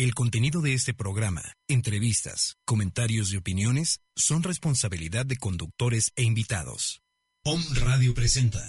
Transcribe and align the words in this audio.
El 0.00 0.14
contenido 0.14 0.62
de 0.62 0.72
este 0.72 0.94
programa, 0.94 1.42
entrevistas, 1.68 2.56
comentarios 2.64 3.34
y 3.34 3.36
opiniones 3.36 4.00
son 4.16 4.42
responsabilidad 4.42 5.26
de 5.26 5.36
conductores 5.36 6.12
e 6.16 6.22
invitados. 6.22 7.02
Om 7.44 7.62
Radio 7.74 8.14
presenta 8.14 8.66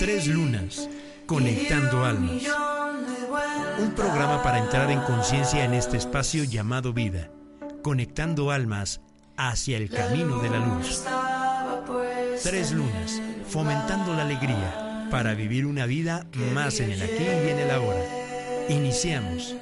Tres 0.00 0.26
Lunas, 0.26 0.90
Conectando 1.26 2.04
Almas. 2.04 2.42
Un 3.78 3.94
programa 3.94 4.42
para 4.42 4.58
entrar 4.58 4.90
en 4.90 5.00
conciencia 5.02 5.64
en 5.64 5.74
este 5.74 5.96
espacio 5.96 6.42
llamado 6.42 6.92
vida, 6.92 7.30
conectando 7.84 8.50
almas 8.50 9.02
hacia 9.36 9.76
el 9.76 9.88
camino 9.88 10.40
de 10.40 10.50
la 10.50 10.58
luz. 10.58 11.04
Tres 12.42 12.72
Lunas, 12.72 13.22
fomentando 13.46 14.14
la 14.14 14.22
alegría 14.22 14.83
para 15.14 15.34
vivir 15.34 15.64
una 15.64 15.86
vida 15.86 16.26
más 16.52 16.80
en 16.80 16.90
el 16.90 17.00
aquí 17.00 17.22
y 17.22 17.48
en 17.48 17.60
el 17.60 17.70
ahora. 17.70 18.00
Iniciamos. 18.68 19.54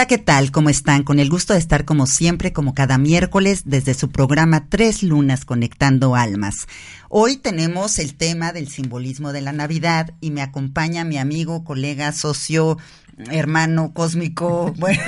Hola, 0.00 0.06
¿qué 0.06 0.16
tal? 0.16 0.50
¿Cómo 0.50 0.70
están? 0.70 1.02
Con 1.02 1.20
el 1.20 1.28
gusto 1.28 1.52
de 1.52 1.58
estar 1.58 1.84
como 1.84 2.06
siempre, 2.06 2.54
como 2.54 2.72
cada 2.72 2.96
miércoles, 2.96 3.64
desde 3.66 3.92
su 3.92 4.08
programa 4.08 4.64
Tres 4.70 5.02
Lunas 5.02 5.44
Conectando 5.44 6.16
Almas. 6.16 6.66
Hoy 7.10 7.36
tenemos 7.36 7.98
el 7.98 8.14
tema 8.14 8.54
del 8.54 8.68
simbolismo 8.68 9.34
de 9.34 9.42
la 9.42 9.52
Navidad 9.52 10.14
y 10.22 10.30
me 10.30 10.40
acompaña 10.40 11.04
mi 11.04 11.18
amigo, 11.18 11.64
colega, 11.64 12.12
socio, 12.12 12.78
hermano 13.30 13.92
cósmico, 13.92 14.72
bueno, 14.78 15.02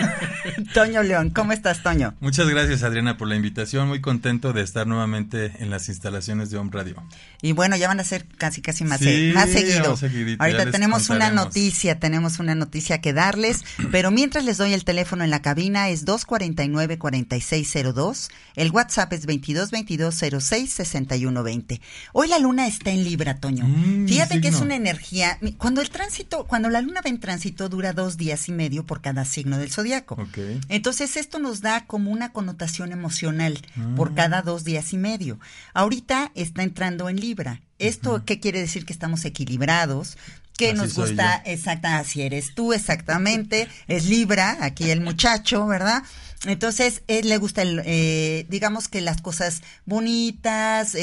Toño 0.74 1.02
León. 1.02 1.30
¿Cómo 1.30 1.52
estás, 1.52 1.82
Toño? 1.82 2.14
Muchas 2.20 2.48
gracias 2.48 2.82
Adriana 2.82 3.16
por 3.18 3.28
la 3.28 3.36
invitación, 3.36 3.88
muy 3.88 4.00
contento 4.00 4.52
de 4.52 4.62
estar 4.62 4.86
nuevamente 4.86 5.52
en 5.58 5.70
las 5.70 5.88
instalaciones 5.88 6.50
de 6.50 6.58
Home 6.58 6.70
Radio. 6.72 7.02
Y 7.42 7.52
bueno, 7.52 7.76
ya 7.76 7.88
van 7.88 8.00
a 8.00 8.04
ser 8.04 8.24
casi 8.38 8.62
casi 8.62 8.84
más, 8.84 8.98
Sí, 9.00 9.04
se- 9.04 9.32
más 9.34 9.50
seguido. 9.50 9.96
Ahorita 10.38 10.70
tenemos 10.70 11.10
una 11.10 11.30
noticia, 11.30 11.98
tenemos 11.98 12.38
una 12.38 12.54
noticia 12.54 13.00
que 13.00 13.12
darles, 13.12 13.64
pero 13.90 14.10
mientras 14.10 14.44
les 14.44 14.56
doy 14.58 14.72
el 14.72 14.84
teléfono 14.84 15.24
en 15.24 15.30
la 15.30 15.42
cabina 15.42 15.88
es 15.90 16.06
249-4602, 16.06 18.28
el 18.56 18.70
WhatsApp 18.70 19.12
es 19.12 19.26
2222-066120. 19.26 21.80
Hoy 22.12 22.28
la 22.28 22.38
luna 22.38 22.66
está 22.66 22.90
en 22.90 23.04
Libra, 23.04 23.38
Toño. 23.38 23.64
Mm, 23.66 24.06
Fíjate 24.08 24.40
que 24.40 24.48
es 24.48 24.60
una 24.60 24.76
energía, 24.76 25.38
cuando 25.58 25.80
el 25.80 25.90
tránsito, 25.90 26.46
cuando 26.46 26.70
la 26.70 26.80
luna 26.80 27.00
va 27.04 27.10
en 27.10 27.20
tránsito 27.20 27.68
dura 27.68 27.92
dos 27.92 28.16
días 28.16 28.48
y 28.48 28.52
medio 28.52 28.84
por 28.86 29.00
cada 29.00 29.24
signo 29.24 29.58
del 29.58 29.70
zodiaco. 29.70 30.14
Ok. 30.14 30.38
Entonces 30.68 31.16
esto 31.16 31.38
nos 31.38 31.60
da 31.60 31.86
como 31.86 32.10
una 32.10 32.32
connotación 32.32 32.92
emocional 32.92 33.58
Ah. 33.76 33.94
por 33.96 34.14
cada 34.14 34.42
dos 34.42 34.64
días 34.64 34.92
y 34.92 34.96
medio. 34.98 35.38
Ahorita 35.74 36.32
está 36.34 36.62
entrando 36.62 37.08
en 37.08 37.20
Libra. 37.20 37.60
¿Esto 37.78 38.24
qué 38.24 38.40
quiere 38.40 38.60
decir? 38.60 38.84
Que 38.86 38.92
estamos 38.92 39.24
equilibrados, 39.24 40.16
que 40.56 40.68
Así 40.68 40.76
nos 40.76 40.94
gusta, 40.94 41.42
exacta, 41.46 41.96
así 41.98 42.22
eres 42.22 42.54
tú, 42.54 42.72
exactamente, 42.72 43.68
es 43.88 44.04
Libra, 44.04 44.58
aquí 44.60 44.90
el 44.90 45.00
muchacho, 45.00 45.66
¿verdad? 45.66 46.02
Entonces, 46.44 47.02
él 47.06 47.28
le 47.28 47.38
gusta, 47.38 47.62
el, 47.62 47.80
eh, 47.84 48.46
digamos 48.48 48.88
que 48.88 49.00
las 49.00 49.22
cosas 49.22 49.62
bonitas, 49.86 50.96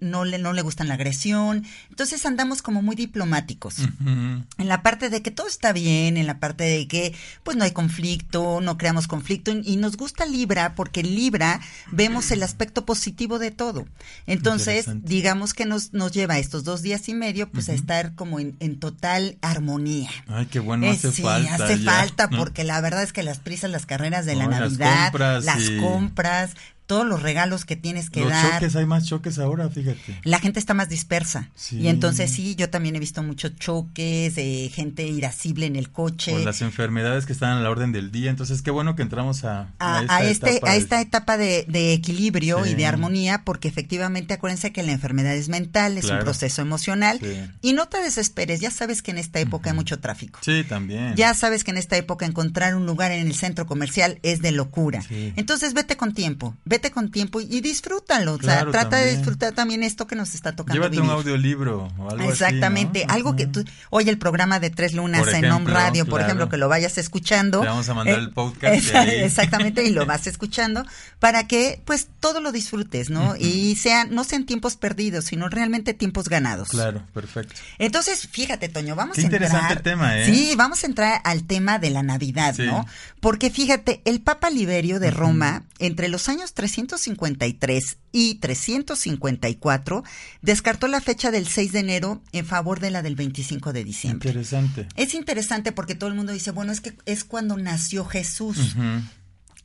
no, 0.00 0.24
le, 0.24 0.38
no 0.38 0.52
le 0.52 0.62
gustan 0.62 0.88
la 0.88 0.94
agresión. 0.94 1.64
Entonces 1.92 2.24
andamos 2.24 2.62
como 2.62 2.80
muy 2.80 2.96
diplomáticos 2.96 3.76
en 3.78 4.46
la 4.68 4.82
parte 4.82 5.10
de 5.10 5.20
que 5.20 5.30
todo 5.30 5.46
está 5.46 5.74
bien, 5.74 6.16
en 6.16 6.26
la 6.26 6.38
parte 6.40 6.64
de 6.64 6.88
que 6.88 7.14
pues 7.42 7.54
no 7.58 7.64
hay 7.64 7.72
conflicto, 7.72 8.62
no 8.62 8.78
creamos 8.78 9.06
conflicto 9.06 9.50
y 9.52 9.72
y 9.72 9.76
nos 9.76 9.96
gusta 9.98 10.24
Libra 10.24 10.74
porque 10.74 11.00
en 11.00 11.14
Libra 11.14 11.60
vemos 11.90 12.30
el 12.30 12.42
aspecto 12.42 12.86
positivo 12.86 13.38
de 13.38 13.50
todo. 13.50 13.86
Entonces, 14.26 14.86
digamos 15.02 15.52
que 15.54 15.66
nos, 15.66 15.92
nos 15.92 16.12
lleva 16.12 16.38
estos 16.38 16.64
dos 16.64 16.80
días 16.82 17.08
y 17.08 17.14
medio 17.14 17.50
pues 17.50 17.68
a 17.68 17.74
estar 17.74 18.14
como 18.14 18.40
en, 18.40 18.56
en 18.60 18.78
total 18.80 19.36
armonía. 19.42 20.10
Ay, 20.28 20.46
qué 20.46 20.60
bueno, 20.60 20.86
Eh, 20.86 20.90
hace 20.90 21.12
sí, 21.12 21.22
falta. 21.22 21.54
hace 21.56 21.78
ya, 21.78 21.90
falta 21.92 22.26
¿no? 22.28 22.38
porque 22.38 22.64
la 22.64 22.80
verdad 22.80 23.02
es 23.02 23.12
que 23.12 23.22
las 23.22 23.38
prisas, 23.38 23.70
las 23.70 23.84
carreras 23.86 24.24
de 24.26 24.34
la 24.36 24.46
las 24.46 24.60
Navidad, 24.78 25.10
compras 25.12 25.44
las 25.44 25.68
y- 25.68 25.76
compras, 25.78 26.50
todos 26.86 27.06
los 27.06 27.22
regalos 27.22 27.64
que 27.64 27.76
tienes 27.76 28.10
que 28.10 28.20
Los 28.20 28.30
dar. 28.30 28.54
choques, 28.54 28.76
hay 28.76 28.86
más 28.86 29.06
choques 29.06 29.38
ahora, 29.38 29.68
fíjate. 29.70 30.20
La 30.24 30.38
gente 30.40 30.58
está 30.58 30.74
más 30.74 30.88
dispersa. 30.88 31.48
Sí. 31.54 31.78
Y 31.78 31.88
entonces 31.88 32.30
sí, 32.30 32.54
yo 32.56 32.68
también 32.70 32.96
he 32.96 32.98
visto 32.98 33.22
muchos 33.22 33.56
choques, 33.56 34.34
eh, 34.36 34.70
gente 34.74 35.06
irascible 35.06 35.66
en 35.66 35.76
el 35.76 35.90
coche. 35.90 36.32
Por 36.32 36.40
las 36.42 36.60
enfermedades 36.62 37.24
que 37.26 37.32
están 37.32 37.56
a 37.56 37.60
la 37.60 37.70
orden 37.70 37.92
del 37.92 38.10
día, 38.10 38.30
entonces 38.30 38.62
qué 38.62 38.70
bueno 38.70 38.94
que 38.96 39.02
entramos 39.02 39.44
a, 39.44 39.68
a, 39.78 40.00
esta 40.02 40.16
a 40.16 40.24
este, 40.24 40.50
etapa 40.56 40.68
a 40.70 40.72
de- 40.72 40.78
esta 40.78 41.00
etapa 41.00 41.36
de, 41.36 41.64
de 41.68 41.92
equilibrio 41.92 42.64
Sí. 42.64 42.70
y 42.70 42.74
de 42.74 42.86
armonía, 42.86 43.42
porque 43.44 43.68
efectivamente 43.68 44.34
acuérdense 44.34 44.72
que 44.72 44.82
la 44.82 44.92
enfermedad 44.92 45.34
es 45.34 45.48
mental, 45.48 45.96
es 45.98 46.06
un 46.06 46.18
proceso 46.18 46.62
emocional. 46.62 47.18
Sí. 47.22 47.40
Y 47.62 47.72
no 47.72 47.88
te 47.88 48.02
desesperes, 48.02 48.60
ya 48.60 48.70
sabes 48.70 49.02
que 49.02 49.10
en 49.12 49.18
esta 49.18 49.40
época 49.40 49.70
hay 49.70 49.76
mucho 49.76 49.98
tráfico. 50.00 50.40
Sí, 50.42 50.64
también. 50.68 51.14
Ya 51.16 51.32
sabes 51.34 51.64
que 51.64 51.70
en 51.70 51.78
esta 51.78 51.96
época 51.96 52.26
encontrar 52.26 52.74
un 52.76 52.86
lugar 52.86 53.12
en 53.12 53.26
el 53.26 53.34
centro 53.34 53.66
comercial 53.66 54.18
es 54.22 54.42
de 54.42 54.52
locura. 54.52 55.02
Sí. 55.02 55.32
Entonces 55.36 55.74
vete 55.74 55.96
con 55.96 56.12
tiempo, 56.14 56.56
vete 56.72 56.90
con 56.90 57.10
tiempo 57.10 57.38
y 57.42 57.60
disfrútalo. 57.60 58.32
o 58.36 58.40
sea, 58.42 58.64
trata 58.70 58.96
de 58.96 59.14
disfrutar 59.14 59.52
también 59.52 59.82
esto 59.82 60.06
que 60.06 60.16
nos 60.16 60.34
está 60.34 60.56
tocando 60.56 60.80
Llévate 60.80 61.00
un 61.02 61.10
audiolibro 61.10 61.88
o 61.98 62.10
algo 62.10 62.22
así, 62.22 62.28
Exactamente, 62.44 63.04
¿no? 63.06 63.12
algo 63.12 63.36
que 63.36 63.46
tú, 63.46 63.62
oye 63.90 64.10
el 64.10 64.16
programa 64.16 64.58
de 64.58 64.70
Tres 64.70 64.94
Lunas 64.94 65.28
en 65.34 65.44
Home 65.52 65.70
Radio, 65.70 66.06
por 66.06 66.22
ejemplo, 66.22 66.48
que 66.48 66.56
lo 66.56 66.70
vayas 66.70 66.96
escuchando. 66.96 67.60
Te 67.60 67.66
vamos 67.66 67.88
a 67.90 67.94
mandar 67.94 68.18
el 68.18 68.30
podcast. 68.30 68.86
Exactamente, 69.06 69.84
y 69.84 69.90
lo 69.90 70.06
vas 70.12 70.26
escuchando 70.26 70.86
para 71.18 71.46
que 71.46 71.82
pues 71.84 72.08
todo 72.20 72.40
lo 72.40 72.52
disfrutes, 72.52 73.10
¿no? 73.10 73.36
Y 73.36 73.76
sean, 73.76 74.14
no 74.14 74.24
sean 74.24 74.46
tiempos 74.46 74.76
perdidos, 74.76 75.26
sino 75.26 75.50
realmente 75.50 75.92
tiempos 75.92 76.30
ganados. 76.30 76.68
Claro, 76.68 77.02
perfecto. 77.12 77.54
Entonces, 77.78 78.26
fíjate, 78.28 78.70
Toño, 78.70 78.96
vamos 78.96 79.16
Qué 79.16 79.20
a 79.20 79.24
entrar. 79.24 79.42
interesante 79.42 79.82
tema, 79.82 80.18
¿eh? 80.18 80.24
Sí, 80.24 80.54
vamos 80.56 80.84
a 80.84 80.86
entrar 80.86 81.20
al 81.24 81.44
tema 81.44 81.78
de 81.78 81.90
la 81.90 82.02
Navidad, 82.02 82.54
Sí. 82.56 82.62
¿no? 82.64 82.86
Porque 83.20 83.50
fíjate, 83.50 84.00
el 84.04 84.20
Papa 84.22 84.48
Liberio 84.50 84.98
de 85.00 85.10
Roma, 85.10 85.64
entre 85.78 86.08
los 86.08 86.28
años 86.28 86.54
353 86.62 87.98
y 88.12 88.36
354, 88.36 90.04
descartó 90.42 90.86
la 90.86 91.00
fecha 91.00 91.32
del 91.32 91.48
6 91.48 91.72
de 91.72 91.80
enero 91.80 92.22
en 92.30 92.46
favor 92.46 92.78
de 92.78 92.92
la 92.92 93.02
del 93.02 93.16
25 93.16 93.72
de 93.72 93.82
diciembre. 93.82 94.28
Interesante. 94.28 94.86
Es 94.94 95.14
interesante 95.14 95.72
porque 95.72 95.96
todo 95.96 96.08
el 96.08 96.14
mundo 96.14 96.32
dice, 96.32 96.52
bueno, 96.52 96.70
es 96.70 96.80
que 96.80 96.94
es 97.04 97.24
cuando 97.24 97.56
nació 97.56 98.04
Jesús. 98.04 98.76
Ujú. 98.76 99.02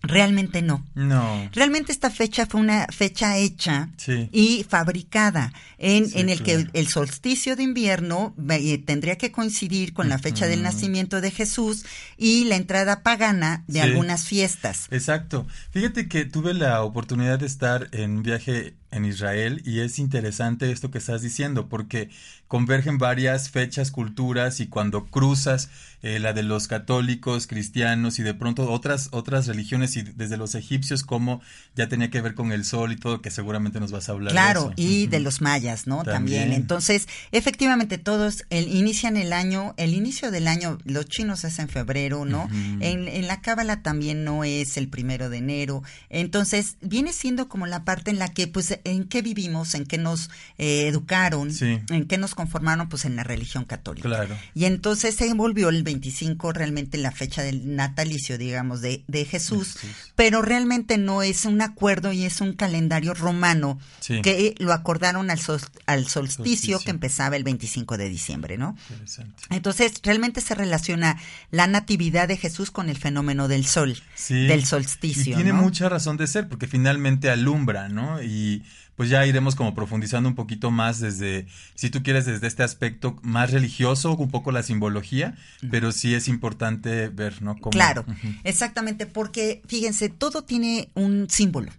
Realmente 0.04 0.62
no. 0.62 0.86
No. 0.96 1.50
Realmente 1.54 1.92
esta 1.92 2.10
fecha 2.10 2.46
fue 2.46 2.62
una 2.62 2.86
fecha 2.88 3.38
hecha 3.38 3.90
Sí. 3.98 4.30
y 4.32 4.66
fabricada 4.70 5.52
en, 5.80 6.08
Sí, 6.10 6.20
en 6.20 6.30
el 6.30 6.44
que 6.44 6.68
el 6.72 6.88
solsticio 6.88 7.56
de 7.56 7.64
invierno 7.64 8.34
eh, 8.50 8.78
tendría 8.78 9.18
que 9.18 9.32
coincidir 9.32 9.94
con 9.94 10.08
la 10.08 10.20
fecha 10.20 10.46
del 10.48 10.62
nacimiento 10.64 11.20
de 11.20 11.32
Jesús 11.32 11.84
y 12.18 12.46
la 12.46 12.56
entrada 12.56 13.02
pagana 13.04 13.64
de 13.68 13.74
Sí. 13.74 13.80
algunas 13.80 14.26
fiestas. 14.26 14.88
Exacto. 14.92 15.48
Fíjate 15.72 16.08
que 16.08 16.26
tuve 16.26 16.54
la 16.54 16.84
oportunidad 16.84 17.40
de 17.40 17.48
estar 17.48 17.90
en 17.92 18.18
un 18.18 18.24
viaje 18.24 18.76
en 18.98 19.06
Israel 19.06 19.62
y 19.66 19.80
es 19.80 20.00
interesante 20.00 20.72
esto 20.72 20.92
que 20.92 20.98
estás 20.98 21.22
diciendo 21.22 21.68
porque 21.70 22.10
convergen 22.48 22.98
varias 22.98 23.50
fechas, 23.50 23.92
culturas 23.92 24.60
y 24.60 24.68
cuando 24.68 25.06
cruzas 25.06 25.70
eh, 26.02 26.20
la 26.20 26.34
de 26.34 26.44
los 26.44 26.68
católicos, 26.68 27.48
cristianos 27.48 28.20
y 28.20 28.24
de 28.24 28.34
pronto 28.34 28.72
otras 28.72 29.10
otras 29.12 29.48
religiones 29.48 29.98
y 29.98 30.04
desde 30.04 30.38
los 30.38 30.56
egipcios 30.56 31.04
como 31.04 31.42
ya 31.76 31.90
tenía 31.90 32.10
que 32.10 32.22
ver 32.22 32.36
con 32.36 32.52
el 32.52 32.66
sol 32.66 32.92
y 32.92 32.98
todo 32.98 33.22
que 33.22 33.32
seguramente 33.32 33.80
nos 33.80 33.92
vas 33.92 34.08
a 34.08 34.12
hablar. 34.12 34.32
Claro, 34.32 34.72
de 34.76 34.84
eso. 34.84 34.94
y 34.94 35.08
de 35.08 35.20
los 35.20 35.42
mayas, 35.42 35.88
¿no? 35.88 36.04
También. 36.04 36.42
También. 36.42 36.54
Entonces, 36.54 37.08
efectivamente 37.32 37.98
todos 37.98 38.46
el, 38.50 38.68
inician 38.68 39.18
el 39.18 39.34
año, 39.34 39.74
el 39.78 39.94
inicio 39.94 40.32
del 40.32 40.48
año, 40.48 40.78
los 40.86 41.06
chinos 41.06 41.44
es 41.44 41.60
en 41.60 41.68
febrero, 41.68 42.26
¿no? 42.26 42.48
En, 42.80 43.08
en 43.08 43.28
la 43.28 43.42
cábala 43.42 43.82
también 43.82 44.24
no 44.24 44.44
es 44.44 44.78
el 44.78 44.88
primero 44.88 45.30
de 45.30 45.38
enero. 45.38 45.84
Entonces, 46.10 46.78
viene 46.82 47.14
siendo 47.14 47.50
como 47.50 47.66
la 47.68 47.84
parte 47.84 48.12
en 48.12 48.20
la 48.20 48.30
que, 48.30 48.48
pues, 48.48 48.80
en 48.92 49.06
qué 49.06 49.22
vivimos, 49.22 49.74
en 49.76 49.86
qué 49.86 49.98
nos 49.98 50.30
eh, 50.58 50.88
educaron, 50.88 51.52
Sí. 51.54 51.80
en 51.90 52.06
qué 52.08 52.18
nos 52.18 52.36
conformaron, 52.36 52.90
pues, 52.90 53.06
en 53.06 53.16
la 53.16 53.24
religión 53.24 53.66
católica. 53.66 54.08
Claro. 54.08 54.36
Y 54.56 54.66
entonces 54.66 55.16
se 55.16 55.34
volvió 55.34 55.70
el 55.70 55.84
25 55.84 56.52
realmente 56.54 56.98
la 56.98 57.12
fecha 57.12 57.42
del 57.44 57.76
natalicio, 57.76 58.38
digamos, 58.38 58.82
de, 58.82 59.04
de 59.08 59.26
Jesús, 59.26 59.78
Jesús. 59.78 60.12
pero 60.16 60.42
realmente 60.42 60.98
no 60.98 61.22
es 61.22 61.46
un 61.46 61.62
acuerdo 61.62 62.12
y 62.12 62.26
es 62.26 62.42
un 62.42 62.54
calendario 62.54 63.14
romano 63.14 63.80
Sí. 64.00 64.22
que 64.22 64.56
lo 64.60 64.74
acordaron 64.74 65.30
al, 65.30 65.40
sol- 65.40 65.62
al 65.86 66.08
solsticio, 66.08 66.46
Solsticio. 66.46 66.80
que 66.80 66.92
empezaba 66.92 67.36
el 67.36 67.44
25 67.44 67.98
de 67.98 68.10
diciembre, 68.10 68.58
¿no? 68.58 68.76
Interesante. 68.90 69.44
Entonces, 69.50 69.94
realmente 70.04 70.42
se 70.42 70.56
relaciona 70.56 71.20
la 71.52 71.68
natividad 71.68 72.28
de 72.28 72.38
Jesús 72.38 72.72
con 72.72 72.90
el 72.90 72.98
fenómeno 72.98 73.48
del 73.48 73.66
sol, 73.66 73.98
Sí. 74.16 74.46
del 74.48 74.66
solsticio. 74.66 75.34
Y 75.34 75.36
tiene 75.36 75.54
¿no? 75.54 75.62
mucha 75.62 75.90
razón 75.90 76.18
de 76.18 76.28
ser, 76.28 76.48
porque 76.48 76.68
finalmente 76.68 77.30
alumbra, 77.30 77.90
¿no? 77.90 78.22
Y 78.22 78.64
niche. 78.68 78.87
Pues 78.98 79.10
ya 79.10 79.26
iremos 79.26 79.56
como 79.56 79.74
profundizando 79.74 80.28
un 80.28 80.36
poquito 80.36 80.70
más 80.72 81.00
desde, 81.00 81.48
si 81.76 81.90
tú 81.90 82.04
quieres, 82.04 82.26
desde 82.26 82.48
este 82.48 82.64
aspecto 82.64 83.18
más 83.22 83.52
religioso, 83.52 84.14
un 84.18 84.30
poco 84.30 84.52
la 84.52 84.64
simbología, 84.64 85.36
pero 85.72 85.92
sí 85.94 86.14
es 86.16 86.28
importante 86.28 87.08
ver, 87.08 87.42
¿no? 87.42 87.56
Cómo- 87.58 87.72
Claro, 87.72 88.04
exactamente, 88.44 89.06
porque 89.06 89.62
fíjense, 89.68 90.10
todo 90.10 90.44
tiene 90.44 90.90
un 90.96 91.28
símbolo. 91.30 91.72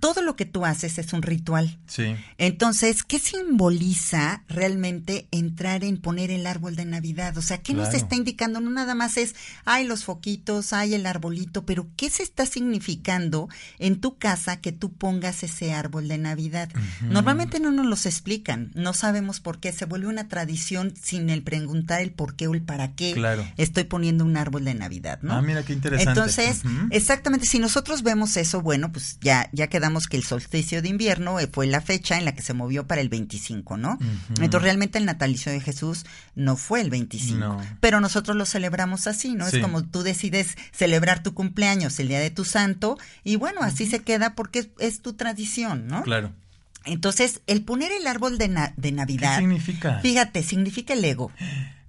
Todo 0.00 0.22
lo 0.22 0.34
que 0.34 0.46
tú 0.46 0.64
haces 0.64 0.98
es 0.98 1.12
un 1.12 1.22
ritual. 1.22 1.78
Sí, 1.86 2.16
Entonces, 2.38 3.04
¿qué 3.04 3.18
simboliza 3.18 4.42
realmente 4.48 5.28
entrar 5.30 5.84
en 5.84 5.98
poner 5.98 6.30
el 6.30 6.46
árbol 6.46 6.74
de 6.76 6.84
Navidad? 6.84 7.36
O 7.38 7.42
sea, 7.42 7.58
¿qué 7.58 7.74
nos 7.74 7.92
está 7.96 8.16
indicando? 8.16 8.60
No 8.60 8.70
nada 8.70 8.94
más 8.94 9.16
es, 9.18 9.34
hay 9.64 9.86
los 9.86 10.04
foquitos, 10.04 10.72
hay 10.72 10.94
el 10.94 11.06
arbolito, 11.06 11.64
pero 11.66 11.86
¿qué 11.96 12.10
se 12.10 12.22
está 12.22 12.46
significando 12.46 13.48
en 13.78 14.00
tu 14.00 14.16
casa 14.18 14.60
que 14.60 14.72
tú 14.72 14.92
pongas 14.92 15.42
ese 15.42 15.72
árbol 15.74 16.08
de 16.08 16.18
Navidad? 16.18 16.21
Normalmente 17.02 17.60
no 17.60 17.70
nos 17.72 17.86
los 17.86 18.06
explican, 18.06 18.70
no 18.74 18.92
sabemos 18.92 19.40
por 19.40 19.58
qué, 19.60 19.72
se 19.72 19.84
vuelve 19.84 20.06
una 20.08 20.28
tradición 20.28 20.94
sin 21.00 21.30
el 21.30 21.42
preguntar 21.42 22.00
el 22.00 22.10
por 22.12 22.34
qué 22.36 22.46
o 22.48 22.54
el 22.54 22.62
para 22.62 22.92
qué 22.94 23.12
Claro. 23.14 23.44
estoy 23.56 23.84
poniendo 23.84 24.24
un 24.24 24.36
árbol 24.36 24.64
de 24.64 24.74
Navidad, 24.74 25.18
¿no? 25.22 25.34
Ah, 25.34 25.42
mira 25.42 25.62
qué 25.64 25.72
interesante. 25.72 26.10
Entonces, 26.10 26.62
exactamente, 26.90 27.46
si 27.46 27.58
nosotros 27.58 28.02
vemos 28.02 28.36
eso, 28.36 28.60
bueno, 28.62 28.92
pues 28.92 29.18
ya, 29.20 29.48
ya 29.52 29.66
quedamos 29.68 30.06
que 30.06 30.16
el 30.16 30.24
solsticio 30.24 30.82
de 30.82 30.88
invierno 30.88 31.38
eh, 31.40 31.48
fue 31.52 31.66
la 31.66 31.80
fecha 31.80 32.18
en 32.18 32.24
la 32.24 32.34
que 32.34 32.42
se 32.42 32.54
movió 32.54 32.86
para 32.86 33.00
el 33.00 33.08
25, 33.08 33.76
¿no? 33.76 33.98
Entonces, 34.40 34.62
realmente 34.62 34.98
el 34.98 35.04
natalicio 35.06 35.52
de 35.52 35.60
Jesús 35.60 36.04
no 36.34 36.56
fue 36.56 36.80
el 36.80 36.90
25, 36.90 37.38
No. 37.38 37.60
pero 37.80 38.00
nosotros 38.00 38.36
lo 38.36 38.46
celebramos 38.46 39.06
así, 39.06 39.34
¿no? 39.34 39.48
Sí. 39.48 39.56
Es 39.56 39.62
como 39.62 39.82
tú 39.84 40.02
decides 40.02 40.56
celebrar 40.72 41.22
tu 41.22 41.34
cumpleaños 41.34 41.98
el 41.98 42.08
día 42.08 42.20
de 42.20 42.30
tu 42.30 42.44
santo, 42.44 42.98
y 43.24 43.36
bueno, 43.36 43.60
así 43.62 43.86
se 43.86 44.00
queda 44.00 44.34
porque 44.34 44.60
es, 44.60 44.68
es 44.78 45.00
tu 45.02 45.12
tradición, 45.14 45.86
¿no? 45.86 46.02
Claro. 46.02 46.11
Entonces, 46.84 47.40
el 47.46 47.64
poner 47.64 47.92
el 47.92 48.06
árbol 48.06 48.38
de, 48.38 48.48
na- 48.48 48.72
de 48.76 48.88
¿Qué 48.90 48.92
Navidad, 48.96 49.38
significa? 49.38 50.00
fíjate, 50.00 50.42
significa 50.42 50.94
el 50.94 51.04
ego. 51.04 51.30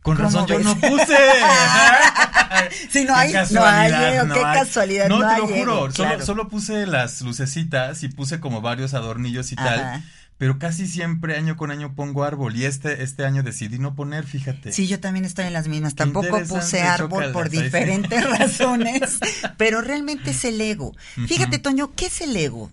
Con 0.03 0.17
¿Cómo 0.17 0.27
razón 0.27 0.47
yo 0.47 0.59
no 0.59 0.75
puse. 0.79 1.17
Sí, 2.89 3.03
no 3.05 3.13
Qué 3.15 3.19
hay, 3.19 3.33
no 3.51 3.65
hay, 3.65 3.91
ego, 4.15 4.25
no 4.25 4.33
qué 4.35 4.43
hay. 4.43 4.59
casualidad, 4.59 5.07
No, 5.09 5.19
no 5.19 5.27
te 5.27 5.33
hay 5.33 5.41
lo 5.41 5.47
juro, 5.47 5.57
ego, 5.77 5.91
solo, 5.91 6.09
claro. 6.09 6.25
solo 6.25 6.47
puse 6.49 6.85
las 6.85 7.21
lucecitas 7.21 8.03
y 8.03 8.09
puse 8.09 8.39
como 8.39 8.61
varios 8.61 8.93
adornillos 8.93 9.51
y 9.51 9.55
Ajá. 9.57 9.75
tal. 9.75 10.03
Pero 10.37 10.59
casi 10.59 10.87
siempre 10.87 11.37
año 11.37 11.55
con 11.57 11.71
año 11.71 11.95
pongo 11.95 12.23
árbol 12.23 12.55
y 12.55 12.65
este 12.65 13.03
este 13.03 13.25
año 13.25 13.43
decidí 13.43 13.79
no 13.79 13.95
poner, 13.95 14.25
fíjate. 14.25 14.71
Sí, 14.71 14.87
yo 14.87 14.99
también 14.99 15.25
estoy 15.25 15.45
en 15.45 15.53
las 15.53 15.67
mismas. 15.67 15.95
Tampoco 15.95 16.39
puse 16.47 16.81
árbol 16.81 17.31
por 17.31 17.49
diferentes 17.49 18.23
razones, 18.39 19.19
pero 19.57 19.81
realmente 19.81 20.31
es 20.31 20.43
el 20.45 20.59
ego. 20.59 20.93
Fíjate, 21.27 21.59
Toño, 21.59 21.93
¿qué 21.95 22.07
es 22.07 22.21
el 22.21 22.35
ego? 22.35 22.71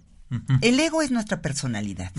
El 0.60 0.78
ego 0.78 1.02
es 1.02 1.10
nuestra 1.10 1.42
personalidad. 1.42 2.12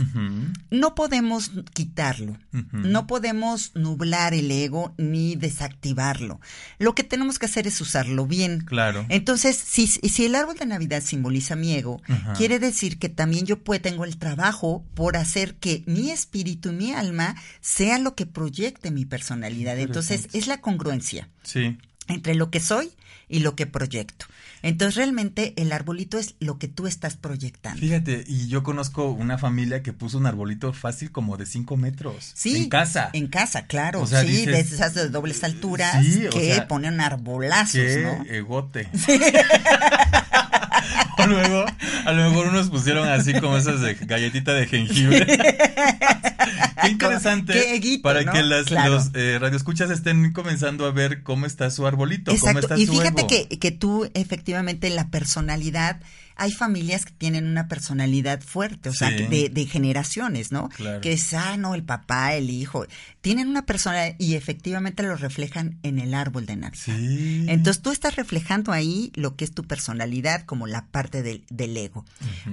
No 0.70 0.96
podemos 0.96 1.52
quitarlo, 1.74 2.38
no 2.72 3.08
podemos 3.08 3.72
nublar 3.76 4.34
el 4.34 4.52
ego 4.52 4.94
ni 4.98 5.36
desactivarlo. 5.36 6.40
Lo 6.80 6.94
que 6.96 7.04
tenemos 7.04 7.40
que 7.40 7.46
hacer 7.46 7.68
es 7.68 7.80
usarlo 7.82 8.26
bien. 8.28 8.62
Claro. 8.66 9.06
Entonces, 9.10 9.56
si, 9.58 9.88
si 9.88 10.26
el 10.26 10.36
árbol 10.36 10.58
de 10.58 10.66
Navidad 10.66 11.02
simboliza 11.04 11.56
mi 11.56 11.74
ego, 11.74 12.02
quiere 12.38 12.60
decir 12.60 13.00
que 13.00 13.10
también 13.10 13.46
yo 13.46 13.60
pues, 13.64 13.82
tengo 13.82 14.06
el 14.06 14.18
trabajo 14.18 14.84
por 14.94 15.16
hacer 15.18 15.56
que 15.56 15.84
mi 15.86 16.12
espíritu 16.12 16.70
y 16.72 16.74
mi 16.74 16.92
alma 16.94 17.36
sea 17.62 17.98
lo 18.00 18.16
que 18.16 18.26
proyecte 18.26 18.92
mi 18.92 19.06
personalidad. 19.06 19.80
Entonces, 19.80 20.28
es 20.34 20.48
la 20.48 20.60
congruencia 20.62 21.30
Sí. 21.44 21.78
entre 22.08 22.36
lo 22.36 22.50
que 22.52 22.60
soy 22.60 22.92
y 23.30 23.40
lo 23.40 23.56
que 23.56 23.66
proyecto. 23.68 24.26
Entonces, 24.64 24.96
realmente 24.96 25.54
el 25.58 25.72
arbolito 25.72 26.18
es 26.20 26.36
lo 26.40 26.58
que 26.60 26.68
tú 26.68 26.86
estás 26.88 27.18
proyectando. 27.18 27.80
Fíjate, 27.80 28.24
y 28.28 28.48
yo 28.48 28.64
conozco 28.64 29.10
una 29.12 29.38
familia 29.38 29.82
que 29.84 29.94
puso 29.94 30.18
un 30.18 30.26
arbolito 30.28 30.72
fácil 30.74 31.12
como 31.12 31.38
de 31.38 31.46
5 31.46 31.78
metros. 31.78 32.32
Sí, 32.36 32.56
En 32.64 32.70
casa. 32.70 33.10
En 33.14 33.28
casa, 33.28 33.66
claro. 33.66 34.02
O 34.02 34.08
sea, 34.08 34.22
sí, 34.22 34.28
dices- 34.28 34.46
de 34.54 34.60
esas 34.60 34.94
de 34.94 35.10
dobles 35.10 35.44
alturas 35.44 36.06
Sí, 36.06 36.28
o 36.28 36.30
que 36.30 36.54
sea, 36.54 36.68
ponen 36.68 37.02
arbolazos, 37.02 37.72
Qué 37.74 38.04
¿no? 38.04 38.24
egote. 38.34 38.88
O 41.18 41.28
luego, 41.28 41.66
a 42.06 42.12
lo 42.12 42.30
mejor 42.30 42.48
unos 42.48 42.70
pusieron 42.70 43.08
así 43.08 43.34
como 43.34 43.58
esas 43.58 43.82
de 43.82 43.96
galletita 43.96 44.54
de 44.54 44.68
jengibre. 44.68 45.26
Qué 46.82 46.90
interesante. 46.90 47.54
Qué 47.54 47.76
eguito, 47.76 48.02
para 48.04 48.24
¿no? 48.24 48.32
que 48.32 48.42
las, 48.44 48.66
Claro. 48.66 48.96
los 48.96 49.12
eh, 49.14 49.38
radioescuchas 49.40 49.90
estén 49.92 50.34
comenzando 50.34 50.86
a 50.86 50.92
ver 50.92 51.22
cómo 51.24 51.46
está 51.46 51.70
su 51.70 51.86
arbolito, 51.86 52.32
cómo 52.32 52.58
Exacto. 52.58 52.60
está 52.60 52.78
Y 52.80 52.88
su 52.88 52.94
fíjate 52.94 53.28
que, 53.28 53.48
que 53.60 53.72
tú, 53.72 54.10
efectivamente, 54.14 54.90
la 54.90 55.10
personalidad, 55.10 56.02
hay 56.42 56.52
familias 56.52 57.06
que 57.06 57.12
tienen 57.12 57.46
una 57.48 57.68
personalidad 57.68 58.42
fuerte, 58.42 58.90
o 58.90 58.94
sea, 58.94 59.16
Sí. 59.16 59.28
de, 59.28 59.50
de 59.50 59.66
generaciones, 59.68 60.52
¿no? 60.52 60.70
Claro. 60.70 61.00
Que 61.02 61.14
es, 61.14 61.34
ah, 61.34 61.56
no, 61.56 61.76
el 61.76 61.84
papá, 61.84 62.34
el 62.34 62.50
hijo, 62.50 62.86
tienen 63.22 63.48
una 63.48 63.66
personalidad 63.66 64.16
y 64.18 64.34
efectivamente 64.34 65.04
lo 65.04 65.16
reflejan 65.16 65.78
en 65.84 66.00
el 66.00 66.16
árbol 66.16 66.48
de 66.48 66.56
Navidad. 66.56 66.80
Sí. 66.98 67.46
Entonces 67.48 67.84
tú 67.84 67.92
estás 67.92 68.16
reflejando 68.16 68.72
ahí 68.72 69.12
lo 69.14 69.36
que 69.36 69.46
es 69.46 69.52
tu 69.52 69.66
personalidad 69.66 70.44
como 70.46 70.66
la 70.66 70.86
parte 70.88 71.22
del, 71.22 71.44
del 71.52 71.78
ego. 71.78 72.06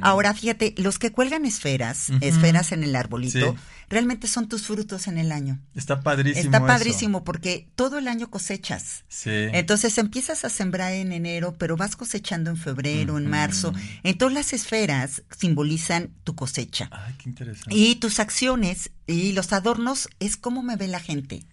Ahora 0.02 0.34
fíjate, 0.34 0.74
los 0.76 0.98
que 0.98 1.10
cuelgan 1.10 1.46
esferas, 1.46 2.10
esferas 2.20 2.72
en 2.72 2.82
el 2.84 2.94
arbolito, 2.94 3.52
Sí. 3.52 3.58
Realmente 3.88 4.26
son 4.28 4.48
tus 4.48 4.62
frutos 4.66 5.06
en 5.08 5.18
el 5.18 5.32
año. 5.32 5.58
Está 5.74 6.02
padrísimo. 6.02 6.44
Está 6.44 6.58
eso. 6.58 6.66
padrísimo 6.66 7.24
porque 7.24 7.68
todo 7.74 7.98
el 7.98 8.08
año 8.08 8.30
cosechas. 8.30 9.04
Sí. 9.08 9.30
Entonces 9.30 9.96
empiezas 9.98 10.44
a 10.44 10.48
sembrar 10.50 10.92
en 10.92 11.12
enero, 11.12 11.56
pero 11.58 11.76
vas 11.76 11.96
cosechando 11.96 12.50
en 12.50 12.56
febrero, 12.56 13.18
en 13.18 13.26
marzo. 13.28 13.72
Entonces 14.02 14.34
las 14.34 14.52
esferas 14.52 15.22
simbolizan 15.36 16.10
tu 16.24 16.34
cosecha. 16.34 16.88
Ay, 16.92 17.14
qué 17.18 17.28
interesante. 17.30 17.74
Y 17.74 17.94
tus 17.96 18.18
acciones 18.20 18.90
y 19.06 19.32
los 19.32 19.52
adornos 19.52 20.08
es 20.20 20.36
cómo 20.36 20.62
me 20.62 20.76
ve 20.76 20.88
la 20.88 21.00
gente. 21.00 21.44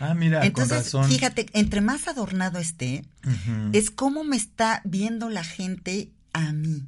Ah, 0.00 0.14
mira, 0.14 0.44
Entonces, 0.46 0.92
con 0.92 1.02
razón. 1.02 1.10
fíjate, 1.10 1.46
entre 1.54 1.80
más 1.80 2.06
adornado 2.06 2.60
esté, 2.60 3.04
es 3.72 3.90
cómo 3.90 4.22
me 4.22 4.36
está 4.36 4.80
viendo 4.84 5.28
la 5.28 5.42
gente 5.42 6.12
a 6.32 6.52
mí. 6.52 6.84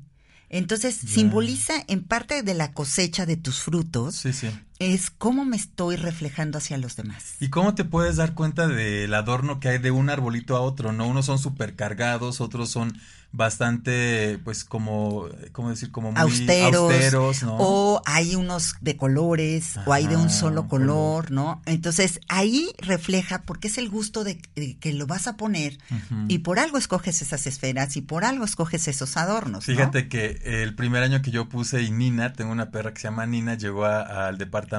Entonces, 0.48 0.94
simboliza 0.94 1.74
en 1.88 2.02
parte 2.04 2.42
de 2.42 2.54
la 2.54 2.72
cosecha 2.72 3.26
de 3.26 3.36
tus 3.36 3.60
frutos, 3.60 4.14
Sí, 4.16 4.32
sí. 4.32 4.48
Es 4.80 5.10
cómo 5.10 5.44
me 5.44 5.56
estoy 5.56 5.96
reflejando 5.96 6.56
hacia 6.56 6.78
los 6.78 6.96
demás. 6.96 7.36
¿Y 7.38 7.50
cómo 7.50 7.74
te 7.74 7.84
puedes 7.84 8.16
dar 8.16 8.34
cuenta 8.34 8.66
del 8.66 9.12
adorno 9.12 9.60
que 9.60 9.68
hay 9.68 9.78
de 9.78 9.90
un 9.90 10.08
arbolito 10.08 10.56
a 10.56 10.60
otro? 10.62 10.92
¿No? 10.92 11.06
Unos 11.06 11.26
son 11.26 11.38
supercargados, 11.38 12.40
otros 12.40 12.70
son 12.70 12.98
bastante, 13.32 14.40
pues, 14.42 14.64
como, 14.64 15.26
¿cómo 15.52 15.70
decir? 15.70 15.92
Como 15.92 16.10
muy 16.10 16.20
austeros, 16.20 16.92
austeros, 16.92 17.42
¿no? 17.44 17.56
o 17.60 18.02
hay 18.04 18.34
unos 18.34 18.74
de 18.80 18.96
colores, 18.96 19.78
o 19.86 19.92
hay 19.92 20.08
de 20.08 20.16
un 20.16 20.26
Ajá, 20.26 20.30
solo 20.30 20.66
color, 20.66 21.26
color. 21.26 21.30
¿no? 21.30 21.62
Entonces 21.66 22.18
ahí 22.26 22.72
refleja 22.78 23.42
porque 23.42 23.68
es 23.68 23.78
el 23.78 23.88
gusto 23.88 24.24
de, 24.24 24.40
de 24.56 24.78
que 24.78 24.92
lo 24.94 25.06
vas 25.06 25.28
a 25.28 25.36
poner 25.36 25.78
y 26.26 26.38
por 26.38 26.58
algo 26.58 26.76
escoges 26.76 27.22
esas 27.22 27.46
esferas 27.46 27.96
y 27.96 28.00
por 28.00 28.24
algo 28.24 28.44
escoges 28.44 28.88
esos 28.88 29.16
adornos. 29.16 29.68
¿no? 29.68 29.74
Fíjate 29.74 30.08
que 30.08 30.62
el 30.62 30.74
primer 30.74 31.04
año 31.04 31.22
que 31.22 31.30
yo 31.30 31.48
puse 31.48 31.82
y 31.82 31.92
Nina, 31.92 32.32
tengo 32.32 32.50
una 32.50 32.72
perra 32.72 32.92
que 32.92 33.00
se 33.00 33.06
llama 33.06 33.26
Nina, 33.26 33.54
llegó 33.54 33.84
al 33.84 34.38
departamento 34.38 34.69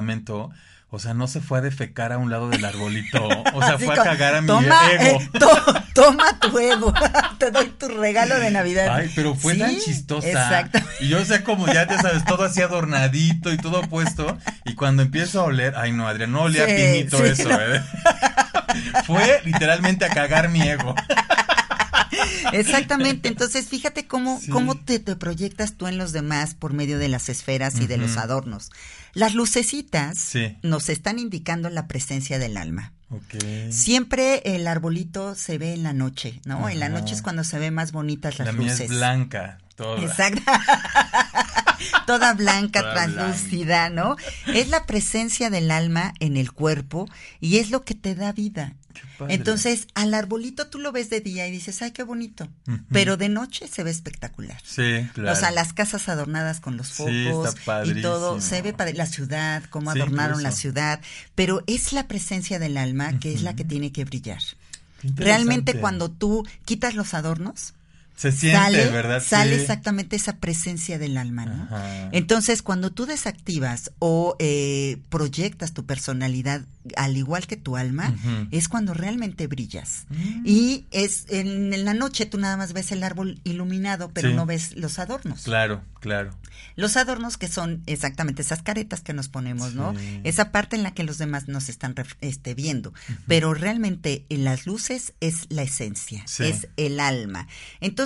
o 0.94 0.98
sea, 0.98 1.14
no 1.14 1.26
se 1.26 1.40
fue 1.40 1.58
a 1.58 1.60
defecar 1.62 2.12
a 2.12 2.18
un 2.18 2.30
lado 2.30 2.50
del 2.50 2.62
arbolito. 2.66 3.26
O 3.54 3.62
sea, 3.62 3.78
fue 3.78 3.94
a 3.98 4.02
cagar 4.02 4.34
a 4.34 4.40
mi 4.42 4.48
ego. 4.50 5.20
eh, 5.20 5.30
to- 5.38 5.74
toma 5.94 6.38
tu 6.38 6.58
ego. 6.58 6.92
Te 7.38 7.50
doy 7.50 7.68
tu 7.78 7.88
regalo 7.88 8.38
de 8.38 8.50
Navidad. 8.50 8.94
Ay, 8.94 9.10
pero 9.14 9.34
fue 9.34 9.54
Sí, 9.54 9.60
tan 9.60 9.78
chistosa. 9.78 10.28
Exacto. 10.28 10.78
Y 11.00 11.08
yo 11.08 11.24
sé 11.24 11.42
como 11.44 11.66
ya 11.66 11.86
te 11.86 11.96
sabes, 11.96 12.24
todo 12.26 12.44
así 12.44 12.60
adornadito 12.60 13.50
y 13.52 13.56
todo 13.56 13.80
puesto. 13.88 14.36
Y 14.66 14.74
cuando 14.74 15.02
empiezo 15.02 15.40
a 15.40 15.44
oler, 15.44 15.74
ay 15.78 15.92
no, 15.92 16.06
Adrián, 16.06 16.30
no 16.32 16.42
olía 16.42 16.64
a 16.64 16.66
Sí, 16.68 16.74
pinito 16.74 17.16
sí, 17.18 17.24
eso, 17.24 17.48
no. 17.48 17.58
¿eh? 17.58 17.82
Fue 19.06 19.40
literalmente 19.44 20.04
a 20.04 20.10
cagar 20.10 20.48
mi 20.50 20.60
ego. 20.62 20.94
Exactamente. 22.52 23.28
Entonces, 23.28 23.66
fíjate 23.68 24.06
cómo, 24.06 24.40
Sí. 24.40 24.50
cómo 24.50 24.76
te, 24.76 24.98
te 24.98 25.16
proyectas 25.16 25.74
tú 25.74 25.86
en 25.86 25.98
los 25.98 26.12
demás 26.12 26.54
por 26.54 26.72
medio 26.72 26.98
de 26.98 27.08
las 27.08 27.28
esferas 27.28 27.78
y 27.80 27.86
de 27.86 27.96
los 27.96 28.16
adornos. 28.16 28.70
Las 29.14 29.34
lucecitas 29.34 30.18
Sí. 30.18 30.56
nos 30.62 30.88
están 30.88 31.18
indicando 31.18 31.68
la 31.70 31.86
presencia 31.86 32.38
del 32.38 32.56
alma. 32.56 32.92
Siempre 33.70 34.40
el 34.56 34.66
arbolito 34.66 35.34
se 35.34 35.58
ve 35.58 35.74
en 35.74 35.82
la 35.82 35.92
noche, 35.92 36.40
¿no? 36.46 36.68
En 36.70 36.80
la 36.80 36.88
noche 36.88 37.14
es 37.14 37.20
cuando 37.22 37.44
se 37.44 37.58
ven 37.58 37.74
más 37.74 37.92
bonitas 37.92 38.38
las 38.38 38.46
La 38.46 38.52
mía 38.52 38.70
luces. 38.72 38.90
es 38.90 38.96
blanca, 38.96 39.58
toda. 39.76 40.00
Exacto. 40.02 40.40
Toda 42.06 42.34
blanca, 42.34 42.80
Toda 42.80 42.92
translúcida, 42.94 43.90
¿no? 43.90 44.16
Es 44.46 44.68
la 44.68 44.86
presencia 44.86 45.50
del 45.50 45.70
alma 45.70 46.14
en 46.20 46.36
el 46.36 46.52
cuerpo 46.52 47.08
y 47.40 47.56
es 47.58 47.70
lo 47.70 47.82
que 47.82 47.94
te 47.94 48.14
da 48.14 48.32
vida. 48.32 48.74
Entonces, 49.28 49.88
al 49.94 50.14
arbolito 50.14 50.68
tú 50.68 50.78
lo 50.78 50.92
ves 50.92 51.10
de 51.10 51.20
día 51.20 51.46
y 51.46 51.50
dices, 51.50 51.82
ay, 51.82 51.92
qué 51.92 52.02
bonito. 52.02 52.48
Pero 52.90 53.16
de 53.16 53.28
noche 53.28 53.68
se 53.68 53.82
ve 53.84 53.90
espectacular. 53.90 54.60
Sí, 54.64 55.08
claro. 55.14 55.32
O 55.32 55.40
sea, 55.40 55.50
las 55.50 55.72
casas 55.72 56.08
adornadas 56.08 56.60
con 56.60 56.76
los 56.76 56.92
focos 56.92 57.56
y 57.84 58.02
todo, 58.02 58.40
se 58.40 58.62
ve 58.62 58.72
padre, 58.72 58.94
la 58.94 59.06
ciudad, 59.06 59.62
cómo 59.70 59.92
Sí, 59.92 60.00
adornaron 60.00 60.42
la 60.42 60.52
ciudad, 60.52 61.00
pero 61.34 61.62
es 61.66 61.92
la 61.92 62.08
presencia 62.08 62.58
del 62.58 62.76
alma 62.76 63.18
que 63.18 63.32
es 63.32 63.42
la 63.42 63.54
que 63.54 63.64
tiene 63.64 63.92
que 63.92 64.04
brillar. 64.04 64.42
Realmente 65.02 65.78
cuando 65.80 66.10
tú 66.10 66.46
quitas 66.64 66.94
los 66.94 67.14
adornos, 67.14 67.74
se 68.14 68.30
siente, 68.32 68.58
sale, 68.58 68.86
¿verdad? 68.90 69.22
sale 69.22 69.54
Sí. 69.56 69.60
exactamente 69.62 70.16
esa 70.16 70.36
presencia 70.36 70.98
del 70.98 71.16
alma, 71.16 71.46
¿no? 71.46 71.64
Ajá. 71.64 72.08
Entonces, 72.12 72.62
cuando 72.62 72.90
tú 72.92 73.06
desactivas 73.06 73.90
o 73.98 74.36
eh, 74.38 74.98
proyectas 75.08 75.72
tu 75.72 75.84
personalidad 75.86 76.62
al 76.96 77.16
igual 77.16 77.46
que 77.46 77.56
tu 77.56 77.76
alma, 77.76 78.14
es 78.50 78.68
cuando 78.68 78.92
realmente 78.92 79.46
brillas. 79.46 80.06
Mm. 80.10 80.42
Y 80.44 80.86
es 80.90 81.26
en, 81.28 81.72
en 81.72 81.84
la 81.84 81.94
noche 81.94 82.26
tú 82.26 82.38
nada 82.38 82.56
más 82.56 82.72
ves 82.72 82.90
el 82.92 83.04
árbol 83.04 83.40
iluminado, 83.44 84.10
pero 84.12 84.30
Sí. 84.30 84.34
no 84.34 84.46
ves 84.46 84.76
los 84.76 84.98
adornos. 84.98 85.42
Claro, 85.42 85.82
claro. 86.00 86.36
Los 86.74 86.96
adornos 86.96 87.36
que 87.36 87.48
son 87.48 87.82
exactamente 87.86 88.42
esas 88.42 88.62
caretas 88.62 89.00
que 89.00 89.12
nos 89.12 89.28
ponemos, 89.28 89.74
¿no? 89.74 89.94
Esa 90.24 90.50
parte 90.52 90.74
en 90.74 90.82
la 90.82 90.92
que 90.92 91.04
los 91.04 91.18
demás 91.18 91.46
nos 91.48 91.68
están 91.68 91.94
este, 92.20 92.54
viendo. 92.54 92.92
Pero 93.26 93.52
realmente 93.54 94.24
en 94.28 94.44
las 94.44 94.66
luces 94.66 95.12
es 95.20 95.46
la 95.50 95.62
esencia, 95.62 96.24
es 96.40 96.68
el 96.76 96.98
alma. 96.98 97.46
Entonces, 97.80 98.01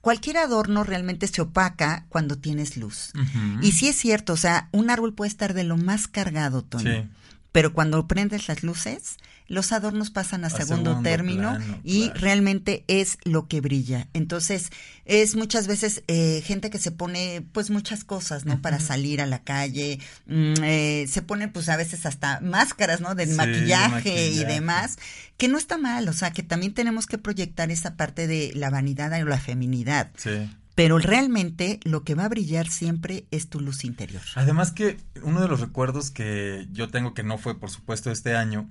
cualquier 0.00 0.38
adorno 0.38 0.84
realmente 0.84 1.26
se 1.26 1.42
opaca 1.42 2.06
cuando 2.08 2.38
tienes 2.38 2.76
luz. 2.76 3.12
Y 3.60 3.72
sí 3.72 3.88
es 3.88 3.96
cierto, 3.96 4.34
o 4.34 4.36
sea, 4.36 4.68
un 4.72 4.90
árbol 4.90 5.14
puede 5.14 5.28
estar 5.28 5.54
de 5.54 5.64
lo 5.64 5.76
más 5.76 6.06
cargado, 6.06 6.62
Toño. 6.62 7.02
Sí. 7.02 7.08
Pero 7.52 7.72
cuando 7.72 8.06
prendes 8.06 8.48
las 8.48 8.62
luces, 8.62 9.16
los 9.48 9.72
adornos 9.72 10.10
pasan 10.10 10.44
a, 10.44 10.48
A 10.48 10.50
segundo, 10.50 10.90
segundo 10.90 11.08
término 11.08 11.56
plano, 11.56 11.80
y 11.84 12.06
claro. 12.06 12.20
realmente 12.20 12.84
es 12.88 13.18
lo 13.24 13.46
que 13.46 13.60
brilla. 13.60 14.08
Entonces, 14.12 14.70
es 15.04 15.36
muchas 15.36 15.66
veces 15.66 16.02
eh, 16.08 16.42
gente 16.44 16.70
que 16.70 16.78
se 16.78 16.90
pone 16.90 17.46
pues 17.52 17.70
muchas 17.70 18.04
cosas, 18.04 18.44
¿no? 18.44 18.60
Para 18.60 18.80
salir 18.80 19.20
a 19.20 19.26
la 19.26 19.42
calle, 19.44 20.00
mm, 20.26 20.54
eh, 20.62 21.06
se 21.08 21.22
pone 21.22 21.48
pues 21.48 21.68
a 21.68 21.76
veces 21.76 22.06
hasta 22.06 22.40
máscaras, 22.40 23.00
¿no? 23.00 23.14
De 23.14 23.26
Sí, 23.26 23.34
maquillaje, 23.34 24.30
y 24.30 24.44
demás, 24.44 24.96
que 25.36 25.48
no 25.48 25.58
está 25.58 25.78
mal, 25.78 26.08
o 26.08 26.12
sea, 26.12 26.32
que 26.32 26.42
también 26.42 26.74
tenemos 26.74 27.06
que 27.06 27.18
proyectar 27.18 27.70
esa 27.70 27.94
parte 27.94 28.26
de 28.26 28.52
la 28.54 28.70
vanidad 28.70 29.12
o 29.20 29.24
la 29.26 29.38
feminidad. 29.38 30.10
Sí. 30.16 30.50
Pero 30.74 30.98
realmente 30.98 31.80
lo 31.84 32.04
que 32.04 32.14
va 32.14 32.26
a 32.26 32.28
brillar 32.28 32.68
siempre 32.68 33.24
es 33.30 33.48
tu 33.48 33.60
luz 33.60 33.84
interior. 33.84 34.22
Además 34.34 34.72
que 34.72 34.98
uno 35.22 35.40
de 35.40 35.48
los 35.48 35.60
recuerdos 35.60 36.10
que 36.10 36.66
yo 36.70 36.90
tengo, 36.90 37.14
que 37.14 37.22
no 37.22 37.38
fue 37.38 37.58
por 37.58 37.70
supuesto 37.70 38.10
este 38.10 38.36
año, 38.36 38.68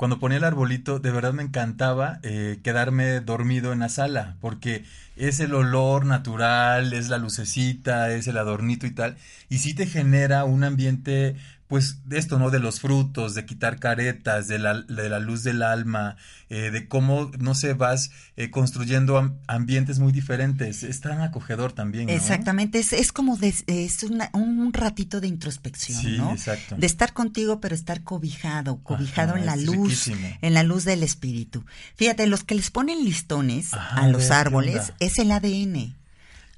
cuando 0.00 0.18
ponía 0.18 0.38
el 0.38 0.44
arbolito, 0.44 0.98
de 0.98 1.10
verdad 1.10 1.34
me 1.34 1.42
encantaba 1.42 2.20
eh, 2.22 2.58
quedarme 2.64 3.20
dormido 3.20 3.74
en 3.74 3.80
la 3.80 3.90
sala, 3.90 4.38
porque 4.40 4.82
es 5.14 5.40
el 5.40 5.52
olor 5.52 6.06
natural, 6.06 6.94
es 6.94 7.10
la 7.10 7.18
lucecita, 7.18 8.10
es 8.10 8.26
el 8.26 8.38
adornito 8.38 8.86
y 8.86 8.92
tal, 8.92 9.18
y 9.50 9.58
sí 9.58 9.74
te 9.74 9.84
genera 9.84 10.44
un 10.44 10.64
ambiente, 10.64 11.36
pues, 11.70 12.06
de 12.06 12.18
esto, 12.18 12.38
¿no? 12.38 12.50
De 12.50 12.58
los 12.58 12.80
frutos, 12.80 13.34
de 13.34 13.46
quitar 13.46 13.78
caretas, 13.78 14.48
de 14.48 14.58
la, 14.58 14.82
de 14.82 15.08
la 15.08 15.20
luz 15.20 15.42
del 15.44 15.62
alma, 15.62 16.16
eh, 16.50 16.70
de 16.70 16.86
cómo, 16.88 17.30
no 17.38 17.54
sé, 17.54 17.72
vas 17.74 18.10
eh, 18.36 18.50
construyendo 18.50 19.16
am- 19.16 19.38
ambientes 19.46 19.98
muy 20.00 20.12
diferentes. 20.12 20.82
Es 20.82 21.00
tan 21.00 21.20
acogedor 21.22 21.72
también, 21.72 22.06
¿no? 22.08 22.12
Exactamente, 22.12 22.80
es, 22.80 22.92
es 22.92 23.12
como 23.12 23.36
de- 23.36 23.54
es 23.68 24.02
una- 24.02 24.28
un 24.34 24.72
ratito 24.72 25.20
de 25.20 25.28
introspección, 25.28 26.00
Sí, 26.02 26.16
¿no? 26.18 26.32
exacto. 26.32 26.74
De 26.76 26.86
estar 26.86 27.12
contigo, 27.12 27.60
pero 27.60 27.74
estar 27.74 28.02
cobijado, 28.02 28.82
cobijado 28.82 29.30
Ajá, 29.30 29.40
en 29.40 29.46
la 29.46 29.56
luz, 29.56 29.76
riquísimo. 29.88 30.28
en 30.42 30.52
la 30.54 30.64
luz 30.64 30.84
del 30.84 31.04
espíritu. 31.04 31.64
Fíjate, 31.94 32.26
los 32.26 32.42
que 32.42 32.56
les 32.56 32.70
ponen 32.72 33.04
listones 33.04 33.72
Ajá, 33.72 34.02
a 34.02 34.08
los 34.08 34.26
¿qué 34.26 34.32
árboles 34.32 34.80
onda? 34.80 34.96
es 34.98 35.18
el 35.18 35.30
ADN. 35.30 35.94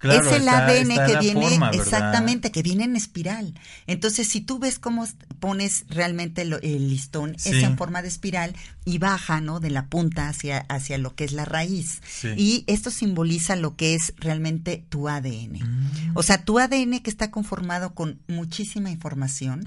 Claro, 0.02 0.28
es 0.28 0.37
el 0.37 0.42
está- 0.42 0.66
ADN 0.66 0.90
está 0.90 1.06
que 1.06 1.18
viene 1.21 1.59
exactamente, 1.73 2.50
que 2.50 2.62
viene 2.62 2.85
en 2.85 2.97
espiral. 2.97 3.54
Entonces, 3.87 4.28
si 4.28 4.40
tú 4.40 4.59
ves 4.59 4.78
cómo 4.78 5.06
pones 5.40 5.85
realmente 5.88 6.44
lo- 6.44 6.61
el 6.61 6.90
listón, 6.90 7.37
Sí. 7.38 7.50
es 7.50 7.62
en 7.62 7.78
forma 7.78 8.02
de 8.02 8.09
espiral 8.09 8.54
y 8.85 8.99
baja, 8.99 9.41
¿no? 9.41 9.61
De 9.61 9.71
la 9.71 9.87
punta 9.87 10.29
hacia, 10.29 10.59
hacia 10.69 10.99
lo 10.99 11.15
que 11.15 11.25
es 11.25 11.33
la 11.33 11.45
raíz. 11.45 12.01
Sí. 12.09 12.29
Y 12.37 12.65
esto 12.67 12.91
simboliza 12.91 13.55
lo 13.57 13.77
que 13.77 13.95
es 13.95 14.12
realmente 14.17 14.85
tu 14.89 15.09
ADN. 15.09 15.59
Mm. 15.61 16.11
O 16.15 16.23
sea, 16.23 16.45
tu 16.45 16.59
ADN 16.59 17.01
que 17.01 17.11
está 17.11 17.31
conformado 17.31 17.95
con 17.95 18.21
muchísima 18.29 18.91
información, 18.91 19.65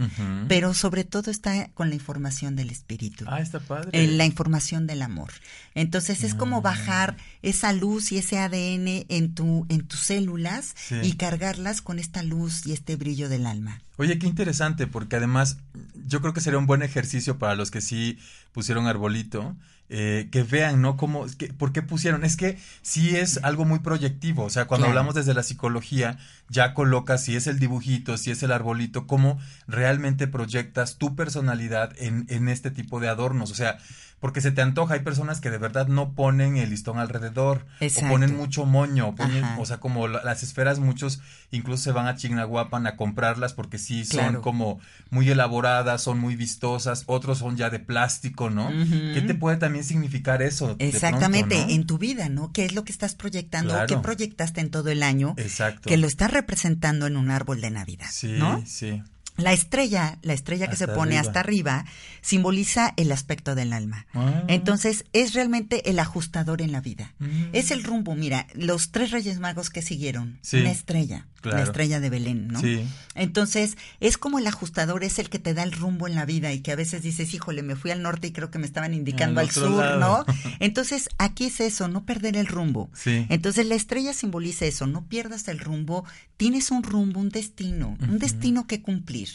pero 0.48 0.74
sobre 0.74 1.04
todo 1.04 1.32
está 1.32 1.70
con 1.74 1.90
la 1.90 1.96
información 1.96 2.56
del 2.56 2.70
espíritu. 2.72 3.26
Ah, 3.28 3.40
está 3.40 3.60
padre. 3.60 3.90
en 3.94 4.10
Eh, 4.10 4.14
la 4.18 4.26
información 4.26 4.88
del 4.88 5.02
amor. 5.02 5.32
Entonces 5.76 6.24
es 6.24 6.36
como 6.36 6.62
bajar 6.62 7.18
esa 7.42 7.74
luz 7.74 8.12
y 8.12 8.18
ese 8.18 8.38
ADN 8.40 9.06
en 9.10 9.34
tu 9.34 9.66
en 9.70 9.86
tus 9.88 10.00
células 10.02 10.74
Sí. 10.76 10.96
y 11.04 11.14
cargarlas 11.14 11.82
con 11.82 12.00
esta 12.00 12.24
luz 12.24 12.66
y 12.66 12.74
este 12.74 12.96
brillo 12.96 13.30
del 13.30 13.46
alma. 13.46 13.82
Oye, 13.98 14.20
qué 14.20 14.28
interesante, 14.28 14.88
porque 14.88 15.16
además 15.16 15.58
yo 16.06 16.22
creo 16.22 16.34
que 16.34 16.42
sería 16.42 16.60
un 16.60 16.66
buen 16.68 16.82
ejercicio 16.82 17.38
para 17.38 17.56
los 17.56 17.72
que 17.72 17.80
sí 17.82 18.18
pusieron 18.56 18.88
arbolito, 18.88 19.56
eh, 19.90 20.30
que 20.32 20.42
vean, 20.42 20.82
¿no? 20.82 20.98
Cómo, 20.98 21.28
que, 21.38 21.54
¿Por 21.54 21.72
qué 21.74 21.84
pusieron? 21.84 22.24
Es 22.24 22.38
que 22.38 22.58
sí 22.82 23.16
es 23.16 23.40
algo 23.44 23.66
muy 23.66 23.80
proyectivo, 23.80 24.46
o 24.46 24.50
sea, 24.50 24.66
cuando 24.66 24.86
Claro. 24.88 24.98
hablamos 25.00 25.14
desde 25.14 25.36
la 25.36 25.44
psicología, 25.44 26.18
ya 26.50 26.74
colocas 26.74 27.24
si 27.24 27.36
es 27.36 27.46
el 27.46 27.60
dibujito, 27.60 28.18
si 28.18 28.32
es 28.32 28.42
el 28.42 28.52
arbolito, 28.52 29.06
cómo 29.06 29.38
realmente 29.68 30.26
proyectas 30.28 30.98
tu 30.98 31.16
personalidad 31.16 31.94
en, 31.98 32.26
en 32.30 32.50
este 32.50 32.72
tipo 32.72 33.00
de 33.00 33.10
adornos, 33.10 33.52
o 33.52 33.56
sea, 33.56 33.78
porque 34.26 34.42
se 34.42 34.50
te 34.50 34.64
antoja, 34.64 34.96
hay 34.96 35.02
personas 35.02 35.40
que 35.40 35.52
de 35.52 35.60
verdad 35.60 35.86
no 35.88 36.14
ponen 36.14 36.58
el 36.58 36.72
listón 36.72 36.98
alrededor, 36.98 37.68
Exacto. 37.80 38.08
o 38.08 38.12
ponen 38.12 38.36
mucho 38.36 38.66
moño, 38.66 39.14
ponen- 39.14 39.46
o 39.60 39.66
sea, 39.68 39.78
como 39.78 40.08
la- 40.08 40.24
las 40.24 40.42
esferas, 40.42 40.80
muchos 40.80 41.22
incluso 41.52 41.84
se 41.84 41.92
van 41.92 42.08
a 42.08 42.16
Chignahuapan 42.16 42.88
a 42.88 42.96
comprarlas 42.96 43.54
porque 43.54 43.78
sí 43.78 44.04
son 44.04 44.18
Claro. 44.22 44.42
como 44.42 44.80
muy 45.12 45.30
elaboradas, 45.30 46.02
son 46.02 46.18
muy 46.20 46.36
vistosas, 46.36 47.04
otros 47.06 47.38
son 47.38 47.56
ya 47.56 47.70
de 47.70 47.78
plástico, 47.78 48.50
¿no? 48.50 48.70
¿Qué 49.14 49.22
te 49.22 49.36
puede 49.36 49.58
también 49.58 49.84
significar 49.84 50.42
eso? 50.42 50.66
pronto, 50.70 50.84
Exactamente, 50.84 51.58
no? 51.64 51.70
en 51.70 51.86
tu 51.86 52.00
vida, 52.00 52.28
¿no? 52.28 52.52
¿Qué 52.52 52.66
es 52.66 52.74
lo 52.74 52.84
que 52.84 52.92
estás 52.92 53.14
proyectando 53.14 53.74
o 53.74 53.76
Claro. 53.76 53.88
qué 53.88 53.98
proyectaste 54.02 54.60
en 54.60 54.72
todo 54.72 54.90
el 54.90 55.04
año 55.04 55.36
Exacto. 55.38 55.88
que 55.88 55.98
lo 55.98 56.08
estás 56.08 56.32
representando 56.32 57.06
en 57.06 57.16
un 57.16 57.30
árbol 57.30 57.62
de 57.62 57.70
Navidad, 57.70 58.08
Sí, 58.10 58.34
¿no? 58.40 58.64
sí. 58.66 59.04
La 59.38 59.52
estrella, 59.54 60.18
la 60.22 60.34
estrella 60.34 60.68
que 60.70 60.76
se 60.78 60.88
pone 60.88 61.18
arriba. 61.18 61.22
hasta 61.22 61.40
arriba, 61.42 61.86
simboliza 62.22 62.94
el 62.98 63.12
aspecto 63.12 63.54
del 63.56 63.74
alma. 63.74 64.08
Ah. 64.14 64.44
Entonces, 64.48 65.04
es 65.14 65.34
realmente 65.34 65.90
el 65.90 66.00
ajustador 66.00 66.62
en 66.62 66.72
la 66.72 66.82
vida. 66.82 67.14
Mm. 67.20 67.50
Es 67.54 67.72
el 67.72 67.84
rumbo, 67.84 68.16
mira, 68.16 68.48
los 68.54 68.92
tres 68.92 69.12
reyes 69.12 69.40
magos 69.40 69.70
que 69.70 69.82
siguieron, 69.82 70.40
Sí. 70.42 70.58
una 70.58 70.72
estrella, 70.72 71.28
Claro. 71.50 71.58
la 71.58 71.64
estrella 71.64 72.00
de 72.00 72.10
Belén, 72.10 72.48
¿no? 72.48 72.60
Sí. 72.60 72.86
Entonces, 73.14 73.78
es 74.00 74.18
como 74.18 74.40
el 74.40 74.48
ajustador, 74.48 75.04
es 75.04 75.20
el 75.20 75.30
que 75.30 75.40
te 75.40 75.54
da 75.54 75.64
el 75.64 75.72
rumbo 75.72 76.08
en 76.08 76.16
la 76.16 76.26
vida 76.26 76.52
y 76.52 76.60
que 76.60 76.72
a 76.72 76.76
veces 76.76 77.02
dices, 77.02 77.34
híjole, 77.34 77.64
me 77.64 77.76
fui 77.76 77.92
al 77.92 78.02
norte 78.02 78.28
y 78.28 78.32
creo 78.32 78.52
que 78.52 78.60
me 78.60 78.66
estaban 78.66 78.94
indicando 78.94 79.40
Al 79.42 79.52
sur, 79.52 79.70
lado. 79.70 80.00
¿no? 80.00 80.26
Entonces, 80.60 81.10
aquí 81.18 81.46
es 81.46 81.60
eso, 81.60 81.88
no 81.88 82.06
perder 82.06 82.36
el 82.36 82.48
rumbo. 82.48 82.90
Sí. 82.94 83.26
Entonces, 83.30 83.66
la 83.66 83.76
estrella 83.76 84.14
simboliza 84.14 84.66
eso, 84.66 84.88
no 84.88 85.06
pierdas 85.06 85.48
el 85.48 85.60
rumbo, 85.60 86.06
tienes 86.38 86.72
un 86.72 86.84
rumbo, 86.84 87.20
un 87.20 87.30
destino, 87.30 87.98
un 88.02 88.20
destino 88.20 88.68
que 88.68 88.82
cumplir. 88.82 89.30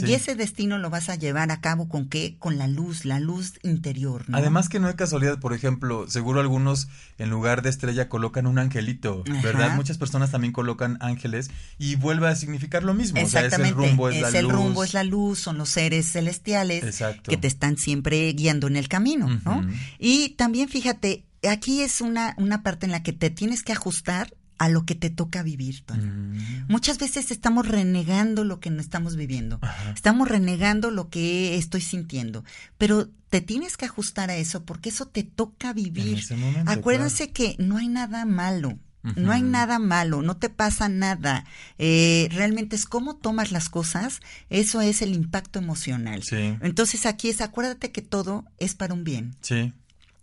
Y 0.00 0.12
ese 0.12 0.34
destino 0.34 0.78
lo 0.78 0.90
vas 0.90 1.08
a 1.08 1.16
llevar 1.16 1.50
a 1.50 1.60
cabo 1.60 1.88
con 1.88 2.08
qué? 2.08 2.36
Con 2.38 2.58
la 2.58 2.68
luz, 2.68 3.04
la 3.04 3.20
luz 3.20 3.58
interior. 3.62 4.24
¿no? 4.28 4.36
Además 4.36 4.68
que 4.68 4.80
no 4.80 4.88
hay 4.88 4.94
casualidad, 4.94 5.40
por 5.40 5.54
ejemplo, 5.54 6.08
seguro 6.08 6.40
algunos 6.40 6.88
en 7.16 7.30
lugar 7.30 7.62
de 7.62 7.70
estrella 7.70 8.08
colocan 8.08 8.46
un 8.46 8.58
angelito, 8.58 9.24
¿verdad? 9.42 9.74
Muchas 9.74 9.96
personas 9.98 10.30
también 10.30 10.52
colocan 10.52 10.98
ángeles 11.00 11.50
y 11.78 11.96
vuelve 11.96 12.28
a 12.28 12.36
significar 12.36 12.82
lo 12.82 12.92
mismo. 12.92 13.18
Exactamente. 13.18 13.72
O 13.72 13.76
sea, 13.76 13.86
es 13.86 13.86
el 13.86 13.90
rumbo, 13.90 14.08
es, 14.10 14.20
la 14.20 14.38
el 14.38 14.48
rumbo, 14.48 14.84
es 14.84 14.94
la 14.94 15.04
luz, 15.04 15.38
son 15.38 15.58
los 15.58 15.70
seres 15.70 16.12
celestiales 16.12 17.02
que 17.22 17.36
te 17.36 17.48
están 17.48 17.78
siempre 17.78 18.32
guiando 18.32 18.66
en 18.66 18.76
el 18.76 18.88
camino, 18.88 19.28
¿no? 19.44 19.66
Y 19.98 20.30
también 20.30 20.68
fíjate, 20.68 21.24
aquí 21.48 21.80
es 21.80 22.00
una, 22.00 22.34
una 22.36 22.62
parte 22.62 22.86
en 22.86 22.92
la 22.92 23.02
que 23.02 23.12
te 23.12 23.30
tienes 23.30 23.62
que 23.62 23.72
ajustar 23.72 24.34
a 24.58 24.68
lo 24.68 24.84
que 24.84 24.94
te 24.94 25.08
toca 25.08 25.42
vivir, 25.42 25.84
mm. 25.88 26.66
Muchas 26.68 26.98
veces 26.98 27.30
estamos 27.30 27.66
renegando 27.66 28.44
lo 28.44 28.60
que 28.60 28.70
no 28.70 28.80
estamos 28.80 29.16
viviendo. 29.16 29.60
Estamos 29.94 30.28
renegando 30.28 30.90
lo 30.90 31.08
que 31.08 31.56
estoy 31.56 31.80
sintiendo. 31.80 32.44
Pero 32.76 33.08
te 33.30 33.40
tienes 33.40 33.76
que 33.76 33.86
ajustar 33.86 34.30
a 34.30 34.36
eso 34.36 34.64
porque 34.64 34.88
eso 34.88 35.06
te 35.06 35.22
toca 35.22 35.72
vivir. 35.72 36.24
Acuérdense 36.66 37.30
que 37.30 37.54
no 37.58 37.76
hay 37.76 37.88
nada 37.88 38.24
malo. 38.24 38.78
No 39.16 39.32
hay 39.32 39.42
nada 39.42 39.78
malo, 39.78 40.20
no 40.22 40.36
te 40.36 40.50
pasa 40.50 40.88
nada. 40.88 41.46
Eh, 41.78 42.28
realmente 42.32 42.76
es 42.76 42.84
cómo 42.84 43.16
tomas 43.16 43.52
las 43.52 43.70
cosas, 43.70 44.20
eso 44.50 44.82
es 44.82 45.00
el 45.00 45.14
impacto 45.14 45.60
emocional. 45.60 46.22
Entonces 46.60 47.06
aquí 47.06 47.30
es, 47.30 47.40
acuérdate 47.40 47.90
que 47.90 48.02
todo 48.02 48.44
es 48.58 48.74
para 48.74 48.92
un 48.92 49.04
bien. 49.04 49.36
Sí 49.40 49.72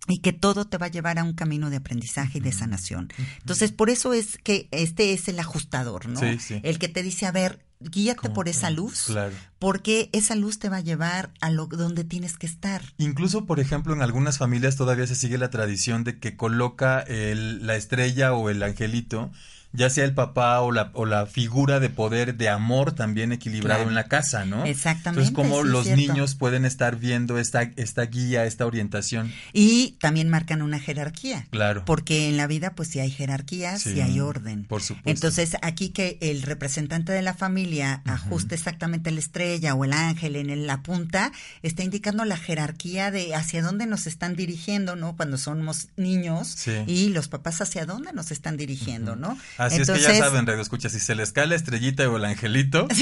y 0.07 0.19
que 0.19 0.33
todo 0.33 0.65
te 0.65 0.77
va 0.77 0.87
a 0.87 0.89
llevar 0.89 1.19
a 1.19 1.23
un 1.23 1.33
camino 1.33 1.69
de 1.69 1.77
aprendizaje 1.77 2.37
y 2.37 2.41
de 2.41 2.51
sanación. 2.51 3.09
Entonces, 3.39 3.71
por 3.71 3.89
eso 3.89 4.13
es 4.13 4.37
que 4.37 4.67
este 4.71 5.13
es 5.13 5.27
el 5.27 5.39
ajustador, 5.39 6.07
¿no? 6.07 6.19
Sí, 6.19 6.37
sí. 6.39 6.59
El 6.63 6.79
que 6.79 6.87
te 6.87 7.03
dice, 7.03 7.25
a 7.25 7.31
ver, 7.31 7.65
guíate 7.79 8.29
por 8.29 8.47
esa 8.47 8.69
luz, 8.69 9.05
claro. 9.07 9.33
porque 9.59 10.09
esa 10.13 10.35
luz 10.35 10.59
te 10.59 10.69
va 10.69 10.77
a 10.77 10.81
llevar 10.81 11.31
a 11.41 11.49
lo 11.49 11.67
donde 11.67 12.03
tienes 12.03 12.37
que 12.37 12.47
estar. 12.47 12.81
Incluso, 12.97 13.45
por 13.45 13.59
ejemplo, 13.59 13.93
en 13.93 14.01
algunas 14.01 14.37
familias 14.37 14.75
todavía 14.75 15.07
se 15.07 15.15
sigue 15.15 15.37
la 15.37 15.49
tradición 15.49 16.03
de 16.03 16.19
que 16.19 16.37
coloca 16.37 16.99
el, 17.01 17.65
la 17.65 17.75
estrella 17.75 18.33
o 18.33 18.49
el 18.49 18.63
angelito 18.63 19.31
ya 19.75 19.89
sea 19.89 20.05
el 20.05 20.13
papá 20.13 20.61
o 20.61 20.71
la, 20.71 20.91
o 20.93 21.05
la 21.05 21.25
figura 21.25 21.79
de 21.79 21.89
poder, 21.89 22.35
de 22.35 22.49
amor 22.49 22.93
también 22.93 23.31
equilibrado 23.31 23.83
en 23.83 23.95
la 23.95 24.05
casa, 24.05 24.45
¿no? 24.45 24.65
Exactamente. 24.65 25.27
Entonces, 25.27 25.51
cómo 25.51 25.63
los 25.63 25.87
niños 25.87 26.35
pueden 26.35 26.65
estar 26.65 26.97
viendo 26.97 27.37
esta, 27.37 27.63
esta 27.75 28.03
guía, 28.03 28.45
esta 28.45 28.65
orientación. 28.65 29.31
Y 29.53 29.97
también 29.99 30.29
marcan 30.29 30.61
una 30.61 30.79
jerarquía. 30.79 31.47
Claro. 31.51 31.83
Porque 31.85 32.29
en 32.29 32.37
la 32.37 32.47
vida, 32.47 32.73
pues 32.73 32.89
sí 32.89 32.99
hay 32.99 33.11
jerarquías 33.11 33.85
y 33.87 34.01
hay 34.01 34.19
orden. 34.19 34.65
Por 34.65 34.81
supuesto. 34.81 35.09
Entonces, 35.09 35.57
aquí 35.61 35.89
que 35.89 36.17
el 36.21 36.41
representante 36.41 37.11
de 37.11 37.21
la 37.21 37.33
familia 37.33 38.01
ajuste 38.05 38.55
exactamente 38.55 39.11
la 39.11 39.19
estrella 39.19 39.75
o 39.75 39.85
el 39.85 39.93
ángel 39.93 40.35
en 40.35 40.67
la 40.67 40.81
punta, 40.81 41.31
está 41.61 41.83
indicando 41.83 42.25
la 42.25 42.37
jerarquía 42.37 43.11
de 43.11 43.35
hacia 43.35 43.61
dónde 43.61 43.85
nos 43.85 44.07
están 44.07 44.35
dirigiendo, 44.35 44.95
¿no? 44.95 45.15
Cuando 45.15 45.37
somos 45.37 45.89
niños 45.97 46.67
y 46.87 47.09
los 47.09 47.27
papás 47.27 47.61
hacia 47.61 47.85
dónde 47.85 48.13
nos 48.13 48.31
están 48.31 48.57
dirigiendo, 48.57 49.15
¿no? 49.15 49.37
Así 49.65 49.81
es 49.81 49.89
que 49.89 49.99
ya 49.99 50.15
saben, 50.15 50.45
Radio 50.45 50.61
Escucha, 50.61 50.89
si 50.89 50.99
se 50.99 51.15
les 51.15 51.31
cae 51.31 51.47
la 51.47 51.55
estrellita 51.55 52.07
o 52.09 52.17
el 52.17 52.25
angelito. 52.25 52.87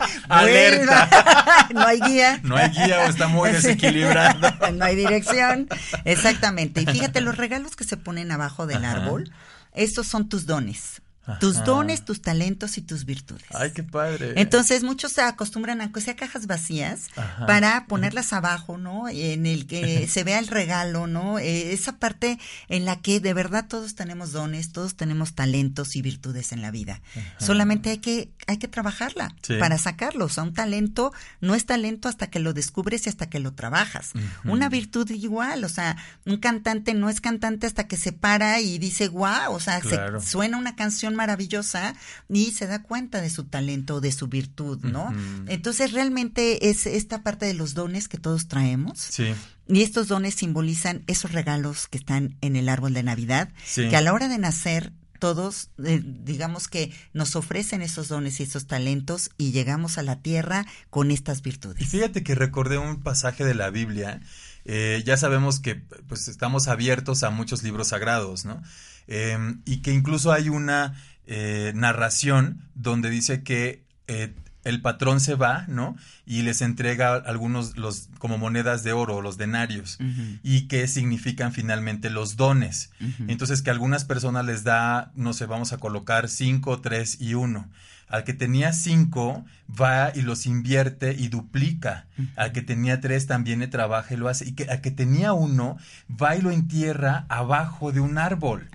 ¡Alerta! 0.28 1.68
no 1.74 1.86
hay 1.86 2.00
guía. 2.00 2.40
No 2.42 2.56
hay 2.56 2.70
guía 2.70 3.00
o 3.00 3.10
está 3.10 3.28
muy 3.28 3.50
desequilibrado. 3.50 4.72
no 4.72 4.84
hay 4.84 4.96
dirección. 4.96 5.68
Exactamente. 6.04 6.82
Y 6.82 6.86
fíjate, 6.86 7.20
los 7.20 7.36
regalos 7.36 7.76
que 7.76 7.84
se 7.84 7.96
ponen 7.96 8.30
abajo 8.30 8.66
del 8.66 8.84
árbol, 8.84 9.32
estos 9.74 10.06
son 10.06 10.28
tus 10.28 10.46
dones. 10.46 11.02
Tus 11.38 11.64
dones, 11.64 12.04
tus 12.04 12.22
talentos 12.22 12.78
y 12.78 12.82
tus 12.82 13.04
virtudes. 13.04 13.44
Ay, 13.54 13.72
qué 13.72 13.82
padre. 13.82 14.32
Entonces, 14.36 14.82
muchos 14.82 15.12
se 15.12 15.22
acostumbran 15.22 15.80
a 15.80 15.92
que 15.92 16.00
sea 16.00 16.16
cajas 16.16 16.46
vacías 16.46 17.08
para 17.46 17.86
ponerlas 17.86 18.32
abajo, 18.32 18.78
¿no? 18.78 19.08
En 19.08 19.46
el 19.46 19.66
que 19.66 20.08
se 20.08 20.24
vea 20.24 20.38
el 20.38 20.48
regalo, 20.48 21.06
¿no? 21.06 21.38
Eh, 21.38 21.72
esa 21.72 21.98
parte 21.98 22.38
en 22.68 22.84
la 22.84 23.00
que 23.00 23.20
de 23.20 23.34
verdad 23.34 23.66
todos 23.68 23.94
tenemos 23.94 24.32
dones, 24.32 24.72
todos 24.72 24.96
tenemos 24.96 25.34
talentos 25.34 25.96
y 25.96 26.02
virtudes 26.02 26.52
en 26.52 26.62
la 26.62 26.70
vida. 26.70 27.00
Solamente 27.38 27.90
hay 27.90 27.98
que, 27.98 28.30
hay 28.46 28.58
que 28.58 28.68
trabajarla 28.68 29.34
para 29.58 29.78
sacarlo. 29.78 30.26
O 30.26 30.28
sea, 30.28 30.44
un 30.44 30.54
talento 30.54 31.12
no 31.40 31.54
es 31.54 31.66
talento 31.66 32.08
hasta 32.08 32.28
que 32.28 32.40
lo 32.40 32.52
descubres 32.52 33.06
y 33.06 33.08
hasta 33.08 33.28
que 33.28 33.40
lo 33.40 33.52
trabajas. 33.52 34.12
Una 34.44 34.68
virtud 34.68 35.10
igual, 35.10 35.64
o 35.64 35.68
sea, 35.68 35.96
un 36.26 36.38
cantante 36.38 36.94
no 36.94 37.08
es 37.08 37.20
cantante 37.20 37.66
hasta 37.66 37.86
que 37.86 37.96
se 37.96 38.12
para 38.12 38.60
y 38.60 38.78
dice, 38.78 39.08
guau, 39.08 39.54
o 39.54 39.60
sea, 39.60 39.80
se, 39.80 39.98
suena 40.20 40.56
una 40.56 40.76
canción 40.76 41.14
maravillosa 41.20 41.94
y 42.30 42.52
se 42.52 42.66
da 42.66 42.82
cuenta 42.82 43.20
de 43.20 43.28
su 43.28 43.44
talento, 43.44 44.00
de 44.00 44.10
su 44.10 44.28
virtud, 44.28 44.78
¿no? 44.82 45.12
Entonces 45.48 45.92
realmente 45.92 46.70
es 46.70 46.86
esta 46.86 47.22
parte 47.22 47.44
de 47.44 47.52
los 47.52 47.74
dones 47.74 48.08
que 48.08 48.16
todos 48.16 48.48
traemos. 48.48 48.98
Sí. 48.98 49.34
Y 49.68 49.82
estos 49.82 50.08
dones 50.08 50.34
simbolizan 50.34 51.02
esos 51.06 51.32
regalos 51.32 51.88
que 51.88 51.98
están 51.98 52.38
en 52.40 52.56
el 52.56 52.70
árbol 52.70 52.94
de 52.94 53.02
Navidad, 53.02 53.50
que 53.74 53.94
a 53.94 54.00
la 54.00 54.14
hora 54.14 54.28
de 54.28 54.38
nacer 54.38 54.94
todos, 55.18 55.68
eh, 55.84 56.00
digamos 56.02 56.68
que 56.68 56.90
nos 57.12 57.36
ofrecen 57.36 57.82
esos 57.82 58.08
dones 58.08 58.40
y 58.40 58.44
esos 58.44 58.66
talentos 58.66 59.30
y 59.36 59.52
llegamos 59.52 59.98
a 59.98 60.02
la 60.02 60.22
tierra 60.22 60.64
con 60.88 61.10
estas 61.10 61.42
virtudes. 61.42 61.82
Y 61.82 61.84
fíjate 61.84 62.22
que 62.22 62.34
recordé 62.34 62.78
un 62.78 63.02
pasaje 63.02 63.44
de 63.44 63.54
la 63.54 63.68
Biblia. 63.68 64.22
Eh, 64.64 65.02
ya 65.04 65.18
sabemos 65.18 65.60
que 65.60 65.74
pues 66.08 66.28
estamos 66.28 66.68
abiertos 66.68 67.22
a 67.22 67.28
muchos 67.28 67.62
libros 67.62 67.88
sagrados, 67.88 68.46
¿no? 68.46 68.62
Em, 69.06 69.60
y 69.64 69.78
que 69.78 69.92
incluso 69.92 70.30
hay 70.30 70.48
una 70.48 70.94
eh, 71.32 71.70
narración 71.76 72.68
donde 72.74 73.08
dice 73.08 73.44
que 73.44 73.84
eh, 74.08 74.34
el 74.64 74.82
patrón 74.82 75.20
se 75.20 75.36
va, 75.36 75.64
¿no? 75.68 75.96
Y 76.26 76.42
les 76.42 76.60
entrega 76.60 77.14
algunos 77.14 77.76
los 77.76 78.08
como 78.18 78.36
monedas 78.36 78.82
de 78.82 78.92
oro, 78.92 79.22
los 79.22 79.38
denarios, 79.38 79.98
y 80.42 80.66
que 80.66 80.88
significan 80.88 81.52
finalmente 81.52 82.10
los 82.10 82.36
dones. 82.36 82.90
Entonces 83.28 83.62
que 83.62 83.70
a 83.70 83.72
algunas 83.72 84.04
personas 84.04 84.44
les 84.44 84.64
da, 84.64 85.12
no 85.14 85.32
sé, 85.32 85.46
vamos 85.46 85.72
a 85.72 85.78
colocar 85.78 86.28
cinco, 86.28 86.80
tres 86.80 87.20
y 87.20 87.34
uno. 87.34 87.70
Al 88.10 88.24
que 88.24 88.34
tenía 88.34 88.72
cinco, 88.72 89.44
va 89.68 90.12
y 90.14 90.22
los 90.22 90.46
invierte 90.46 91.14
y 91.16 91.28
duplica. 91.28 92.06
Al 92.36 92.52
que 92.52 92.60
tenía 92.60 93.00
tres, 93.00 93.26
también 93.26 93.60
le 93.60 93.68
trabaja 93.68 94.14
y 94.14 94.16
lo 94.16 94.28
hace. 94.28 94.48
Y 94.48 94.52
que, 94.52 94.64
al 94.64 94.80
que 94.80 94.90
tenía 94.90 95.32
uno, 95.32 95.78
va 96.10 96.36
y 96.36 96.42
lo 96.42 96.50
entierra 96.50 97.24
abajo 97.28 97.92
de 97.92 98.00
un 98.00 98.18
árbol. 98.18 98.68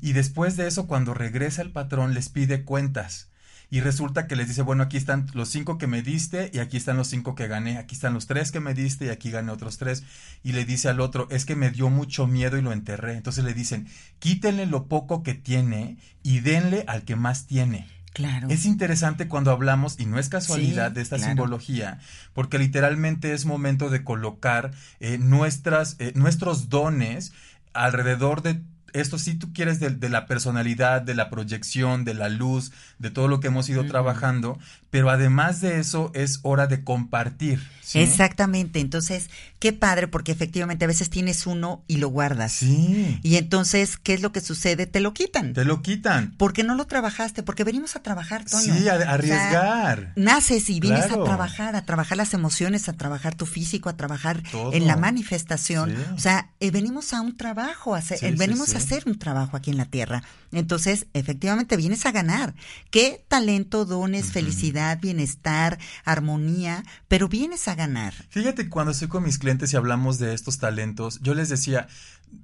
Y 0.00 0.12
después 0.12 0.56
de 0.56 0.66
eso, 0.66 0.86
cuando 0.86 1.14
regresa 1.14 1.62
el 1.62 1.70
patrón, 1.70 2.14
les 2.14 2.30
pide 2.30 2.64
cuentas. 2.64 3.30
Y 3.72 3.80
resulta 3.80 4.26
que 4.26 4.34
les 4.34 4.48
dice, 4.48 4.62
bueno, 4.62 4.82
aquí 4.82 4.96
están 4.96 5.26
los 5.32 5.48
cinco 5.48 5.78
que 5.78 5.86
me 5.86 6.02
diste 6.02 6.50
y 6.52 6.58
aquí 6.58 6.76
están 6.76 6.96
los 6.96 7.06
cinco 7.06 7.36
que 7.36 7.46
gané, 7.46 7.78
aquí 7.78 7.94
están 7.94 8.14
los 8.14 8.26
tres 8.26 8.50
que 8.50 8.58
me 8.58 8.74
diste 8.74 9.06
y 9.06 9.08
aquí 9.10 9.30
gané 9.30 9.52
otros 9.52 9.78
tres. 9.78 10.02
Y 10.42 10.52
le 10.52 10.64
dice 10.64 10.88
al 10.88 11.00
otro, 11.00 11.28
es 11.30 11.44
que 11.44 11.54
me 11.54 11.70
dio 11.70 11.88
mucho 11.88 12.26
miedo 12.26 12.58
y 12.58 12.62
lo 12.62 12.72
enterré. 12.72 13.16
Entonces 13.16 13.44
le 13.44 13.54
dicen, 13.54 13.86
quítenle 14.18 14.66
lo 14.66 14.88
poco 14.88 15.22
que 15.22 15.34
tiene 15.34 15.98
y 16.24 16.40
denle 16.40 16.84
al 16.88 17.04
que 17.04 17.14
más 17.14 17.46
tiene. 17.46 17.86
Claro. 18.12 18.48
Es 18.50 18.64
interesante 18.66 19.28
cuando 19.28 19.52
hablamos, 19.52 19.98
y 20.00 20.06
no 20.06 20.18
es 20.18 20.28
casualidad 20.28 20.90
de 20.90 21.00
esta 21.00 21.18
simbología, 21.18 22.00
porque 22.34 22.58
literalmente 22.58 23.32
es 23.32 23.46
momento 23.46 23.88
de 23.88 24.02
colocar 24.02 24.72
eh, 24.98 25.18
nuestras, 25.18 25.96
eh, 26.00 26.12
nuestros 26.16 26.68
dones 26.68 27.32
alrededor 27.72 28.42
de 28.42 28.60
esto 28.92 29.18
si 29.18 29.34
tú 29.34 29.52
quieres 29.52 29.80
de, 29.80 30.08
la 30.08 30.26
personalidad, 30.26 31.02
de 31.02 31.14
la 31.14 31.30
proyección, 31.30 32.04
de 32.04 32.14
la 32.14 32.28
luz, 32.28 32.72
de 32.98 33.10
todo 33.10 33.28
lo 33.28 33.40
que 33.40 33.48
hemos 33.48 33.68
ido 33.68 33.84
trabajando, 33.86 34.58
pero 34.90 35.10
además 35.10 35.60
de 35.60 35.78
eso 35.78 36.10
es 36.14 36.40
hora 36.42 36.66
de 36.66 36.82
compartir. 36.84 37.60
Exactamente, 37.94 38.78
entonces, 38.78 39.30
qué 39.58 39.72
padre, 39.72 40.06
porque 40.06 40.30
efectivamente 40.30 40.84
a 40.84 40.88
veces 40.88 41.10
tienes 41.10 41.46
uno 41.46 41.82
y 41.88 41.96
lo 41.96 42.08
guardas. 42.08 42.52
Sí. 42.52 43.18
Y 43.22 43.36
entonces, 43.36 43.96
¿qué 43.96 44.14
es 44.14 44.22
lo 44.22 44.30
que 44.30 44.40
sucede? 44.40 44.86
Te 44.86 45.00
lo 45.00 45.12
quitan. 45.12 45.54
Te 45.54 45.64
lo 45.64 45.82
quitan. 45.82 46.34
Porque 46.36 46.62
no 46.62 46.76
lo 46.76 46.86
trabajaste, 46.86 47.42
porque 47.42 47.64
venimos 47.64 47.96
a 47.96 48.02
trabajar, 48.02 48.44
Toño. 48.44 48.74
Sí, 48.74 48.88
a, 48.88 48.94
arriesgar. 48.94 50.12
naces 50.14 50.70
y 50.70 50.78
vienes 50.78 51.06
a 51.06 51.24
trabajar, 51.24 51.74
a 51.74 51.84
trabajar 51.84 52.16
las 52.16 52.32
emociones, 52.32 52.88
a 52.88 52.92
trabajar 52.92 53.34
tu 53.34 53.46
físico, 53.46 53.88
a 53.88 53.96
trabajar 53.96 54.42
en 54.72 54.86
la 54.86 54.96
manifestación. 54.96 55.96
O 56.14 56.18
sea, 56.20 56.50
eh, 56.60 56.70
venimos 56.70 57.12
a 57.12 57.20
un 57.20 57.36
trabajo, 57.36 57.94
a 57.94 58.00
eh, 58.00 58.34
venimos 58.36 58.74
a 58.74 58.79
hacer 58.80 59.04
un 59.06 59.18
trabajo 59.18 59.56
aquí 59.56 59.70
en 59.70 59.76
la 59.76 59.86
tierra. 59.86 60.22
Entonces, 60.52 61.06
efectivamente, 61.12 61.76
vienes 61.76 62.06
a 62.06 62.12
ganar. 62.12 62.54
¿Qué 62.90 63.24
talento, 63.28 63.84
dones, 63.84 64.32
felicidad, 64.32 65.00
bienestar, 65.00 65.78
armonía? 66.04 66.82
Pero 67.08 67.28
vienes 67.28 67.68
a 67.68 67.74
ganar. 67.74 68.14
Fíjate, 68.28 68.68
cuando 68.68 68.92
estoy 68.92 69.08
con 69.08 69.22
mis 69.22 69.38
clientes 69.38 69.72
y 69.72 69.76
hablamos 69.76 70.18
de 70.18 70.34
estos 70.34 70.58
talentos, 70.58 71.20
yo 71.20 71.34
les 71.34 71.48
decía, 71.48 71.88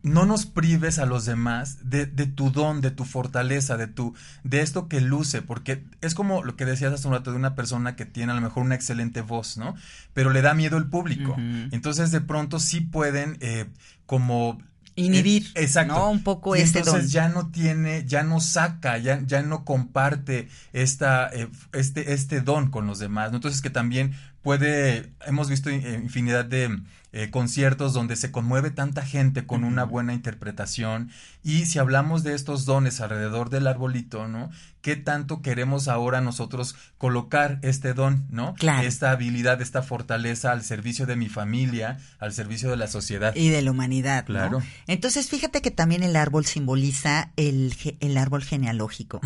no 0.02 0.26
nos 0.26 0.46
prives 0.46 0.98
a 0.98 1.06
los 1.06 1.24
demás 1.24 1.78
de, 1.88 2.06
de, 2.06 2.26
tu 2.26 2.50
don, 2.50 2.80
de 2.80 2.90
tu 2.90 3.04
fortaleza, 3.04 3.76
de 3.76 3.86
tu, 3.86 4.14
de 4.44 4.60
esto 4.60 4.88
que 4.88 5.00
luce, 5.00 5.42
porque 5.42 5.84
es 6.00 6.14
como 6.14 6.42
lo 6.42 6.56
que 6.56 6.64
decías 6.64 6.92
hace 6.92 7.06
un 7.08 7.14
rato 7.14 7.30
de 7.30 7.36
una 7.36 7.54
persona 7.54 7.96
que 7.96 8.04
tiene 8.04 8.32
a 8.32 8.34
lo 8.34 8.40
mejor 8.40 8.62
una 8.62 8.74
excelente 8.74 9.20
voz, 9.20 9.56
¿no? 9.56 9.74
Pero 10.12 10.30
le 10.30 10.42
da 10.42 10.54
miedo 10.54 10.76
el 10.76 10.88
público. 10.88 11.36
Entonces 11.70 12.10
de 12.10 12.20
pronto 12.20 12.58
sí 12.58 12.80
pueden 12.80 13.38
eh, 13.40 13.66
como 14.06 14.58
inhibir, 14.96 15.46
exacto. 15.54 15.94
¿no? 15.94 16.10
Un 16.10 16.22
poco 16.22 16.56
Y 16.56 16.60
ese 16.60 16.78
entonces 16.78 17.04
don. 17.04 17.10
ya 17.12 17.28
no 17.28 17.50
tiene, 17.50 18.04
ya 18.06 18.22
no 18.22 18.40
saca, 18.40 18.98
ya, 18.98 19.22
ya 19.26 19.42
no 19.42 19.64
comparte 19.64 20.48
esta, 20.72 21.28
eh, 21.28 21.48
este, 21.72 22.12
este 22.12 22.40
don 22.40 22.70
con 22.70 22.86
los 22.86 22.98
demás, 22.98 23.30
¿no? 23.30 23.36
Entonces 23.36 23.62
que 23.62 23.70
también 23.70 24.14
puede, 24.46 25.12
hemos 25.26 25.48
visto 25.48 25.70
eh, 25.70 26.00
infinidad 26.00 26.44
de 26.44 26.78
eh, 27.10 27.30
conciertos 27.30 27.94
donde 27.94 28.14
se 28.14 28.30
conmueve 28.30 28.70
tanta 28.70 29.04
gente 29.04 29.44
con 29.44 29.64
una 29.64 29.82
buena 29.82 30.14
interpretación 30.14 31.10
y 31.42 31.66
si 31.66 31.78
hablamos 31.78 32.22
de 32.22 32.34
estos 32.34 32.64
dones 32.64 33.00
alrededor 33.00 33.50
del 33.50 33.66
arbolito, 33.68 34.28
¿no? 34.28 34.50
¿Qué 34.82 34.96
tanto 34.96 35.42
queremos 35.42 35.88
ahora 35.88 36.20
nosotros 36.20 36.76
colocar 36.98 37.58
este 37.62 37.94
don, 37.94 38.26
¿no? 38.30 38.54
Claro. 38.54 38.86
Esta 38.86 39.10
habilidad, 39.10 39.60
esta 39.62 39.82
fortaleza 39.82 40.52
al 40.52 40.62
servicio 40.62 41.06
de 41.06 41.16
mi 41.16 41.28
familia, 41.28 41.98
al 42.18 42.32
servicio 42.32 42.70
de 42.70 42.76
la 42.76 42.86
sociedad. 42.86 43.34
y 43.34 43.48
de 43.48 43.62
la 43.62 43.70
humanidad. 43.70 44.22
¿no? 44.22 44.26
Claro. 44.26 44.62
Entonces, 44.86 45.28
fíjate 45.28 45.62
que 45.62 45.70
también 45.72 46.02
el 46.02 46.14
árbol 46.14 46.46
simboliza 46.46 47.32
el, 47.36 47.74
el 47.98 48.16
árbol 48.16 48.44
genealógico. 48.44 49.20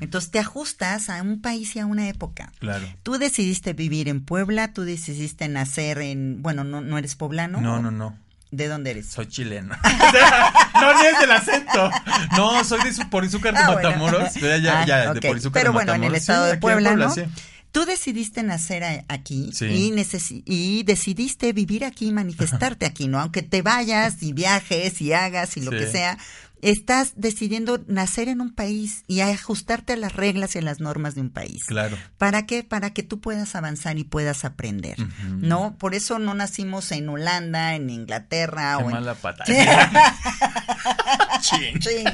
Entonces, 0.00 0.30
te 0.30 0.38
ajustas 0.38 1.08
a 1.08 1.22
un 1.22 1.40
país 1.40 1.76
y 1.76 1.78
a 1.78 1.86
una 1.86 2.08
época. 2.08 2.52
Claro. 2.58 2.86
Tú 3.02 3.18
decidiste 3.18 3.72
vivir 3.72 4.08
en 4.08 4.22
Puebla, 4.22 4.65
tú 4.72 4.82
decidiste 4.82 5.48
nacer 5.48 5.98
en, 5.98 6.42
bueno, 6.42 6.64
no, 6.64 6.80
no 6.80 6.98
eres 6.98 7.14
poblano. 7.16 7.60
No, 7.60 7.80
no, 7.80 7.90
no. 7.90 8.16
¿De 8.52 8.68
dónde 8.68 8.92
eres? 8.92 9.08
Soy 9.08 9.26
chileno. 9.26 9.74
no, 10.74 11.00
ni 11.00 11.06
es 11.06 11.18
del 11.20 11.32
acento. 11.32 11.90
No, 12.36 12.64
soy 12.64 12.82
de 12.84 12.92
su, 12.92 13.08
por 13.10 13.24
Izúcar 13.24 13.54
de 13.54 13.60
Ah, 13.60 13.72
bueno. 13.72 13.88
Matamoros. 13.90 14.34
Ya, 14.34 14.56
ya, 14.58 14.80
Ah, 14.80 14.86
ya, 14.86 15.12
de 15.14 15.20
por 15.20 15.36
Izúcar 15.36 15.62
Pero 15.62 15.72
de 15.72 15.74
bueno, 15.74 15.94
en 15.94 16.04
el 16.04 16.14
estado 16.14 16.44
Sí, 16.44 16.48
de 16.50 16.54
en 16.54 16.60
Puebla, 16.60 16.94
¿no? 16.96 17.12
sí. 17.12 17.22
Tú 17.72 17.84
decidiste 17.84 18.42
nacer 18.42 19.04
aquí 19.08 19.50
Sí. 19.52 19.66
y, 19.66 19.90
necesi- 19.90 20.42
y 20.46 20.82
decidiste 20.84 21.52
vivir 21.52 21.84
aquí 21.84 22.06
y 22.06 22.12
manifestarte 22.12 22.86
aquí, 22.86 23.06
¿no? 23.08 23.20
Aunque 23.20 23.42
te 23.42 23.60
vayas 23.60 24.22
y 24.22 24.32
viajes 24.32 25.00
y 25.02 25.12
hagas 25.12 25.56
y 25.58 25.60
lo 25.60 25.72
que 25.72 25.86
sea, 25.86 26.16
estás 26.62 27.12
decidiendo 27.16 27.82
nacer 27.86 28.28
en 28.28 28.40
un 28.40 28.54
país 28.54 29.04
y 29.06 29.20
ajustarte 29.20 29.92
a 29.92 29.96
las 29.96 30.14
reglas 30.14 30.54
y 30.54 30.58
a 30.58 30.62
las 30.62 30.80
normas 30.80 31.14
de 31.14 31.20
un 31.20 31.30
país. 31.30 31.64
Claro. 31.64 31.96
¿Para 32.18 32.46
qué? 32.46 32.64
Para 32.64 32.90
que 32.90 33.02
tú 33.02 33.20
puedas 33.20 33.54
avanzar 33.54 33.98
y 33.98 34.04
puedas 34.04 34.44
aprender. 34.44 34.96
¿no? 35.38 35.76
Por 35.78 35.94
eso 35.94 36.18
no 36.18 36.34
nacimos 36.34 36.92
en 36.92 37.08
Holanda, 37.08 37.74
en 37.74 37.90
Inglaterra 37.90 38.76
Qué 38.78 38.84
o 38.84 38.86
en... 38.88 38.92
mala 38.94 39.14
pata. 39.14 39.44
Sí. 41.42 41.56
Chin. 41.56 41.82
Sí, 41.82 42.04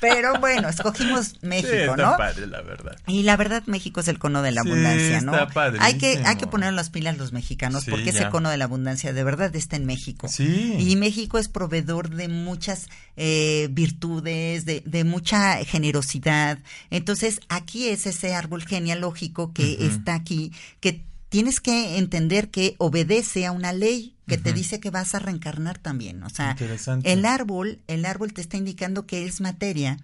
pero 0.00 0.38
bueno, 0.40 0.68
escogimos 0.68 1.28
Sí, 1.28 1.38
México, 1.42 1.72
está 1.72 1.96
¿no? 1.96 2.16
padre, 2.16 2.46
la 2.46 2.60
verdad. 2.62 2.96
Y 3.06 3.22
la 3.22 3.36
verdad, 3.36 3.62
México 3.66 4.00
es 4.00 4.08
el 4.08 4.18
cono 4.18 4.42
de 4.42 4.52
la 4.52 4.62
Sí, 4.62 4.68
abundancia, 4.68 5.20
¿no? 5.20 5.34
está. 5.34 5.72
Hay 5.80 5.98
que, 5.98 6.22
hay 6.24 6.36
que 6.36 6.46
poner 6.46 6.72
las 6.72 6.90
pilas 6.90 7.16
los 7.16 7.32
mexicanos, 7.32 7.84
Sí, 7.84 7.90
porque 7.90 8.10
ese 8.10 8.28
cono 8.30 8.50
de 8.50 8.56
la 8.58 8.64
abundancia 8.64 9.12
de 9.12 9.24
verdad 9.24 9.54
está 9.56 9.76
en 9.76 9.86
México. 9.86 10.28
Sí. 10.28 10.74
Y 10.78 10.96
México 10.96 11.38
es 11.38 11.48
proveedor 11.48 12.10
de 12.10 12.28
muchas 12.28 12.88
eh, 13.16 13.68
virtudes, 13.70 14.64
de, 14.64 14.82
de 14.84 15.04
mucha 15.04 15.64
generosidad. 15.64 16.58
Entonces, 16.90 17.40
aquí 17.48 17.88
es 17.88 18.06
ese 18.06 18.34
árbol 18.34 18.64
genealógico 18.64 19.52
que 19.52 19.86
está 19.86 20.14
aquí, 20.14 20.52
que 20.80 21.04
tienes 21.34 21.60
que 21.60 21.98
entender 21.98 22.48
que 22.48 22.76
obedece 22.78 23.44
a 23.44 23.50
una 23.50 23.72
ley 23.72 24.14
que 24.28 24.38
te 24.38 24.52
dice 24.52 24.78
que 24.78 24.90
vas 24.90 25.16
a 25.16 25.18
reencarnar 25.18 25.78
también. 25.78 26.22
O 26.22 26.30
sea, 26.30 26.56
el 27.02 27.26
árbol, 27.26 27.80
el 27.88 28.06
árbol 28.06 28.32
te 28.32 28.40
está 28.40 28.56
indicando 28.56 29.04
que 29.04 29.26
es 29.26 29.40
materia, 29.40 29.98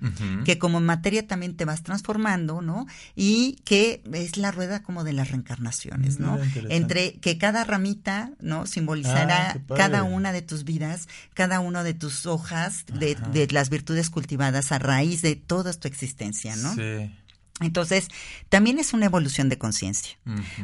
que 0.45 0.59
como 0.59 0.81
materia 0.81 1.29
también 1.29 1.57
te 1.57 1.65
vas 1.65 1.85
transformando, 1.85 2.63
¿no? 2.63 2.87
Y 3.15 3.59
que 3.65 4.03
es 4.13 4.39
la 4.39 4.51
rueda 4.51 4.83
como 4.83 5.05
de 5.05 5.13
las 5.13 5.31
reencarnaciones, 5.31 6.19
¿no? 6.19 6.37
Entre 6.69 7.13
que 7.21 7.39
cada 7.39 7.63
ramita, 7.63 8.33
¿no? 8.41 8.67
Simbolizará 8.67 9.53
Ah, 9.53 9.75
cada 9.77 10.03
una 10.03 10.33
de 10.33 10.43
tus 10.43 10.65
vidas, 10.65 11.07
cada 11.35 11.61
una 11.61 11.85
de 11.85 11.95
tus 11.95 12.27
hojas, 12.27 12.87
de, 12.93 13.17
de 13.33 13.47
las 13.53 13.71
virtudes 13.71 14.11
cultivadas 14.11 14.73
a 14.73 14.81
raíz 14.81 15.23
de 15.23 15.37
toda 15.37 15.73
tu 15.75 15.87
existencia, 15.87 16.57
¿no? 16.57 16.75
Sí. 16.75 17.15
Entonces, 17.61 18.09
también 18.49 18.79
es 18.79 18.93
una 18.95 19.07
evolución 19.07 19.49
de 19.49 19.59
conciencia. 19.59 20.19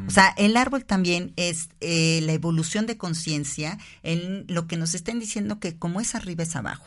O 0.06 0.10
sea, 0.10 0.34
el 0.36 0.56
árbol 0.56 0.84
también 0.84 1.32
es 1.36 1.68
eh, 1.80 2.20
la 2.22 2.32
evolución 2.32 2.86
de 2.86 2.96
conciencia 2.96 3.78
en 4.02 4.44
lo 4.48 4.66
que 4.66 4.76
nos 4.76 4.94
están 4.94 5.18
diciendo 5.18 5.60
que 5.60 5.76
como 5.76 6.00
es 6.00 6.14
arriba 6.14 6.42
es 6.42 6.56
abajo. 6.56 6.86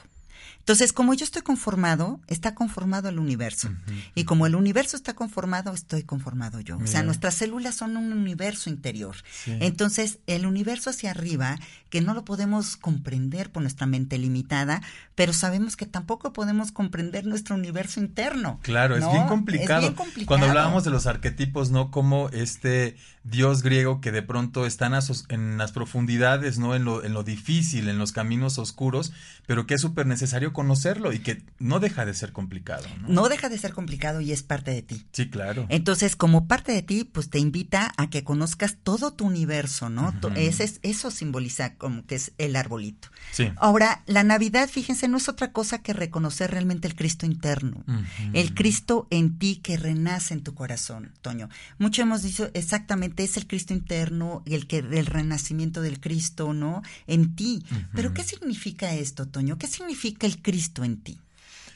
Entonces, 0.70 0.94
como 0.94 1.16
yo 1.16 1.24
estoy 1.26 1.42
conformado, 1.42 2.20
está 2.28 2.54
conformado 2.54 3.10
el 3.10 3.18
universo. 3.18 3.72
Y 4.14 4.26
como 4.26 4.46
el 4.46 4.54
universo 4.54 4.96
está 4.98 5.16
conformado, 5.16 5.74
estoy 5.74 6.04
conformado 6.04 6.60
yo. 6.60 6.78
O 6.78 6.86
sea, 6.86 7.02
nuestras 7.02 7.34
células 7.34 7.74
son 7.74 7.98
un 7.98 8.14
universo 8.14 8.70
interior. 8.70 9.16
Sí. 9.46 9.58
Entonces, 9.62 10.20
el 10.28 10.46
universo 10.46 10.92
hacia 10.92 11.10
arriba, 11.10 11.58
que 11.90 12.02
no 12.02 12.14
lo 12.14 12.24
podemos 12.24 12.78
comprender 12.78 13.52
por 13.52 13.64
nuestra 13.64 13.88
mente 13.88 14.20
limitada, 14.20 14.84
pero 15.16 15.34
sabemos 15.34 15.76
que 15.76 15.88
tampoco 15.88 16.34
podemos 16.34 16.72
comprender 16.72 17.26
nuestro 17.26 17.56
universo 17.56 18.00
interno. 18.00 18.60
Claro, 18.62 18.96
es 18.96 19.10
bien 19.12 19.26
complicado. 19.26 19.80
Es 19.80 19.86
bien 19.88 19.96
complicado. 19.96 20.28
Cuando 20.28 20.46
hablábamos 20.46 20.84
de 20.84 20.92
los 20.92 21.08
arquetipos, 21.08 21.72
¿no? 21.72 21.90
Como 21.90 22.30
este 22.30 22.96
dios 23.24 23.64
griego 23.64 24.02
que 24.02 24.12
de 24.12 24.22
pronto 24.22 24.66
está 24.66 24.86
en 24.86 24.94
las, 24.94 25.10
os- 25.10 25.26
en 25.30 25.58
las 25.58 25.72
profundidades, 25.72 26.58
¿no? 26.60 26.76
En 26.76 26.86
lo, 26.86 27.04
en 27.04 27.14
lo 27.14 27.24
difícil, 27.24 27.90
en 27.90 27.98
los 27.98 28.12
caminos 28.12 28.58
oscuros, 28.60 29.12
pero 29.48 29.66
que 29.66 29.74
es 29.74 29.82
súper 29.82 30.06
necesario 30.06 30.54
conocerlo 30.60 31.14
y 31.14 31.20
que 31.20 31.42
no 31.58 31.80
deja 31.80 32.06
de 32.06 32.14
ser 32.14 32.34
complicado, 32.34 32.84
¿no? 33.02 33.08
No 33.08 33.30
deja 33.30 33.48
de 33.48 33.58
ser 33.58 33.72
complicado 33.74 34.20
y 34.20 34.34
es 34.34 34.44
parte 34.44 34.72
de 34.72 34.82
ti. 34.82 35.06
Sí, 35.14 35.30
claro. 35.30 35.66
Entonces, 35.70 36.18
como 36.18 36.48
parte 36.48 36.74
de 36.74 36.82
ti, 36.82 37.06
pues 37.06 37.30
te 37.30 37.40
invita 37.40 37.94
a 37.96 38.10
que 38.10 38.26
conozcas 38.26 38.76
todo 38.84 39.14
tu 39.14 39.26
universo, 39.26 39.90
¿no? 39.90 40.14
Ese 40.36 40.66
es- 40.66 40.80
eso 40.84 41.12
simboliza 41.12 41.76
como 41.76 42.06
que 42.06 42.16
es 42.16 42.34
el 42.38 42.58
arbolito. 42.58 43.08
Sí. 43.32 43.52
Ahora, 43.56 44.04
la 44.06 44.24
Navidad, 44.26 44.68
fíjense, 44.70 45.08
no 45.08 45.16
es 45.16 45.30
otra 45.30 45.54
cosa 45.54 45.78
que 45.82 45.94
reconocer 45.94 46.52
realmente 46.52 46.90
el 46.90 46.96
Cristo 46.96 47.26
interno. 47.26 47.86
El 48.34 48.54
Cristo 48.54 49.08
en 49.12 49.40
ti 49.40 49.58
que 49.64 49.78
renace 49.78 50.34
en 50.34 50.44
tu 50.44 50.54
corazón, 50.56 51.14
Toño. 51.22 51.48
Mucho 51.78 52.02
hemos 52.02 52.22
dicho 52.22 52.50
exactamente, 52.54 53.24
es 53.24 53.38
el 53.38 53.48
Cristo 53.48 53.74
interno, 53.74 54.44
el 54.46 54.68
que 54.68 54.80
el 54.80 55.06
renacimiento 55.06 55.82
del 55.82 56.02
Cristo, 56.02 56.54
¿no? 56.54 56.82
En 57.08 57.36
ti. 57.38 57.64
Pero 57.94 58.14
¿qué 58.14 58.24
significa 58.24 58.94
esto, 58.94 59.26
Toño? 59.28 59.58
¿Qué 59.58 59.68
significa 59.68 60.28
el 60.28 60.42
Cristo 60.42 60.49
en 60.78 61.02
ti? 61.02 61.20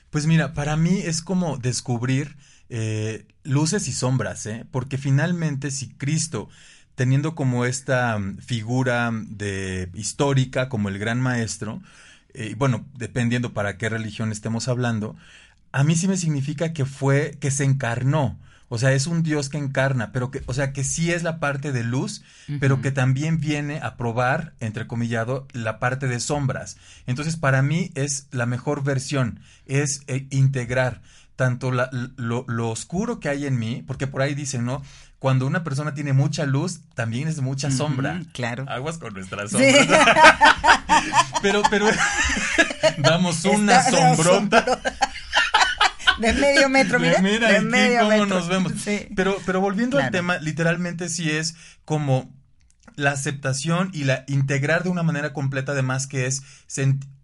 Pues 0.09 0.27
mira, 0.27 0.53
para 0.53 0.77
mí 0.77 0.99
es 1.03 1.21
como 1.21 1.57
descubrir 1.57 2.35
eh, 2.69 3.25
luces 3.43 3.87
y 3.87 3.91
sombras, 3.91 4.45
¿eh? 4.45 4.65
Porque 4.71 4.97
finalmente 4.97 5.71
si 5.71 5.89
Cristo, 5.89 6.49
teniendo 6.95 7.35
como 7.35 7.65
esta 7.65 8.17
mm, 8.17 8.37
figura 8.37 9.11
de 9.13 9.89
histórica, 9.93 10.69
como 10.69 10.89
el 10.89 10.99
gran 10.99 11.19
maestro, 11.21 11.81
eh, 12.33 12.55
bueno, 12.57 12.85
dependiendo 12.95 13.53
para 13.53 13.77
qué 13.77 13.89
religión 13.89 14.31
estemos 14.31 14.67
hablando, 14.67 15.15
a 15.71 15.83
mí 15.83 15.95
sí 15.95 16.07
me 16.07 16.17
significa 16.17 16.73
que 16.73 16.85
fue, 16.85 17.37
que 17.39 17.51
se 17.51 17.63
encarnó. 17.63 18.39
O 18.69 18.77
sea, 18.79 18.93
es 18.93 19.05
un 19.07 19.21
Dios 19.23 19.49
que 19.49 19.57
encarna, 19.57 20.11
pero 20.11 20.31
que, 20.31 20.41
o 20.47 20.53
sea, 20.53 20.73
que 20.73 20.83
sí 20.83 21.11
es 21.11 21.21
la 21.23 21.39
parte 21.39 21.71
de 21.71 21.83
luz, 21.83 22.23
pero 22.59 22.81
que 22.81 22.91
también 22.91 23.37
viene 23.39 23.79
a 23.81 23.95
probar, 23.97 24.53
entrecomillado, 24.59 25.47
la 25.53 25.77
parte 25.79 26.07
de 26.07 26.19
sombras. 26.19 26.77
Entonces, 27.05 27.35
para 27.37 27.61
mí 27.61 27.91
es 27.95 28.27
la 28.31 28.45
mejor 28.47 28.83
versión, 28.83 29.39
es 29.67 30.01
eh, 30.07 30.25
integrar 30.31 31.01
tanto 31.35 31.71
la- 31.71 31.89
lo, 32.15 32.45
lo 32.47 32.69
oscuro 32.69 33.19
que 33.19 33.29
hay 33.29 33.45
en 33.45 33.57
mí, 33.59 33.83
porque 33.85 34.07
por 34.07 34.21
ahí 34.21 34.33
dicen, 34.35 34.65
¿no? 34.65 34.81
Cuando 35.19 35.47
una 35.47 35.63
persona 35.63 35.93
tiene 35.93 36.11
mucha 36.13 36.45
luz, 36.45 36.81
también 36.95 37.27
es 37.27 37.39
mucha 37.41 37.71
sombra. 37.71 38.21
Claro. 38.33 38.65
Aguas 38.67 38.97
con 38.97 39.13
nuestra 39.13 39.47
Sí. 39.47 39.57
sombra. 39.57 40.05
Pero, 41.41 41.61
pero, 41.69 41.87
damos 42.99 43.43
una 43.45 43.79
Está 43.79 43.91
sombrota. 43.91 44.79
De 46.19 46.33
medio 46.33 46.69
metro, 46.69 46.99
mira. 46.99 47.19
Mira, 47.21 47.49
de 47.49 47.57
aquí 47.57 47.65
medio 47.65 47.99
cómo 47.99 48.09
metro. 48.11 48.25
nos 48.27 48.47
vemos. 48.47 48.73
Sí. 48.83 49.07
Pero, 49.15 49.37
pero 49.45 49.61
volviendo 49.61 49.97
al 49.97 50.11
tema, 50.11 50.37
literalmente 50.37 51.09
sí 51.09 51.29
es 51.29 51.55
como 51.85 52.33
la 52.95 53.11
aceptación 53.11 53.89
y 53.93 54.03
la 54.03 54.23
integrar 54.27 54.83
de 54.83 54.89
una 54.89 55.03
manera 55.03 55.33
completa, 55.33 55.71
además 55.71 56.05
que 56.07 56.25
es 56.27 56.43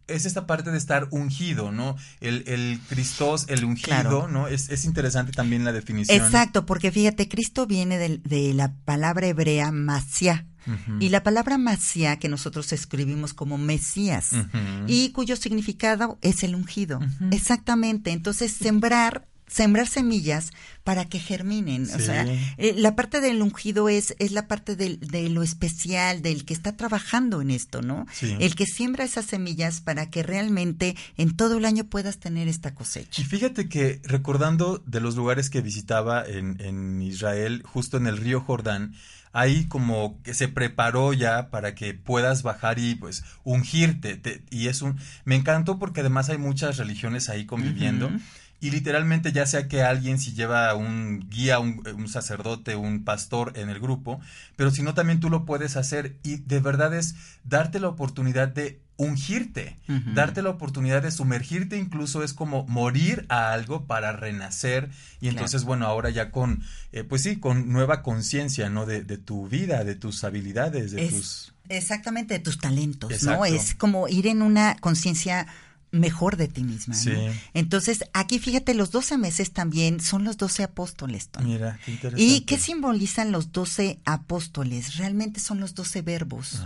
es 0.08 0.26
esta 0.26 0.48
parte 0.48 0.72
de 0.72 0.78
estar 0.80 1.08
ungido, 1.12 1.72
¿no? 1.72 1.96
El, 2.20 2.44
el 2.48 2.80
Cristos, 2.90 3.46
el 3.48 3.64
ungido, 3.64 3.88
Claro. 3.90 4.28
¿no? 4.28 4.48
Es, 4.48 4.70
es 4.72 4.86
interesante 4.86 5.32
también 5.34 5.64
la 5.64 5.72
definición. 5.72 6.20
Exacto, 6.26 6.66
porque 6.66 6.92
fíjate, 6.92 7.28
Cristo 7.30 7.68
viene 7.68 8.00
del- 8.00 8.24
de, 8.24 8.56
la 8.56 8.74
palabra 8.86 9.28
hebrea 9.28 9.72
Y 11.00 11.10
la 11.10 11.24
palabra 11.24 11.58
Masía 11.58 12.18
que 12.20 12.30
nosotros 12.30 12.72
escribimos 12.74 13.34
como 13.34 13.58
Mesías 13.58 14.30
y 14.88 15.10
cuyo 15.12 15.36
significado 15.36 16.18
es 16.22 16.44
el 16.44 16.56
ungido. 16.56 17.00
Exactamente. 17.32 18.12
Entonces, 18.12 18.52
sembrar 18.52 19.26
sembrar 19.52 19.88
semillas 19.88 20.52
para 20.84 21.06
que 21.06 21.18
germinen. 21.18 21.86
O 21.96 21.98
sea, 22.00 22.24
eh, 22.60 22.76
la 22.78 22.96
parte 22.96 23.20
del 23.20 23.42
ungido 23.42 23.90
es, 23.90 24.14
es 24.20 24.32
la 24.32 24.48
parte 24.48 24.76
del- 24.76 25.00
de 25.00 25.28
lo 25.28 25.42
especial, 25.42 26.22
del 26.22 26.46
que 26.46 26.54
está 26.54 26.78
trabajando 26.78 27.42
en 27.42 27.50
esto, 27.50 27.82
¿no? 27.82 28.06
Sí. 28.14 28.38
El 28.40 28.54
que 28.54 28.68
siembra 28.68 29.06
esas 29.06 29.26
semillas 29.26 29.82
para 29.82 30.12
que 30.12 30.22
realmente 30.22 30.96
en 31.18 31.36
todo 31.36 31.58
el 31.58 31.66
año 31.66 31.86
puedas 31.86 32.20
tener 32.20 32.48
esta 32.48 32.76
cosecha. 32.76 33.24
Y 33.24 33.26
fíjate 33.26 33.68
que 33.70 34.02
recordando 34.04 34.84
de 34.86 35.00
los 35.02 35.16
lugares 35.16 35.50
que 35.50 35.62
visitaba 35.62 36.24
en, 36.24 36.62
en 36.62 37.02
Israel, 37.02 37.64
justo 37.66 37.98
en 37.98 38.06
el 38.06 38.18
río 38.18 38.42
Jordán, 38.42 38.94
ahí 39.32 39.66
como 39.68 40.22
que 40.24 40.34
se 40.34 40.48
preparó 40.48 41.14
ya 41.14 41.50
para 41.50 41.76
que 41.76 41.94
puedas 41.94 42.44
bajar 42.44 42.80
y 42.80 42.96
pues 42.96 43.24
ungirte. 43.44 44.16
te- 44.18 44.44
y 44.50 44.68
es 44.68 44.82
un, 44.82 44.98
me 45.26 45.36
encantó 45.36 45.80
porque 45.80 46.02
además 46.02 46.30
hay 46.30 46.38
muchas 46.38 46.78
religiones 46.78 47.30
ahí 47.30 47.46
conviviendo. 47.46 48.10
Y 48.62 48.72
literalmente 48.72 49.32
ya 49.32 49.46
sea 49.46 49.70
que 49.70 49.84
alguien 49.84 50.20
si 50.20 50.34
lleva 50.34 50.74
un 50.76 51.30
guía, 51.30 51.60
un, 51.60 51.82
un 51.96 52.10
sacerdote, 52.10 52.76
un 52.76 53.06
pastor 53.06 53.54
en 53.56 53.70
el 53.70 53.80
grupo, 53.80 54.20
pero 54.58 54.70
si 54.70 54.84
no 54.84 54.94
también 54.94 55.22
tú 55.22 55.30
lo 55.30 55.46
puedes 55.46 55.78
hacer 55.78 56.18
y 56.24 56.38
de 56.38 56.60
verdad 56.60 56.94
es 56.94 57.16
darte 57.46 57.80
la 57.80 57.88
oportunidad 57.88 58.50
de 58.50 58.82
ungirte, 59.00 59.78
darte 60.14 60.42
la 60.42 60.50
oportunidad 60.50 61.02
de 61.02 61.10
sumergirte 61.10 61.78
incluso 61.78 62.22
es 62.22 62.34
como 62.34 62.68
morir 62.68 63.26
a 63.30 63.54
algo 63.54 63.86
para 63.86 64.12
renacer 64.12 64.90
y 65.22 65.30
entonces 65.30 65.64
bueno 65.64 65.86
ahora 65.88 66.10
ya 66.10 66.32
con 66.32 66.62
eh, 66.92 67.06
pues 67.06 67.24
sí 67.24 67.38
con 67.38 67.70
nueva 67.72 68.04
conciencia 68.04 68.70
no 68.70 68.86
de, 68.86 69.02
de 69.06 69.18
tu 69.18 69.48
vida 69.48 69.86
de 69.86 69.96
tus 69.96 70.26
habilidades 70.26 70.92
de 70.92 71.06
Es- 71.06 71.14
tus 71.14 71.54
Exactamente, 71.70 72.34
de 72.34 72.40
tus 72.40 72.58
talentos, 72.58 73.12
Exacto. 73.12 73.40
¿no? 73.42 73.46
Es 73.46 73.76
como 73.76 74.08
ir 74.08 74.26
en 74.26 74.42
una 74.42 74.76
conciencia 74.82 75.46
mejor 75.92 76.38
de 76.38 76.48
ti 76.48 76.64
misma. 76.64 76.96
¿no? 76.96 77.02
Sí. 77.02 77.14
Entonces, 77.54 78.04
aquí 78.14 78.40
fíjate, 78.40 78.74
los 78.74 78.92
12 78.92 79.18
meses 79.18 79.52
también 79.54 80.00
son 80.00 80.24
los 80.24 80.38
12 80.38 80.64
apóstoles, 80.64 81.30
Tony. 81.30 81.54
mira 81.54 81.80
qué 81.84 81.92
interesante 81.92 82.24
¿Y 82.24 82.42
qué 82.42 82.58
simbolizan 82.60 83.32
los 83.32 83.52
12 83.52 84.00
apóstoles? 84.06 84.98
Realmente 84.98 85.40
son 85.40 85.60
los 85.60 85.74
12 85.76 86.02
verbos. 86.02 86.62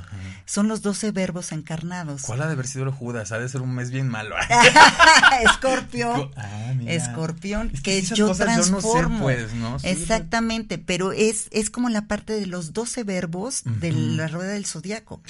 Son 0.46 0.68
los 0.68 0.82
12 0.82 1.12
verbos 1.12 1.52
encarnados. 1.52 2.24
¿Cuál 2.24 2.42
ha 2.42 2.48
de 2.48 2.54
haber 2.54 2.68
sido 2.68 2.84
el 2.86 2.92
Judas? 2.92 3.32
Ha 3.32 3.40
de 3.40 3.48
ser 3.50 3.62
un 3.62 3.74
mes 3.74 3.92
bien 3.92 4.10
malo. 4.10 4.36
Escorpio. 5.44 6.32
Ah. 6.36 6.74
Escorpión, 6.88 7.72
Es 7.74 7.82
que, 7.82 7.98
esas 7.98 8.18
yo 8.18 8.28
cosas 8.28 8.48
yo 8.50 8.56
no 8.58 8.64
sé, 8.64 8.70
transformo. 8.72 9.20
pues, 9.22 9.54
¿no? 9.54 9.80
Sí, 9.80 9.88
Exactamente, 9.88 10.78
pero 10.78 11.12
es, 11.12 11.48
es 11.52 11.70
como 11.70 11.90
la 11.90 12.08
parte 12.08 12.34
de 12.34 12.46
los 12.46 12.74
12 12.74 13.04
verbos 13.04 13.62
de 13.66 13.92
Ujú. 13.92 14.00
la 14.16 14.28
rueda 14.28 14.52
del 14.52 14.66
zodiaco. 14.66 15.22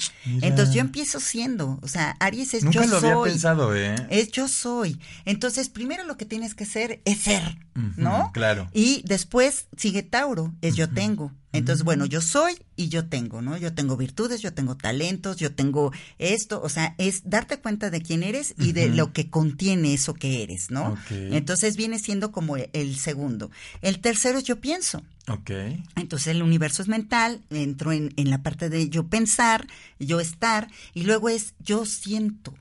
Entonces 0.42 0.74
yo 0.74 0.80
empiezo 0.80 1.20
siendo, 1.20 1.78
o 1.82 1.88
sea, 1.88 2.16
Aries 2.20 2.54
es 2.54 2.64
Nunca 2.64 2.84
yo 2.84 2.90
lo 2.90 2.96
había 2.98 3.14
soy. 3.14 3.30
pensado, 3.30 3.74
¿eh? 3.76 3.83
Es 4.10 4.30
yo 4.30 4.48
soy. 4.48 5.00
Entonces, 5.24 5.68
primero 5.68 6.04
lo 6.04 6.16
que 6.16 6.24
tienes 6.24 6.54
que 6.54 6.64
hacer 6.64 7.00
es 7.04 7.18
ser, 7.18 7.58
¿no? 7.96 8.30
claro. 8.32 8.68
Y 8.72 9.02
después 9.06 9.66
sigue 9.76 10.02
Tauro, 10.02 10.54
es 10.60 10.76
yo 10.76 10.88
tengo. 10.88 11.32
Entonces, 11.54 11.84
bueno, 11.84 12.04
yo 12.04 12.20
soy 12.20 12.54
y 12.74 12.88
yo 12.88 13.06
tengo, 13.06 13.40
¿no? 13.40 13.56
Yo 13.56 13.72
tengo 13.74 13.96
virtudes, 13.96 14.42
yo 14.42 14.52
tengo 14.52 14.76
talentos, 14.76 15.36
yo 15.36 15.54
tengo 15.54 15.92
esto, 16.18 16.60
o 16.60 16.68
sea, 16.68 16.96
es 16.98 17.22
darte 17.30 17.58
cuenta 17.58 17.90
de 17.90 18.02
quién 18.02 18.24
eres 18.24 18.54
y 18.58 18.72
de 18.72 18.88
lo 18.88 19.12
que 19.12 19.30
contiene 19.30 19.94
eso 19.94 20.14
que 20.14 20.42
eres, 20.42 20.72
¿no? 20.72 20.96
Entonces 21.10 21.76
viene 21.76 22.00
siendo 22.00 22.32
como 22.32 22.56
el 22.56 22.96
segundo. 22.96 23.50
El 23.82 24.00
tercero 24.00 24.38
es 24.38 24.44
yo 24.44 24.60
pienso. 24.60 25.02
Ok. 25.28 25.50
Entonces 25.94 26.28
el 26.28 26.42
universo 26.42 26.82
es 26.82 26.88
mental, 26.88 27.40
entro 27.50 27.92
en, 27.92 28.12
en 28.16 28.30
la 28.30 28.42
parte 28.42 28.68
de 28.68 28.88
yo 28.88 29.06
pensar, 29.06 29.66
yo 30.00 30.18
estar, 30.18 30.68
y 30.92 31.04
luego 31.04 31.28
es 31.28 31.54
yo 31.60 31.86
siento. 31.86 32.54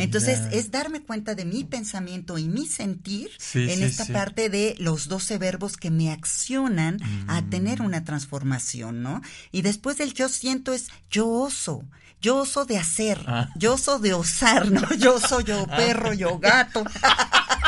Entonces 0.00 0.40
es 0.52 0.70
darme 0.70 1.00
cuenta 1.02 1.34
de 1.34 1.44
mi 1.44 1.64
pensamiento 1.64 2.38
y 2.38 2.48
mi 2.48 2.66
sentir 2.66 3.30
Sí, 3.38 3.60
en 3.70 3.78
sí, 3.78 3.82
esta 3.84 4.04
sí. 4.04 4.12
parte 4.12 4.48
de 4.50 4.74
los 4.78 5.08
12 5.08 5.38
verbos 5.38 5.76
que 5.76 5.90
me 5.90 6.10
accionan 6.10 6.98
a 7.28 7.40
Mm. 7.42 7.50
tener 7.50 7.82
una 7.82 8.04
transformación, 8.04 9.02
¿no? 9.02 9.20
Y 9.52 9.62
después 9.62 9.98
del 9.98 10.12
yo 10.14 10.28
siento 10.28 10.72
es 10.72 10.88
yo 11.10 11.28
oso. 11.28 11.84
Yo 12.22 12.36
oso 12.36 12.66
de 12.66 12.76
hacer, 12.76 13.24
Ah. 13.26 13.48
yo 13.56 13.74
oso 13.74 13.98
de 13.98 14.12
osar, 14.12 14.70
¿no? 14.70 14.82
Yo 14.98 15.18
soy 15.18 15.44
yo 15.44 15.66
perro, 15.66 16.12
yo 16.12 16.38
gato. 16.38 16.84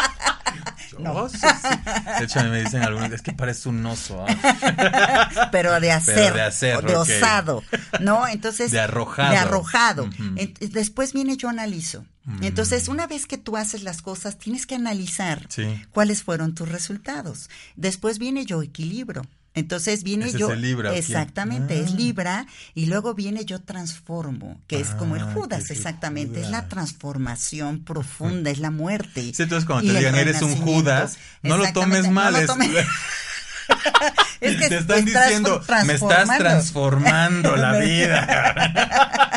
No. 0.99 1.13
Oso, 1.25 1.37
sí. 1.39 1.69
De 2.19 2.25
hecho, 2.25 2.41
a 2.41 2.45
mí 2.45 2.51
me 2.51 2.63
dicen 2.63 2.83
algunos, 2.83 3.11
es 3.13 3.23
que 3.23 3.33
parece 3.33 3.69
un 3.69 3.85
oso. 3.87 4.25
¿ah? 4.29 5.49
pero 5.53 5.79
de 5.81 5.93
hacer, 5.93 6.35
de 6.35 6.43
hacer, 6.43 6.83
de 6.85 6.97
osado, 6.97 7.63
¿no? 8.01 8.27
Entonces, 8.29 8.71
De 8.71 8.81
arrojado. 8.81 9.31
de 9.31 9.37
arrojado. 9.37 10.11
Después 10.61 11.13
viene 11.13 11.37
yo 11.37 11.49
analizo. 11.49 12.05
Mm. 12.25 12.45
Entonces, 12.45 12.89
una 12.89 13.07
vez 13.07 13.27
que 13.27 13.39
tú 13.39 13.57
haces 13.57 13.83
las 13.83 14.01
cosas, 14.03 14.39
tienes 14.39 14.67
que 14.67 14.75
analizar 14.77 15.47
Sí. 15.49 15.83
cuáles 15.91 16.23
fueron 16.23 16.55
tus 16.55 16.69
resultados. 16.69 17.51
Después 17.77 18.19
viene 18.19 18.45
yo 18.45 18.63
equilibro. 18.63 19.23
Entonces 19.55 20.03
viene 20.03 20.25
Ese 20.27 20.37
es 20.37 20.41
yo 20.41 20.51
el 20.53 20.63
Libra, 20.63 20.95
exactamente, 20.95 21.79
es 21.81 21.91
Ah. 21.93 21.97
Libra 21.97 22.47
y 22.75 22.87
luego 22.87 23.13
viene 23.15 23.45
yo 23.45 23.61
transformo, 23.61 24.59
que 24.67 24.81
es 24.81 24.89
como 24.89 25.15
el 25.17 25.23
Ah, 25.23 25.31
Judas, 25.35 25.65
es 25.65 25.71
el 25.73 25.77
exactamente, 25.77 26.41
es 26.41 26.49
la 26.51 26.69
transformación 26.69 27.85
profunda, 27.85 28.51
es 28.51 28.59
la 28.59 28.71
muerte. 28.71 29.21
Sí, 29.35 29.43
entonces 29.43 29.67
cuando 29.67 29.85
y 29.85 29.89
te 29.93 29.99
digan 29.99 30.15
eres 30.15 30.41
un 30.41 30.49
renacimiento". 30.49 30.73
Judas, 30.81 31.19
no 31.43 31.59
lo 31.59 31.71
tomes 31.73 32.09
mal. 32.11 32.33
no 32.33 32.39
lo 32.39 32.45
es- 32.45 32.47
tomes- 32.51 32.87
Es 34.41 34.57
que 34.57 34.69
te 34.71 34.79
están 34.79 35.05
diciendo, 35.05 35.63
me 35.87 35.93
estás 35.95 36.39
transformando". 36.39 37.55
la 37.57 37.77
vida. 37.79 39.33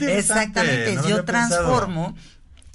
Exactamente, 0.00 0.94
no 0.96 1.08
yo 1.08 1.24
pensado. 1.24 1.24
transformo 1.64 2.16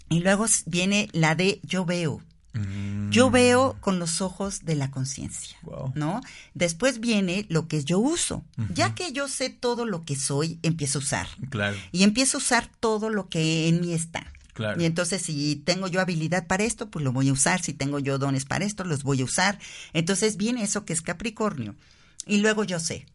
y 0.09 0.19
luego 0.21 0.45
viene 0.65 1.09
la 1.13 1.35
de 1.35 1.59
yo 1.63 1.85
veo. 1.85 2.21
Mm. 2.55 3.09
Yo 3.11 3.29
veo 3.29 3.77
con 3.81 3.99
los 3.99 4.21
ojos 4.21 4.63
de 4.65 4.75
la 4.75 4.89
conciencia, 4.91 5.57
Wow. 5.63 5.91
¿no? 5.95 6.21
Después 6.53 6.99
viene 6.99 7.45
lo 7.49 7.67
que 7.67 7.83
yo 7.83 7.99
uso. 7.99 8.43
Ya 8.73 8.95
que 8.95 9.11
yo 9.11 9.27
sé 9.27 9.49
todo 9.49 9.85
lo 9.85 10.05
que 10.05 10.15
soy, 10.15 10.59
empiezo 10.63 10.99
a 10.99 11.01
usar. 11.01 11.27
Claro, 11.49 11.77
Y 11.91 12.03
empiezo 12.03 12.37
a 12.37 12.39
usar 12.39 12.69
todo 12.79 13.09
lo 13.09 13.27
que 13.29 13.67
en 13.67 13.81
mí 13.81 13.93
está. 13.93 14.31
claro. 14.53 14.81
Y 14.81 14.85
entonces 14.85 15.21
si 15.21 15.57
tengo 15.57 15.87
yo 15.87 15.99
habilidad 15.99 16.47
para 16.47 16.63
esto, 16.63 16.89
pues 16.89 17.03
lo 17.03 17.11
voy 17.11 17.27
a 17.29 17.33
usar. 17.33 17.61
Si 17.61 17.73
tengo 17.73 17.99
yo 17.99 18.17
dones 18.17 18.45
para 18.45 18.63
esto, 18.65 18.83
los 18.85 19.03
voy 19.03 19.19
a 19.21 19.25
usar. 19.25 19.59
Entonces 19.93 20.37
viene 20.37 20.63
eso 20.63 20.85
que 20.85 20.93
es 20.93 21.01
Capricornio. 21.01 21.75
Y 22.25 22.37
luego 22.37 22.63
yo 22.63 22.79
sé. 22.79 23.05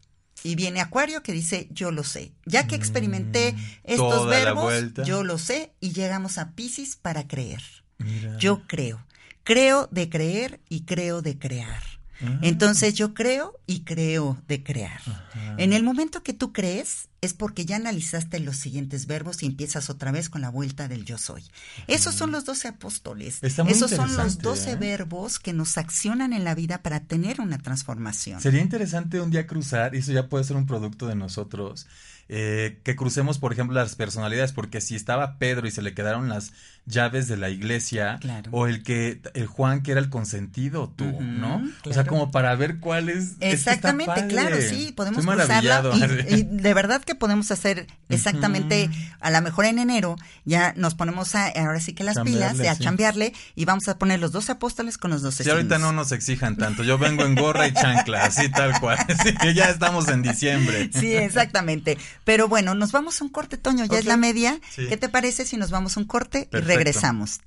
Y 0.43 0.55
viene 0.55 0.81
Acuario 0.81 1.21
que 1.23 1.33
dice 1.33 1.67
yo 1.71 1.91
lo 1.91 2.03
sé. 2.03 2.31
Ya 2.45 2.67
que 2.67 2.75
experimenté 2.75 3.55
estos 3.83 4.25
Mm, 4.25 4.29
la 4.29 4.35
verbos, 4.35 4.73
yo 5.05 5.23
lo 5.23 5.37
sé. 5.39 5.73
Y 5.79 5.93
llegamos 5.93 6.37
a 6.37 6.51
Pisces 6.51 6.95
para 6.95 7.27
creer. 7.27 7.61
Mira. 7.97 8.37
Yo 8.37 8.63
creo. 8.67 9.03
Creo 9.51 9.89
de 9.91 10.09
creer 10.09 10.61
y 10.69 10.85
creo 10.85 11.21
de 11.21 11.37
crear. 11.37 11.81
Ah. 12.21 12.39
Entonces 12.41 12.93
yo 12.93 13.13
creo 13.13 13.59
y 13.67 13.81
creo 13.81 14.41
de 14.47 14.63
crear. 14.63 15.01
Ajá. 15.05 15.41
En 15.57 15.73
el 15.73 15.83
momento 15.83 16.23
que 16.23 16.33
tú 16.33 16.53
crees 16.53 17.09
es 17.21 17.33
porque 17.33 17.65
ya 17.65 17.75
analizaste 17.75 18.39
los 18.39 18.57
siguientes 18.57 19.05
verbos 19.05 19.43
y 19.43 19.45
empiezas 19.45 19.89
otra 19.89 20.11
vez 20.11 20.29
con 20.29 20.41
la 20.41 20.49
vuelta 20.49 20.87
del 20.87 21.05
yo 21.05 21.17
soy. 21.17 21.43
Esos 21.87 22.15
son 22.15 22.31
los 22.31 22.45
doce 22.45 22.67
apóstoles. 22.67 23.43
Esos 23.43 23.91
son 23.91 24.15
los 24.15 24.39
doce 24.39 24.71
¿eh? 24.71 24.75
verbos 24.75 25.37
que 25.37 25.53
nos 25.53 25.77
accionan 25.77 26.33
en 26.33 26.43
la 26.43 26.55
vida 26.55 26.81
para 26.81 27.01
tener 27.01 27.39
una 27.39 27.59
transformación. 27.59 28.41
Sería 28.41 28.61
interesante 28.61 29.21
un 29.21 29.29
día 29.29 29.45
cruzar, 29.45 29.93
y 29.93 29.99
eso 29.99 30.11
ya 30.11 30.29
puede 30.29 30.43
ser 30.45 30.55
un 30.55 30.65
producto 30.65 31.05
de 31.05 31.15
nosotros, 31.15 31.85
eh, 32.27 32.79
que 32.83 32.95
crucemos, 32.95 33.37
por 33.37 33.53
ejemplo, 33.53 33.75
las 33.75 33.95
personalidades, 33.95 34.51
porque 34.51 34.81
si 34.81 34.95
estaba 34.95 35.37
Pedro 35.37 35.67
y 35.67 35.71
se 35.71 35.83
le 35.83 35.93
quedaron 35.93 36.27
las 36.27 36.53
llaves 36.85 37.27
de 37.27 37.37
la 37.37 37.49
iglesia, 37.49 38.17
Claro. 38.19 38.49
o 38.53 38.67
el 38.67 38.83
que, 38.83 39.21
el 39.33 39.45
Juan 39.47 39.81
que 39.83 39.91
era 39.91 40.01
el 40.01 40.09
consentido, 40.09 40.91
tú, 40.95 41.05
Ujú, 41.05 41.21
¿no? 41.23 41.57
O 41.81 41.85
sea, 41.85 42.03
claro. 42.03 42.09
como 42.09 42.31
para 42.31 42.53
ver 42.55 42.79
cuál 42.79 43.07
es. 43.09 43.17
es 43.17 43.37
que 43.39 43.51
Exactamente, 43.51 44.27
claro, 44.27 44.57
sí, 44.61 44.91
podemos 44.95 45.23
maravillado. 45.23 45.93
y, 45.95 46.33
y 46.33 46.43
de 46.43 46.73
verdad 46.73 47.01
que 47.03 47.15
podemos 47.15 47.51
hacer 47.51 47.87
exactamente, 48.09 48.85
Ujú. 48.91 48.95
a 49.21 49.31
lo 49.31 49.41
mejor 49.41 49.65
en 49.65 49.79
enero 49.79 50.15
ya 50.43 50.73
nos 50.75 50.95
ponemos 50.95 51.35
a, 51.35 51.47
ahora 51.47 51.79
sí 51.79 51.93
que 51.93 52.03
las 52.03 52.19
pilas, 52.21 52.59
a 52.59 52.75
sí. 52.75 52.83
chambearle 52.83 53.33
y 53.55 53.65
vamos 53.65 53.87
a 53.87 53.97
poner 53.97 54.19
los 54.19 54.31
dos 54.31 54.49
apóstoles 54.49 54.97
con 54.97 55.11
los 55.11 55.21
dos 55.21 55.35
Si 55.35 55.49
ahorita 55.49 55.77
no 55.77 55.91
nos 55.93 56.11
exijan 56.11 56.57
tanto, 56.57 56.83
yo 56.83 56.97
vengo 56.97 57.23
en 57.25 57.35
gorra 57.35 57.67
y 57.67 57.73
chancla, 57.73 58.25
así 58.25 58.49
tal 58.49 58.79
cual. 58.79 58.97
Sí, 59.23 59.33
que 59.35 59.53
ya 59.53 59.65
estamos 59.69 60.07
en 60.07 60.23
diciembre. 60.23 60.89
Sí, 60.93 61.13
exactamente. 61.15 61.97
Pero 62.23 62.47
bueno, 62.47 62.73
nos 62.75 62.91
vamos 62.91 63.21
a 63.21 63.23
un 63.23 63.29
corte, 63.29 63.57
Toño, 63.57 63.85
ya 63.85 63.97
es 63.99 64.05
Ok. 64.05 64.07
la 64.07 64.17
media. 64.17 64.59
Sí. 64.73 64.87
¿Qué 64.87 64.97
te 64.97 65.09
parece 65.09 65.45
si 65.45 65.57
nos 65.57 65.69
vamos 65.69 65.95
a 65.95 65.99
un 65.99 66.07
corte 66.07 66.47
Perfecto. 66.49 66.57
y 66.57 66.61
regresamos? 66.61 66.80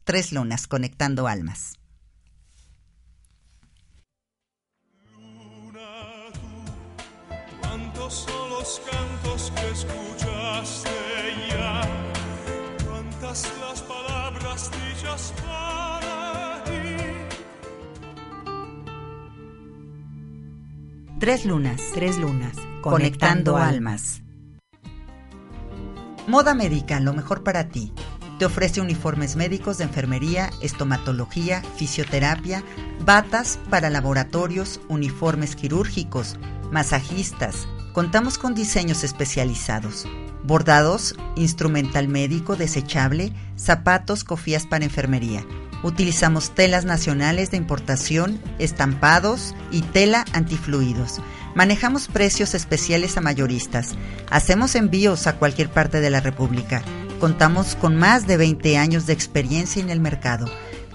Tres 0.04 0.30
lunas 0.32 0.68
conectando 0.68 1.26
almas. 1.26 1.72
Luna, 5.10 6.30
tú, 6.32 6.40
cuántos 7.60 8.14
son 8.14 8.50
los 8.50 8.80
cantos 8.88 9.52
que 9.56 9.70
escuchaste 9.70 10.88
ya, 11.50 11.82
cuántas 12.86 13.52
las 13.60 13.82
palabras 13.82 14.70
dichas 14.70 15.34
para 15.44 16.62
ti. 16.64 16.96
Tres 21.18 21.44
lunas. 21.44 21.82
Tres 21.92 22.18
lunas. 22.18 22.56
Conectando 22.82 23.56
almas. 23.56 24.22
Moda 26.28 26.52
América, 26.52 27.00
lo 27.00 27.12
mejor 27.14 27.42
para 27.42 27.68
ti. 27.68 27.92
Te 28.38 28.44
ofrece 28.44 28.80
uniformes 28.80 29.36
médicos 29.36 29.78
de 29.78 29.84
enfermería, 29.84 30.50
estomatología, 30.60 31.62
fisioterapia, 31.76 32.64
batas 33.04 33.60
para 33.70 33.90
laboratorios, 33.90 34.80
uniformes 34.88 35.54
quirúrgicos, 35.54 36.36
masajistas. 36.72 37.68
Contamos 37.92 38.38
con 38.38 38.54
diseños 38.54 39.04
especializados. 39.04 40.06
Bordados, 40.42 41.14
instrumental 41.36 42.08
médico 42.08 42.56
desechable, 42.56 43.32
zapatos, 43.56 44.24
cofías 44.24 44.66
para 44.66 44.84
enfermería. 44.84 45.46
Utilizamos 45.84 46.50
telas 46.54 46.84
nacionales 46.84 47.50
de 47.52 47.56
importación, 47.56 48.40
estampados 48.58 49.54
y 49.70 49.82
tela 49.82 50.24
antifluidos. 50.32 51.20
Manejamos 51.54 52.08
precios 52.08 52.54
especiales 52.54 53.16
a 53.16 53.20
mayoristas. 53.20 53.94
Hacemos 54.28 54.74
envíos 54.74 55.28
a 55.28 55.36
cualquier 55.36 55.68
parte 55.68 56.00
de 56.00 56.10
la 56.10 56.20
República. 56.20 56.82
Contamos 57.24 57.74
con 57.74 57.96
más 57.96 58.26
de 58.26 58.36
20 58.36 58.76
años 58.76 59.06
de 59.06 59.14
experiencia 59.14 59.80
en 59.80 59.88
el 59.88 59.98
mercado. 59.98 60.44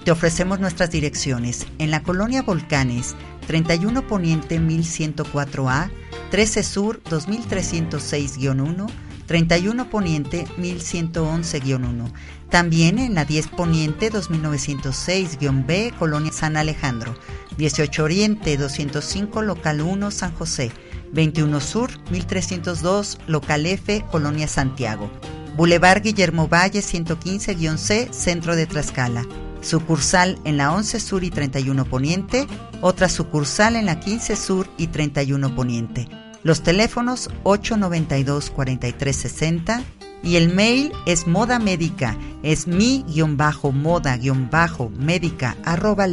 Te 0.04 0.12
ofrecemos 0.12 0.60
nuestras 0.60 0.92
direcciones 0.92 1.66
en 1.80 1.90
la 1.90 2.04
colonia 2.04 2.42
Volcanes, 2.42 3.16
31 3.48 4.06
Poniente 4.06 4.60
1104A, 4.60 5.90
13 6.30 6.62
Sur 6.62 7.02
2306-1, 7.02 8.86
31 9.26 9.90
Poniente 9.90 10.46
1111-1. 10.56 12.12
También 12.48 13.00
en 13.00 13.16
la 13.16 13.24
10 13.24 13.48
Poniente 13.48 14.12
2906-B, 14.12 15.94
Colonia 15.98 16.30
San 16.30 16.56
Alejandro. 16.56 17.16
18 17.58 18.04
Oriente 18.04 18.56
205, 18.56 19.42
Local 19.42 19.80
1, 19.80 20.12
San 20.12 20.32
José. 20.34 20.70
21 21.12 21.58
Sur 21.58 21.90
1302, 22.12 23.18
Local 23.26 23.66
F, 23.66 24.04
Colonia 24.12 24.46
Santiago. 24.46 25.10
Boulevard 25.56 26.02
Guillermo 26.02 26.48
Valle 26.48 26.80
115-C, 26.80 28.08
Centro 28.12 28.56
de 28.56 28.66
Tlaxcala. 28.66 29.24
Sucursal 29.60 30.38
en 30.44 30.56
la 30.56 30.72
11 30.72 31.00
Sur 31.00 31.24
y 31.24 31.30
31 31.30 31.84
Poniente. 31.84 32.46
Otra 32.80 33.08
sucursal 33.08 33.74
en 33.76 33.86
la 33.86 34.00
15 34.00 34.34
Sur 34.36 34.68
y 34.78 34.86
31 34.86 35.54
Poniente. 35.54 36.08
Los 36.42 36.62
teléfonos 36.62 37.28
892-4360 37.44 39.82
y 40.22 40.36
el 40.36 40.54
mail 40.54 40.92
es 41.06 41.26
moda 41.26 41.58
médica, 41.58 42.16
es 42.42 42.66
mi-moda-médica 42.66 45.56
arroba. 45.64 46.06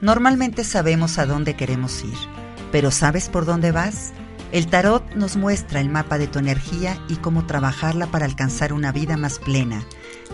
Normalmente 0.00 0.64
sabemos 0.64 1.18
a 1.18 1.26
dónde 1.26 1.54
queremos 1.56 2.02
ir, 2.04 2.16
pero 2.72 2.90
¿sabes 2.90 3.28
por 3.28 3.44
dónde 3.44 3.70
vas? 3.72 4.12
El 4.52 4.66
tarot 4.66 5.14
nos 5.14 5.36
muestra 5.36 5.80
el 5.80 5.88
mapa 5.88 6.18
de 6.18 6.26
tu 6.26 6.40
energía 6.40 7.00
y 7.08 7.16
cómo 7.16 7.46
trabajarla 7.46 8.08
para 8.08 8.24
alcanzar 8.24 8.72
una 8.72 8.90
vida 8.90 9.16
más 9.16 9.38
plena. 9.38 9.84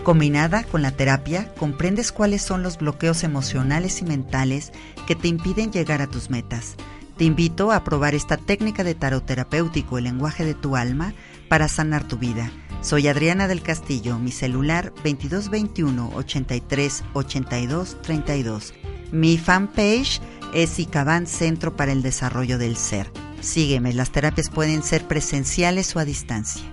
Combinada 0.03 0.63
con 0.63 0.81
la 0.81 0.91
terapia, 0.91 1.53
comprendes 1.53 2.11
cuáles 2.11 2.41
son 2.41 2.63
los 2.63 2.79
bloqueos 2.79 3.23
emocionales 3.23 4.01
y 4.01 4.05
mentales 4.05 4.71
que 5.05 5.15
te 5.15 5.27
impiden 5.27 5.71
llegar 5.71 6.01
a 6.01 6.07
tus 6.07 6.31
metas. 6.31 6.75
Te 7.15 7.25
invito 7.25 7.71
a 7.71 7.83
probar 7.83 8.15
esta 8.15 8.37
técnica 8.37 8.83
de 8.83 8.95
tarot 8.95 9.23
terapéutico, 9.23 9.99
el 9.99 10.05
lenguaje 10.05 10.45
de 10.45 10.55
tu 10.55 10.75
alma, 10.75 11.13
para 11.47 11.67
sanar 11.67 12.07
tu 12.07 12.17
vida. 12.17 12.51
Soy 12.81 13.07
Adriana 13.07 13.47
del 13.47 13.61
Castillo, 13.61 14.17
mi 14.17 14.31
celular 14.31 14.93
2221 15.03 16.11
83 16.15 17.03
82 17.13 17.97
32. 18.01 18.73
Mi 19.11 19.37
fanpage 19.37 20.21
es 20.53 20.79
ICABAN 20.79 21.27
Centro 21.27 21.75
para 21.75 21.91
el 21.91 22.01
Desarrollo 22.01 22.57
del 22.57 22.77
Ser. 22.77 23.11
Sígueme, 23.47 23.93
las 23.93 24.11
terapias 24.11 24.49
pueden 24.49 24.83
ser 24.83 25.07
presenciales 25.07 25.95
o 25.95 25.99
a 25.99 26.05
distancia. 26.05 26.63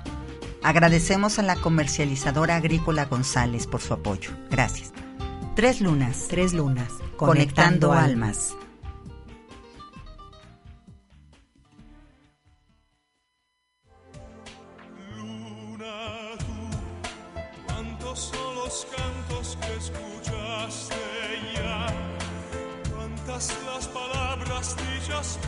Agradecemos 0.65 1.39
a 1.39 1.43
la 1.43 1.55
comercializadora 1.55 2.57
agrícola 2.57 3.05
González 3.05 3.69
por 3.69 3.81
su 3.81 3.95
apoyo. 3.95 4.33
Gracias. 4.51 4.93
Tres 5.55 5.81
lunas. 5.81 6.27
Tres 6.29 6.53
lunas. 6.53 6.91
Conectando, 7.17 7.93
almas. 7.93 8.57
Luna, 15.17 16.37
tú, 16.39 17.69
cuántos 17.69 18.19
son 18.19 18.55
los 18.57 18.87
cantos 18.97 19.59
que 19.61 19.77
escuchaste 19.77 20.97
ya, 21.55 21.87
cuántas 22.93 23.55
las 23.65 23.87
palabras 23.87 24.77
dichas 24.77 25.39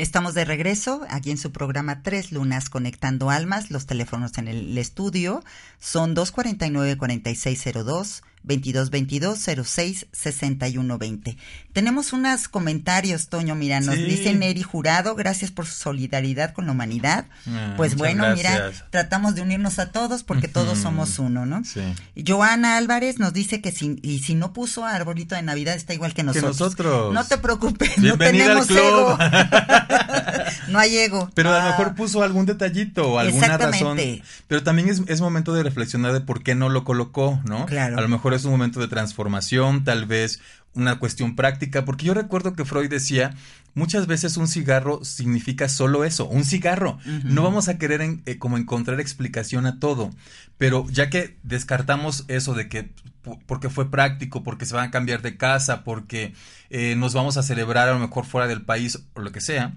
Estamos 0.00 0.32
de 0.32 0.46
regreso 0.46 1.02
aquí 1.10 1.30
en 1.30 1.36
su 1.36 1.52
programa 1.52 2.02
Tres 2.02 2.32
Lunas 2.32 2.70
Conectando 2.70 3.28
Almas. 3.28 3.70
Los 3.70 3.84
teléfonos 3.84 4.38
en 4.38 4.48
el 4.48 4.78
estudio 4.78 5.44
son 5.78 6.16
249-4602, 6.16 8.22
2222-06-6120. 8.46 11.36
Tenemos 11.72 12.12
unos 12.12 12.48
comentarios, 12.48 13.28
Toño, 13.28 13.54
mira, 13.54 13.80
nos 13.80 13.94
Sí. 13.96 14.02
dice 14.04 14.34
Neri 14.34 14.62
Jurado, 14.62 15.14
gracias 15.14 15.50
por 15.50 15.66
su 15.66 15.74
solidaridad 15.74 16.52
con 16.52 16.66
la 16.66 16.72
humanidad. 16.72 17.26
Ah, 17.48 17.74
pues 17.76 17.96
bueno, 17.96 18.24
mira, 18.34 18.72
tratamos 18.90 19.34
de 19.34 19.42
unirnos 19.42 19.78
a 19.78 19.92
todos 19.92 20.22
porque 20.24 20.48
todos 20.48 20.78
somos 20.78 21.18
uno, 21.18 21.46
¿no? 21.46 21.62
Sí. 21.64 21.80
Joana 22.26 22.76
Álvarez 22.76 23.18
nos 23.18 23.32
dice 23.32 23.60
que 23.60 23.70
si, 23.72 23.98
y 24.02 24.20
si 24.20 24.34
no 24.34 24.52
puso 24.52 24.84
arbolito 24.84 25.34
de 25.36 25.42
Navidad 25.42 25.74
está 25.76 25.94
igual 25.94 26.12
que 26.14 26.22
nosotros. 26.24 26.58
nosotros. 26.58 27.14
No 27.14 27.24
te 27.24 27.38
preocupes, 27.38 27.96
no 27.98 28.02
Bienvenida 28.02 28.58
al 28.58 28.66
tenemos 28.66 28.70
ego. 28.70 29.18
no 30.68 30.78
hay 30.78 30.96
ego. 30.98 31.30
Pero 31.34 31.50
a 31.50 31.52
lo 31.52 31.60
Ah. 31.60 31.66
mejor 31.70 31.94
puso 31.94 32.22
algún 32.22 32.46
detallito 32.46 33.12
o 33.12 33.18
alguna 33.18 33.48
razón. 33.58 33.74
Exactamente. 33.74 34.22
Pero 34.48 34.62
también 34.62 34.88
es, 34.88 35.02
es 35.06 35.20
momento 35.20 35.52
de 35.54 35.62
reflexionar 35.62 36.12
de 36.12 36.20
por 36.20 36.42
qué 36.42 36.54
no 36.54 36.68
lo 36.68 36.84
colocó, 36.84 37.40
¿no? 37.44 37.66
Claro. 37.66 37.98
A 37.98 38.00
lo 38.00 38.08
mejor 38.08 38.29
es 38.36 38.44
un 38.44 38.52
momento 38.52 38.80
de 38.80 38.88
transformación, 38.88 39.84
tal 39.84 40.06
vez 40.06 40.40
una 40.74 40.98
cuestión 40.98 41.34
práctica, 41.36 41.84
porque 41.84 42.06
yo 42.06 42.14
recuerdo 42.14 42.52
que 42.54 42.64
Freud 42.64 42.88
decía, 42.88 43.34
muchas 43.74 44.06
veces 44.06 44.36
un 44.36 44.46
cigarro 44.48 45.04
significa 45.04 45.68
solo 45.68 46.04
eso, 46.04 46.26
un 46.28 46.44
cigarro. 46.44 46.98
No 47.24 47.42
vamos 47.42 47.68
a 47.68 47.76
querer 47.78 48.00
en- 48.02 48.22
eh, 48.26 48.38
como 48.38 48.56
encontrar 48.56 49.00
explicación 49.00 49.66
a 49.66 49.78
todo, 49.80 50.10
pero 50.58 50.86
ya 50.90 51.10
que 51.10 51.36
descartamos 51.42 52.24
eso 52.28 52.54
de 52.54 52.68
que 52.68 52.90
po- 53.22 53.38
porque 53.46 53.68
fue 53.68 53.90
práctico, 53.90 54.42
porque 54.44 54.64
se 54.64 54.74
van 54.74 54.88
a 54.88 54.90
cambiar 54.90 55.22
de 55.22 55.36
casa, 55.36 55.82
porque 55.84 56.34
eh, 56.70 56.94
nos 56.96 57.14
vamos 57.14 57.36
a 57.36 57.42
celebrar 57.42 57.88
a 57.88 57.92
lo 57.92 57.98
mejor 57.98 58.24
fuera 58.24 58.46
del 58.46 58.62
país 58.62 59.00
o 59.14 59.20
lo 59.20 59.32
que 59.32 59.40
sea, 59.40 59.74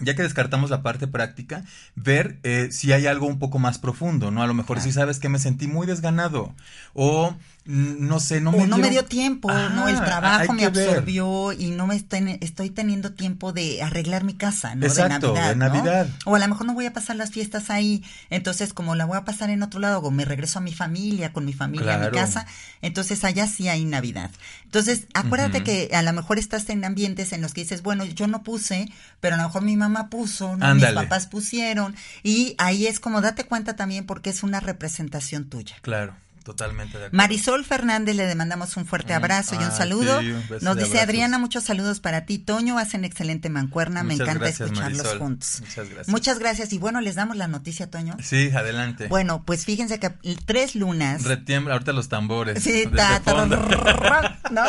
ya 0.00 0.14
que 0.16 0.22
descartamos 0.22 0.70
la 0.70 0.82
parte 0.82 1.06
práctica, 1.06 1.62
ver 1.94 2.38
eh, 2.42 2.68
si 2.72 2.90
hay 2.92 3.06
algo 3.06 3.26
un 3.26 3.38
poco 3.38 3.58
más 3.58 3.76
profundo, 3.78 4.30
¿no? 4.30 4.42
A 4.42 4.46
lo 4.46 4.54
mejor 4.54 4.80
si 4.80 4.92
sabes 4.92 5.18
que 5.18 5.28
me 5.28 5.38
sentí 5.38 5.66
muy 5.68 5.86
desganado 5.86 6.54
o 6.94 7.36
no 7.64 8.18
sé, 8.18 8.40
no 8.40 8.50
o 8.50 8.52
me 8.54 8.66
no 8.66 8.76
dieron- 8.76 8.80
me 8.80 8.90
dio 8.90 9.04
tiempo, 9.04 9.48
no, 9.70 9.86
el 9.88 9.94
hay 9.94 10.00
trabajo 10.22 10.52
me 10.52 10.68
ver. 10.68 10.88
absorbió 10.88 11.52
y 11.52 11.70
no 11.70 11.86
me 11.86 11.96
estoy, 11.96 12.38
estoy 12.40 12.70
teniendo 12.70 13.12
tiempo 13.12 13.52
de 13.52 13.82
arreglar 13.82 14.24
mi 14.24 14.34
casa, 14.34 14.74
¿no? 14.74 14.86
Exacto, 14.86 15.34
de 15.34 15.40
Navidad. 15.40 15.48
de 15.50 15.56
¿no? 15.56 15.68
Navidad. 15.68 16.08
O 16.24 16.34
a 16.34 16.38
lo 16.38 16.48
mejor 16.48 16.66
no 16.66 16.74
voy 16.74 16.86
a 16.86 16.92
pasar 16.92 17.16
las 17.16 17.30
fiestas 17.30 17.70
ahí, 17.70 18.02
entonces 18.30 18.72
como 18.72 18.94
la 18.94 19.04
voy 19.04 19.18
a 19.18 19.24
pasar 19.24 19.50
en 19.50 19.62
otro 19.62 19.80
lado, 19.80 20.00
o 20.00 20.10
me 20.10 20.24
regreso 20.24 20.58
a 20.58 20.62
mi 20.62 20.72
familia, 20.72 21.32
con 21.32 21.44
mi 21.44 21.52
familia 21.52 21.94
a 21.94 21.98
mi 21.98 22.10
casa, 22.10 22.46
entonces 22.80 23.24
allá 23.24 23.46
sí 23.46 23.68
hay 23.68 23.84
Navidad. 23.84 24.30
Entonces, 24.64 25.06
acuérdate 25.14 25.62
que 25.62 25.90
a 25.92 26.02
lo 26.02 26.12
mejor 26.12 26.38
estás 26.38 26.68
en 26.70 26.84
ambientes 26.84 27.32
en 27.32 27.42
los 27.42 27.52
que 27.52 27.62
dices, 27.62 27.82
bueno, 27.82 28.04
yo 28.04 28.26
no 28.26 28.42
puse, 28.42 28.88
pero 29.20 29.34
a 29.34 29.38
lo 29.38 29.44
mejor 29.44 29.62
mi 29.62 29.76
mamá 29.76 30.08
puso, 30.08 30.56
¿no? 30.56 30.74
mis 30.74 30.86
papás 30.86 31.26
pusieron, 31.26 31.94
y 32.22 32.54
ahí 32.58 32.86
es 32.86 33.00
como 33.00 33.20
date 33.20 33.44
cuenta 33.44 33.76
también 33.76 34.06
porque 34.06 34.30
es 34.30 34.42
una 34.42 34.60
representación 34.60 35.48
tuya. 35.48 35.76
Claro, 35.82 36.14
totalmente 36.44 36.98
de 36.98 37.06
acuerdo. 37.06 37.16
Marisol 37.16 37.64
Fernández 37.64 38.16
le 38.16 38.34
mandamos 38.34 38.76
un 38.76 38.86
fuerte 38.86 39.12
Mm, 39.12 39.16
abrazo 39.16 39.54
y 39.54 39.58
un 39.58 39.64
ah, 39.64 39.70
saludo. 39.70 40.20
sí, 40.20 40.30
un 40.32 40.48
beso 40.48 40.64
Nos 40.64 40.76
dice. 40.76 41.00
Adriana, 41.00 41.38
muchos 41.38 41.64
saludos 41.64 42.00
para 42.00 42.24
ti. 42.26 42.38
Toño, 42.38 42.78
hacen 42.78 43.04
excelente 43.04 43.48
mancuerna. 43.48 44.02
Me 44.02 44.14
encanta 44.14 44.34
gracias, 44.34 44.60
escucharlos 44.62 44.98
Marisol. 44.98 45.18
juntos. 45.18 45.60
Muchas 45.60 45.88
gracias. 45.88 46.08
Muchas 46.08 46.38
gracias. 46.38 46.72
Y 46.72 46.78
bueno, 46.78 47.00
les 47.00 47.14
damos 47.14 47.36
la 47.36 47.48
noticia, 47.48 47.90
Toño. 47.90 48.16
Sí, 48.22 48.50
adelante. 48.54 49.08
Bueno, 49.08 49.42
pues 49.44 49.64
fíjense 49.64 49.98
que 49.98 50.10
tres 50.44 50.74
lunas. 50.74 51.24
Retiembla 51.24 51.74
ahorita 51.74 51.92
los 51.92 52.08
tambores. 52.08 52.62
Sí, 52.62 52.84
ta, 52.94 53.20
ta. 53.20 53.46
¿no? 54.50 54.62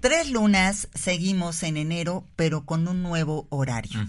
Tres 0.00 0.30
lunas 0.30 0.88
seguimos 0.94 1.62
en 1.62 1.76
enero, 1.76 2.26
pero 2.36 2.64
con 2.64 2.88
un 2.88 3.02
nuevo 3.02 3.46
horario. 3.50 4.00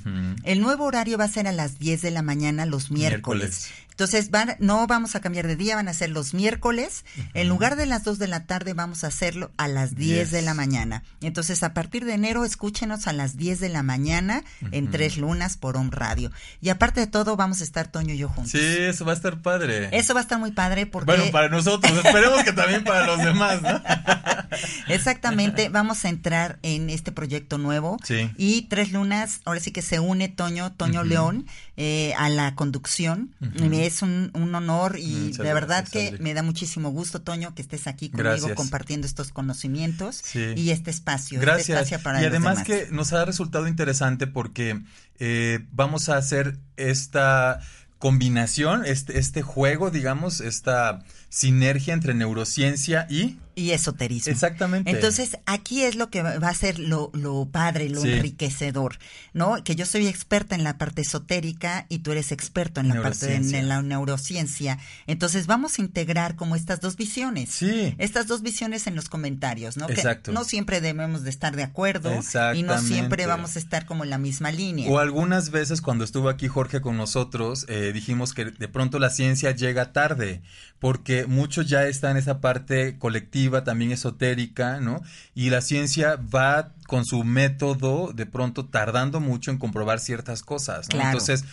El 0.43 0.61
nuevo 0.61 0.85
horario 0.85 1.17
va 1.17 1.25
a 1.25 1.29
ser 1.29 1.47
a 1.47 1.51
las 1.51 1.79
10 1.79 2.01
de 2.01 2.11
la 2.11 2.21
mañana 2.21 2.65
los 2.65 2.91
miércoles. 2.91 3.13
Miércoles. 3.13 3.71
Entonces, 3.93 4.31
van, 4.31 4.55
no 4.59 4.87
vamos 4.87 5.15
a 5.15 5.21
cambiar 5.21 5.45
de 5.47 5.55
día, 5.55 5.75
van 5.75 5.87
a 5.87 5.93
ser 5.93 6.09
los 6.09 6.33
miércoles. 6.33 7.05
En 7.35 7.47
lugar 7.47 7.75
de 7.75 7.85
las 7.85 8.03
2 8.03 8.17
de 8.17 8.27
la 8.27 8.45
tarde, 8.45 8.73
vamos 8.73 9.03
a 9.03 9.07
hacerlo 9.07 9.51
a 9.57 9.67
las 9.67 9.95
10 9.95 10.31
de 10.31 10.41
la 10.41 10.55
mañana. 10.55 11.03
Entonces, 11.21 11.61
a 11.61 11.73
partir 11.73 12.03
de 12.05 12.13
enero, 12.13 12.43
escúchenos 12.43 13.07
a 13.07 13.13
las 13.13 13.37
10 13.37 13.59
de 13.59 13.69
la 13.69 13.83
mañana 13.83 14.43
en 14.71 14.89
Tres 14.89 15.17
Lunas 15.17 15.57
por 15.57 15.77
Home 15.77 15.91
Radio. 15.91 16.31
Y 16.59 16.69
aparte 16.69 17.01
de 17.01 17.07
todo, 17.07 17.35
vamos 17.35 17.61
a 17.61 17.63
estar 17.63 17.87
Toño 17.87 18.13
y 18.13 18.17
yo 18.17 18.29
juntos. 18.29 18.51
Sí, 18.51 18.59
eso 18.59 19.05
va 19.05 19.11
a 19.11 19.15
estar 19.15 19.41
padre. 19.41 19.89
Eso 19.91 20.13
va 20.13 20.21
a 20.21 20.23
estar 20.23 20.39
muy 20.39 20.51
padre 20.51 20.85
porque... 20.85 21.05
Bueno, 21.05 21.31
para 21.31 21.49
nosotros, 21.49 21.93
esperemos 22.03 22.43
que 22.43 22.53
también 22.53 22.83
para 22.83 23.05
los 23.05 23.19
demás, 23.19 23.61
¿no? 23.61 23.81
Exactamente, 24.87 25.69
vamos 25.69 26.05
a 26.05 26.09
entrar 26.09 26.59
en 26.63 26.89
este 26.89 27.11
proyecto 27.11 27.57
nuevo. 27.57 27.97
Sí. 28.03 28.31
Y 28.37 28.63
Tres 28.63 28.91
Lunas, 28.91 29.41
ahora 29.45 29.59
sí 29.59 29.71
que 29.71 29.81
se 29.81 29.99
une 29.99 30.29
Toño, 30.29 30.71
Toño 30.73 31.03
León, 31.03 31.45
eh, 31.75 32.13
a 32.17 32.29
la 32.29 32.53
conducción. 32.55 33.33
Es 33.71 34.01
un, 34.01 34.29
un 34.33 34.53
honor 34.53 34.97
y 34.99 35.07
Muchas 35.13 35.45
de 35.45 35.53
verdad 35.53 35.87
que 35.87 36.17
me 36.19 36.33
da 36.33 36.43
muchísimo 36.43 36.89
gusto, 36.91 37.21
Toño, 37.21 37.55
que 37.55 37.61
estés 37.63 37.87
aquí 37.87 38.09
conmigo 38.09 38.29
Gracias. 38.29 38.53
compartiendo 38.55 39.07
estos 39.07 39.31
conocimientos 39.31 40.21
Sí. 40.23 40.53
y 40.55 40.69
este 40.69 40.91
espacio. 40.91 41.39
este 41.39 41.45
Gracias. 41.45 41.69
espacio 41.77 41.99
para 42.03 42.21
y 42.21 42.25
además 42.25 42.63
demás. 42.63 42.85
que 42.85 42.91
nos 42.93 43.11
ha 43.13 43.25
resultado 43.25 43.67
interesante 43.67 44.27
porque 44.27 44.81
eh, 45.19 45.65
vamos 45.71 46.09
a 46.09 46.17
hacer 46.17 46.57
esta 46.77 47.59
combinación, 47.99 48.85
este, 48.85 49.17
este 49.17 49.41
juego, 49.41 49.89
digamos, 49.89 50.41
esta 50.41 51.03
sinergia 51.29 51.93
entre 51.93 52.13
neurociencia 52.13 53.07
y... 53.09 53.37
Y 53.55 53.71
esoterismo. 53.71 54.31
Exactamente. 54.31 54.89
Entonces, 54.89 55.37
aquí 55.45 55.83
es 55.83 55.95
lo 55.95 56.09
que 56.09 56.21
va 56.23 56.49
a 56.49 56.53
ser 56.53 56.79
lo, 56.79 57.11
lo 57.13 57.45
padre, 57.51 57.89
lo 57.89 58.01
Sí. 58.01 58.11
enriquecedor, 58.13 58.97
¿no? 59.33 59.63
Que 59.63 59.75
yo 59.75 59.85
soy 59.85 60.07
experta 60.07 60.55
en 60.55 60.63
la 60.63 60.77
parte 60.77 61.01
esotérica 61.01 61.85
y 61.89 61.99
tú 61.99 62.11
eres 62.11 62.31
experto 62.31 62.81
en 62.81 62.89
la 62.89 63.01
parte 63.01 63.27
de 63.27 63.35
en 63.59 63.67
la 63.67 63.81
neurociencia. 63.81 64.79
Entonces, 65.07 65.47
vamos 65.47 65.77
a 65.77 65.81
integrar 65.81 66.35
como 66.35 66.55
estas 66.55 66.81
dos 66.81 66.95
visiones. 66.95 67.49
Sí. 67.49 67.95
Estas 67.97 68.27
dos 68.27 68.41
visiones 68.41 68.87
en 68.87 68.95
los 68.95 69.09
comentarios, 69.09 69.77
¿no? 69.77 69.89
Exacto. 69.89 70.31
Que 70.31 70.35
no 70.35 70.43
siempre 70.43 70.81
debemos 70.81 71.23
de 71.23 71.29
estar 71.29 71.55
de 71.55 71.63
acuerdo 71.63 72.11
y 72.55 72.63
no 72.63 72.79
siempre 72.81 73.25
vamos 73.27 73.55
a 73.55 73.59
estar 73.59 73.85
como 73.85 74.03
en 74.03 74.09
la 74.09 74.17
misma 74.17 74.51
línea. 74.51 74.89
O 74.89 74.99
algunas 74.99 75.49
veces 75.51 75.81
cuando 75.81 76.03
estuvo 76.03 76.29
aquí 76.29 76.47
Jorge 76.47 76.81
con 76.81 76.97
nosotros, 76.97 77.65
eh, 77.69 77.91
dijimos 77.93 78.33
que 78.33 78.45
de 78.45 78.67
pronto 78.67 78.99
la 78.99 79.09
ciencia 79.09 79.51
llega 79.51 79.91
tarde, 79.91 80.41
porque 80.79 81.25
muchos 81.27 81.67
ya 81.69 81.87
está 81.87 82.11
en 82.11 82.17
esa 82.17 82.41
parte 82.41 82.97
colectiva, 82.97 83.42
también 83.63 83.91
esotérica, 83.91 84.79
¿no? 84.79 85.01
Y 85.35 85.49
la 85.49 85.61
ciencia 85.61 86.15
va 86.33 86.73
con 86.87 87.05
su 87.05 87.23
método 87.23 88.11
de 88.13 88.25
pronto 88.25 88.65
tardando 88.65 89.19
mucho 89.19 89.51
en 89.51 89.57
comprobar 89.57 89.99
ciertas 89.99 90.41
cosas, 90.41 90.87
¿no? 90.89 90.95
Claro. 90.95 91.09
Entonces, 91.11 91.45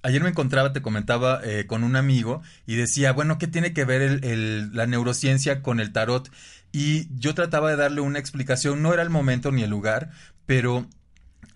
Ayer 0.00 0.22
me 0.22 0.28
encontraba, 0.28 0.72
te 0.72 0.80
comentaba, 0.80 1.40
eh, 1.42 1.66
con 1.66 1.82
un 1.82 1.96
amigo 1.96 2.40
y 2.68 2.76
decía, 2.76 3.12
bueno, 3.12 3.36
¿qué 3.36 3.48
tiene 3.48 3.72
que 3.72 3.84
ver 3.84 4.00
el- 4.00 4.24
el- 4.24 4.72
la 4.72 4.86
neurociencia 4.86 5.60
con 5.60 5.80
el 5.80 5.92
tarot? 5.92 6.30
Y 6.70 7.08
yo 7.18 7.34
trataba 7.34 7.68
de 7.70 7.74
darle 7.76 8.00
una 8.00 8.20
explicación, 8.20 8.80
no 8.80 8.94
era 8.94 9.02
el 9.02 9.10
momento 9.10 9.50
ni 9.50 9.64
el 9.64 9.70
lugar, 9.70 10.10
pero 10.46 10.86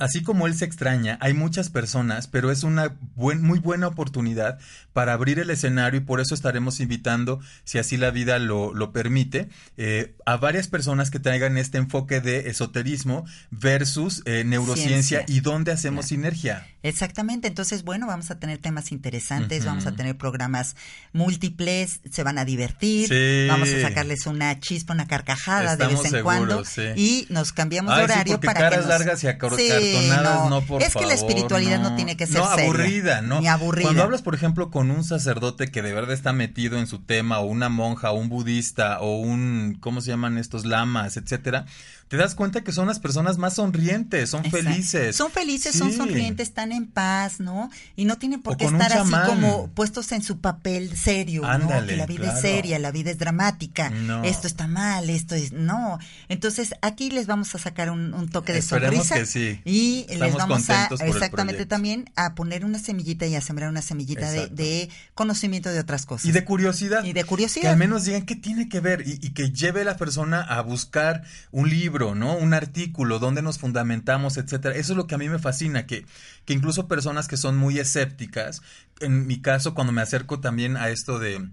Así 0.02 0.22
como 0.22 0.46
él 0.48 0.54
se 0.56 0.64
extraña, 0.64 1.16
hay 1.20 1.32
muchas 1.32 1.70
personas, 1.70 2.26
pero 2.26 2.50
es 2.50 2.64
una 2.64 2.96
buen- 3.14 3.40
muy 3.42 3.60
buena 3.60 3.86
oportunidad 3.86 4.58
para 4.92 5.12
abrir 5.12 5.38
el 5.38 5.48
escenario 5.50 6.00
y 6.00 6.02
por 6.04 6.20
eso 6.20 6.34
estaremos 6.34 6.80
invitando, 6.80 7.40
si 7.64 7.78
así 7.78 7.96
la 7.96 8.10
vida 8.10 8.38
lo, 8.40 8.74
lo 8.74 8.90
permite, 8.92 9.48
eh, 9.76 10.16
a 10.26 10.36
varias 10.38 10.66
personas 10.66 11.10
que 11.12 11.20
traigan 11.20 11.56
este 11.56 11.78
enfoque 11.78 12.20
de 12.20 12.50
esoterismo 12.50 13.24
versus 13.50 14.22
eh, 14.24 14.42
neurociencia 14.44 15.18
Ciencia. 15.20 15.24
y 15.36 15.40
dónde 15.40 15.70
hacemos 15.70 16.06
sinergia. 16.06 16.66
Exactamente, 16.82 17.46
entonces 17.46 17.84
bueno, 17.84 18.08
vamos 18.08 18.30
a 18.32 18.40
tener 18.40 18.58
temas 18.58 18.90
interesantes, 18.90 19.64
vamos 19.64 19.86
a 19.86 19.92
tener 19.92 20.16
programas 20.18 20.74
múltiples, 21.12 22.00
se 22.10 22.22
van 22.24 22.38
a 22.38 22.44
divertir, 22.44 23.08
Sí. 23.08 23.46
vamos 23.48 23.68
a 23.68 23.80
sacarles 23.82 24.26
una 24.26 24.58
chispa, 24.58 24.92
una 24.92 25.06
carcajada 25.06 25.76
de 25.76 25.86
vez 25.86 26.04
en 26.04 26.10
seguros, 26.10 26.22
cuando 26.24 26.64
sí. 26.64 26.82
y 26.96 27.26
nos 27.30 27.52
cambiamos 27.52 27.94
de 27.94 28.00
Ay, 28.00 28.04
horario 28.06 28.40
para 28.40 28.54
caras 28.60 28.70
que 28.72 28.76
nos... 28.78 28.88
largas 28.88 29.22
y 29.22 29.26
acor- 29.28 29.56
Sí, 29.56 29.91
no, 30.22 30.50
no, 30.50 30.60
por 30.62 30.82
Es 30.82 30.94
que 30.94 31.06
la 31.06 31.14
espiritualidad 31.14 31.80
no, 31.80 31.94
tiene 31.96 32.16
que 32.16 32.26
ser 32.26 32.38
No, 32.38 32.48
seria, 32.48 32.64
aburrida, 32.64 33.22
¿no? 33.22 33.40
Ni 33.40 33.48
aburrida. 33.48 33.86
Cuando 33.86 34.02
hablas, 34.02 34.22
por 34.22 34.34
ejemplo, 34.34 34.70
con 34.70 34.90
un 34.90 35.04
sacerdote 35.04 35.70
que 35.70 35.82
de 35.82 35.92
verdad 35.92 36.12
está 36.12 36.32
metido 36.32 36.78
en 36.78 36.86
su 36.86 37.00
tema, 37.00 37.38
o 37.38 37.44
una 37.44 37.68
monja, 37.68 38.10
o 38.10 38.14
un 38.14 38.28
budista, 38.28 39.00
o 39.00 39.18
un, 39.18 39.76
¿cómo 39.80 40.00
se 40.00 40.10
llaman 40.10 40.38
estos? 40.38 40.64
Lamas, 40.64 41.16
etcétera, 41.16 41.66
te 42.12 42.18
das 42.18 42.34
cuenta 42.34 42.60
que 42.62 42.72
son 42.72 42.86
las 42.88 43.00
personas 43.00 43.38
más 43.38 43.54
sonrientes, 43.54 44.28
son 44.28 44.44
Exacto. 44.44 44.68
felices. 44.68 45.16
Son 45.16 45.30
felices, 45.30 45.74
son 45.74 45.94
sonrientes, 45.94 46.46
están 46.48 46.70
en 46.70 46.86
paz, 46.86 47.40
¿no? 47.40 47.70
Y 47.96 48.04
no 48.04 48.18
tienen 48.18 48.42
por 48.42 48.58
qué 48.58 48.66
estar 48.66 48.92
así 48.92 49.14
como 49.26 49.68
puestos 49.68 50.12
en 50.12 50.22
su 50.22 50.38
papel 50.38 50.94
serio, 50.94 51.40
¿no? 51.40 51.48
Ándale, 51.48 51.86
Que 51.92 51.96
la 51.96 52.04
vida 52.04 52.24
claro. 52.24 52.36
es 52.36 52.42
seria, 52.42 52.78
la 52.78 52.90
vida 52.90 53.10
es 53.12 53.16
dramática, 53.18 53.88
No. 53.88 54.24
esto 54.24 54.46
está 54.46 54.66
mal, 54.66 55.08
esto 55.08 55.34
es... 55.34 55.52
No. 55.52 55.98
Entonces, 56.28 56.74
aquí 56.82 57.10
les 57.10 57.26
vamos 57.26 57.54
a 57.54 57.58
sacar 57.58 57.90
un, 57.90 58.12
un 58.12 58.28
toque 58.28 58.52
de 58.52 58.58
Esperemos 58.58 59.06
sonrisa. 59.08 59.14
que 59.14 59.24
sí. 59.24 59.62
Y 59.64 60.04
les 60.14 60.34
vamos 60.34 60.68
a, 60.68 60.90
exactamente 61.06 61.64
también, 61.64 62.10
a 62.14 62.34
poner 62.34 62.66
una 62.66 62.78
semillita 62.78 63.24
y 63.24 63.36
a 63.36 63.40
sembrar 63.40 63.70
una 63.70 63.80
semillita 63.80 64.30
de, 64.30 64.90
conocimiento 65.14 65.70
de 65.70 65.80
otras 65.80 66.04
cosas. 66.04 66.26
Y 66.26 66.32
de 66.32 66.44
curiosidad. 66.44 67.04
Y 67.04 67.14
de 67.14 67.24
curiosidad. 67.24 67.62
Que 67.62 67.68
al 67.68 67.78
menos 67.78 68.04
digan 68.04 68.26
qué 68.26 68.36
tiene 68.36 68.68
que 68.68 68.80
ver 68.80 69.00
y, 69.08 69.12
y 69.22 69.30
que 69.30 69.50
lleve 69.50 69.80
a 69.80 69.84
la 69.84 69.96
persona 69.96 70.42
a 70.42 70.60
buscar 70.60 71.22
un 71.52 71.70
libro, 71.70 72.01
¿no? 72.14 72.34
Un 72.36 72.54
artículo, 72.54 73.18
donde 73.18 73.42
nos 73.42 73.58
fundamentamos, 73.58 74.36
etcétera. 74.36 74.74
Eso 74.76 74.92
es 74.92 74.96
lo 74.96 75.06
que 75.06 75.14
a 75.14 75.18
mí 75.18 75.28
me 75.28 75.38
fascina, 75.38 75.86
que, 75.86 76.04
que 76.44 76.52
incluso 76.52 76.88
personas 76.88 77.28
que 77.28 77.36
son 77.36 77.56
muy 77.56 77.78
escépticas, 77.78 78.60
en 79.00 79.26
mi 79.26 79.40
caso, 79.40 79.74
cuando 79.74 79.92
me 79.92 80.02
acerco 80.02 80.40
también 80.40 80.76
a 80.76 80.90
esto 80.90 81.18
de 81.18 81.48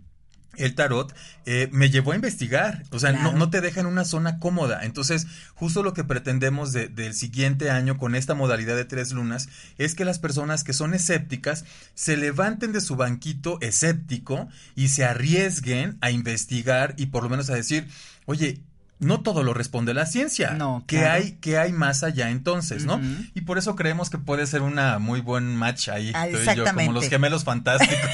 el 0.57 0.75
tarot 0.75 1.15
eh, 1.45 1.69
me 1.71 1.89
llevó 1.89 2.11
a 2.11 2.15
investigar, 2.15 2.83
o 2.91 2.99
sea, 2.99 3.11
Claro. 3.11 3.31
no, 3.31 3.37
no 3.37 3.49
te 3.49 3.61
deja 3.61 3.79
en 3.79 3.85
una 3.85 4.03
zona 4.03 4.39
cómoda. 4.39 4.83
Entonces, 4.83 5.25
justo 5.53 5.83
lo 5.83 5.93
que 5.93 6.03
pretendemos 6.03 6.73
de- 6.73 6.89
del 6.89 7.13
siguiente 7.13 7.69
año 7.69 7.97
con 7.97 8.13
esta 8.15 8.33
modalidad 8.33 8.75
de 8.75 8.83
tres 8.83 9.11
lunas 9.13 9.47
es 9.77 9.95
que 9.95 10.03
las 10.05 10.19
personas 10.19 10.63
que 10.65 10.73
son 10.73 10.93
escépticas 10.95 11.63
se 11.93 12.17
levanten 12.17 12.73
de 12.73 12.81
su 12.81 12.95
banquito 12.97 13.57
escéptico 13.61 14.49
y 14.75 14.89
se 14.89 15.05
arriesguen 15.05 15.97
a 16.01 16.11
investigar 16.11 16.93
y 16.97 17.05
por 17.05 17.23
lo 17.23 17.29
menos 17.29 17.49
a 17.51 17.55
decir, 17.55 17.87
oye, 18.25 18.61
no 18.99 19.21
todo 19.21 19.43
lo 19.43 19.53
responde 19.53 19.93
la 19.93 20.05
ciencia. 20.05 20.51
No, 20.51 20.83
¿Qué 20.85 20.97
claro. 20.97 21.13
hay, 21.23 21.31
qué 21.41 21.57
hay 21.57 21.71
más 21.71 22.03
allá 22.03 22.29
entonces, 22.29 22.85
no? 22.85 22.99
Y 23.33 23.41
por 23.41 23.57
eso 23.57 23.75
creemos 23.75 24.09
que 24.09 24.17
puede 24.17 24.45
ser 24.45 24.61
una 24.61 24.99
muy 24.99 25.21
buen 25.21 25.55
match 25.55 25.89
ahí, 25.89 26.11
Ah, 26.13 26.27
tú 26.29 26.37
y 26.37 26.55
yo, 26.55 26.65
como 26.65 26.91
los 26.91 27.07
gemelos 27.07 27.43
fantásticos. 27.43 27.97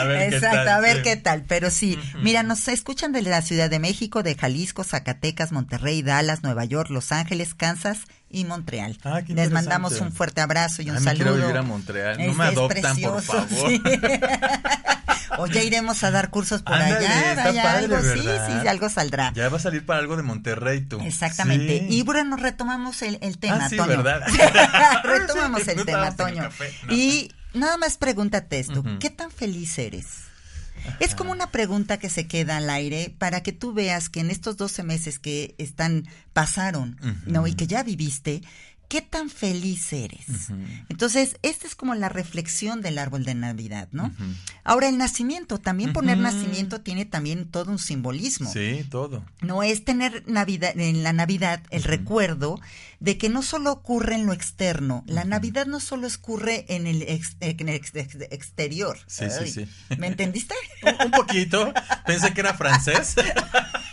a 0.00 0.04
ver 0.04 0.34
Exacto, 0.34 0.58
qué 0.58 0.64
tal. 0.64 0.68
a 0.68 0.80
ver 0.80 0.96
sí. 0.96 1.02
qué 1.02 1.16
tal, 1.16 1.44
pero 1.46 1.70
sí, 1.70 1.98
mira, 2.22 2.42
nos 2.42 2.68
escuchan 2.68 3.12
de 3.12 3.22
la 3.22 3.42
Ciudad 3.42 3.68
de 3.70 3.78
México, 3.78 4.22
de 4.22 4.34
Jalisco, 4.34 4.84
Zacatecas, 4.84 5.52
Monterrey, 5.52 6.02
Dallas, 6.02 6.42
Nueva 6.42 6.64
York, 6.64 6.90
Los 6.90 7.12
Ángeles, 7.12 7.54
Kansas 7.54 7.98
y 8.30 8.44
Montreal. 8.44 8.98
Ah, 9.04 9.22
qué 9.26 9.34
Les 9.34 9.50
mandamos 9.50 10.00
un 10.00 10.12
fuerte 10.12 10.40
abrazo 10.40 10.82
y 10.82 10.90
un 10.90 10.96
Ay, 10.96 11.02
me 11.02 11.10
saludo. 11.10 11.24
quiero 11.32 11.36
vivir 11.46 11.56
a 11.56 11.62
Montreal. 11.62 12.18
No 12.18 12.24
Es- 12.32 12.36
me 12.36 12.44
adoptan, 12.44 12.96
por 13.00 13.22
favor. 13.22 13.48
sí. 13.70 13.82
o 15.38 15.46
ya 15.46 15.62
iremos 15.62 16.02
a 16.04 16.10
dar 16.10 16.30
cursos 16.30 16.62
por 16.62 16.74
Ándale, 16.74 17.06
allá, 17.06 17.34
padre, 17.36 17.60
algo, 17.60 17.96
sí, 18.00 18.26
¿verdad? 18.26 18.62
sí, 18.62 18.68
algo 18.68 18.88
saldrá. 18.88 19.32
Ya 19.34 19.48
va 19.48 19.56
a 19.56 19.60
salir 19.60 19.84
para 19.84 20.00
algo 20.00 20.16
de 20.16 20.22
Monterrey 20.22 20.80
tú. 20.82 21.00
Exactamente. 21.00 21.80
Sí. 21.80 21.86
Y 21.98 22.02
bueno, 22.02 22.36
retomamos 22.36 23.02
el, 23.02 23.18
el 23.20 23.38
tema, 23.38 23.64
Ah, 23.66 23.68
sí, 23.68 23.76
Toño. 23.76 23.88
¿verdad? 24.02 24.22
retomamos 25.04 25.62
Sí, 25.62 25.70
el 25.70 25.76
no 25.78 25.84
tema, 25.84 26.16
Toño. 26.16 26.42
café, 26.44 26.72
no. 26.86 26.92
Y 26.94 27.32
nada 27.56 27.76
más 27.76 27.96
pregúntate 27.96 28.58
esto. 28.58 28.84
¿qué 29.00 29.10
tan 29.10 29.30
feliz 29.30 29.78
eres? 29.78 30.06
Es 31.00 31.14
como 31.14 31.32
una 31.32 31.50
pregunta 31.50 31.98
que 31.98 32.10
se 32.10 32.26
queda 32.28 32.58
al 32.58 32.70
aire 32.70 33.14
para 33.18 33.42
que 33.42 33.52
tú 33.52 33.72
veas 33.72 34.08
que 34.08 34.20
en 34.20 34.30
estos 34.30 34.56
12 34.56 34.82
meses 34.82 35.18
que 35.18 35.54
están, 35.58 36.06
pasaron. 36.32 36.98
¿no? 37.26 37.46
Y 37.46 37.54
que 37.54 37.66
ya 37.66 37.82
viviste, 37.82 38.42
¿qué 38.88 39.00
tan 39.02 39.30
feliz 39.30 39.92
eres? 39.92 40.26
Entonces, 40.88 41.36
esta 41.42 41.66
es 41.66 41.74
como 41.74 41.94
la 41.94 42.08
reflexión 42.08 42.82
del 42.82 42.98
árbol 42.98 43.24
de 43.24 43.34
Navidad, 43.34 43.88
¿no? 43.92 44.12
Ahora, 44.64 44.88
el 44.88 44.98
nacimiento, 44.98 45.58
también 45.58 45.92
poner 45.92 46.18
nacimiento 46.18 46.80
tiene 46.80 47.04
también 47.04 47.48
todo 47.48 47.70
un 47.70 47.78
simbolismo. 47.78 48.52
Sí, 48.52 48.84
todo. 48.90 49.24
No 49.40 49.62
es 49.62 49.84
tener 49.84 50.24
Navidad, 50.28 50.78
en 50.78 51.02
la 51.02 51.12
Navidad 51.12 51.62
el 51.70 51.82
recuerdo 51.84 52.60
de 53.00 53.18
que 53.18 53.28
no 53.28 53.42
solo 53.42 53.72
ocurre 53.72 54.14
en 54.14 54.26
lo 54.26 54.32
externo, 54.32 55.04
la 55.06 55.24
Navidad 55.24 55.66
no 55.66 55.80
solo 55.80 56.06
ocurre 56.08 56.64
en 56.68 56.86
el, 56.86 57.02
ex- 57.02 57.36
en 57.40 57.68
el 57.68 57.74
ex- 57.76 57.94
ex- 57.94 58.16
exterior. 58.30 58.98
Sí, 59.06 59.24
sí, 59.30 59.50
sí. 59.50 59.68
¿Me 59.98 60.06
entendiste? 60.06 60.54
Un, 60.82 61.06
un 61.06 61.10
poquito. 61.10 61.72
Pensé 62.06 62.32
que 62.32 62.40
era 62.40 62.54
francés. 62.54 63.14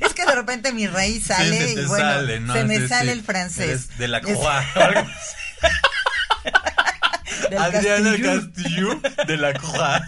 es 0.00 0.14
que 0.14 0.24
de 0.26 0.34
repente 0.34 0.72
mi 0.72 0.86
raíz 0.86 1.26
sale 1.26 1.58
Sí, 1.60 1.68
se 1.68 1.74
te 1.74 1.82
y 1.82 1.86
bueno, 1.86 2.04
sale, 2.04 2.40
¿no? 2.40 2.54
se 2.54 2.64
me 2.64 2.78
Sí, 2.80 2.88
sale 2.88 3.12
sí. 3.12 3.18
el 3.18 3.24
francés. 3.24 3.68
Eres 3.68 3.98
de 3.98 4.08
la 4.08 4.20
Croix. 4.20 4.40
del 7.50 7.58
Adriana. 7.58 8.16
Castillo 8.22 9.00
de 9.26 9.36
la 9.36 9.52
Croix. 9.54 10.02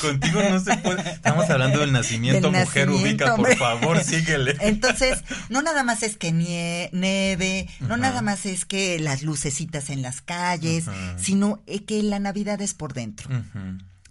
Contigo 0.00 0.42
no 0.50 0.60
se 0.60 0.76
puede. 0.78 1.00
Estamos 1.10 1.48
hablando 1.48 1.78
del 1.80 1.92
nacimiento, 1.92 2.52
mujer 2.52 2.90
ubica, 2.90 3.36
por 3.36 3.56
favor, 3.56 4.02
síguele. 4.04 4.54
Entonces, 4.60 5.22
no 5.48 5.62
nada 5.62 5.82
más 5.82 6.02
es 6.02 6.18
que 6.18 6.30
nieve, 6.30 7.68
no 7.80 7.96
nada 7.96 8.20
más 8.20 8.44
es 8.44 8.66
que 8.66 8.98
las 8.98 9.22
lucecitas 9.22 9.88
en 9.88 10.02
las 10.02 10.20
calles, 10.20 10.84
sino 11.16 11.62
eh, 11.66 11.84
que 11.84 12.02
la 12.02 12.18
Navidad 12.18 12.60
es 12.60 12.74
por 12.74 12.92
dentro. 12.92 13.30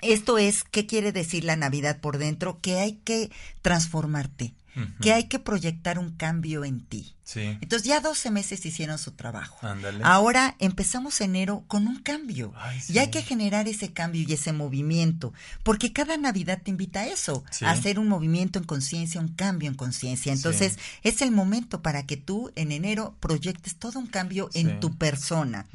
Esto 0.04 0.38
es, 0.38 0.64
¿qué 0.64 0.86
quiere 0.86 1.12
decir 1.12 1.44
la 1.44 1.56
Navidad 1.56 2.00
por 2.00 2.18
dentro? 2.18 2.60
Que 2.62 2.80
hay 2.80 2.94
que 3.04 3.32
transformarte 3.62 4.54
que 5.02 5.14
hay 5.14 5.26
que 5.26 5.40
proyectar 5.40 6.00
un 6.00 6.12
cambio 6.12 6.66
en 6.66 6.82
ti. 6.82 7.14
Sí. 7.24 7.58
Entonces 7.62 7.88
ya 7.88 8.00
12 8.00 8.32
meses 8.32 8.66
hicieron 8.66 8.98
su 8.98 9.12
trabajo. 9.12 9.60
Ahora 10.04 10.56
empezamos 10.60 11.22
enero 11.22 11.64
con 11.68 11.88
un 11.88 12.02
cambio. 12.02 12.54
Y 12.90 12.98
hay 12.98 13.10
que 13.10 13.22
generar 13.22 13.68
ese 13.68 13.94
cambio 13.94 14.26
y 14.28 14.34
ese 14.34 14.52
movimiento, 14.52 15.34
porque 15.64 15.94
cada 15.94 16.18
Navidad 16.18 16.62
te 16.64 16.72
invita 16.72 17.02
a 17.02 17.08
eso, 17.08 17.44
a 17.62 17.72
hacer 17.72 18.00
un 18.00 18.08
movimiento 18.08 18.60
en 18.60 18.66
conciencia, 18.66 19.22
un 19.22 19.30
cambio 19.30 19.70
en 19.70 19.76
conciencia. 19.76 20.34
Entonces 20.34 20.80
es 21.04 21.22
el 21.22 21.32
momento 21.32 21.82
para 21.82 22.06
que 22.06 22.18
tú 22.18 22.52
en 22.56 22.72
enero 22.72 23.16
proyectes 23.20 23.76
todo 23.76 24.00
un 24.00 24.08
cambio 24.08 24.50
en 24.54 24.80
tu 24.80 24.98
persona. 24.98 25.68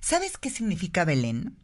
¿Sabes 0.00 0.38
qué 0.38 0.50
significa 0.50 1.04
Belén? 1.04 1.56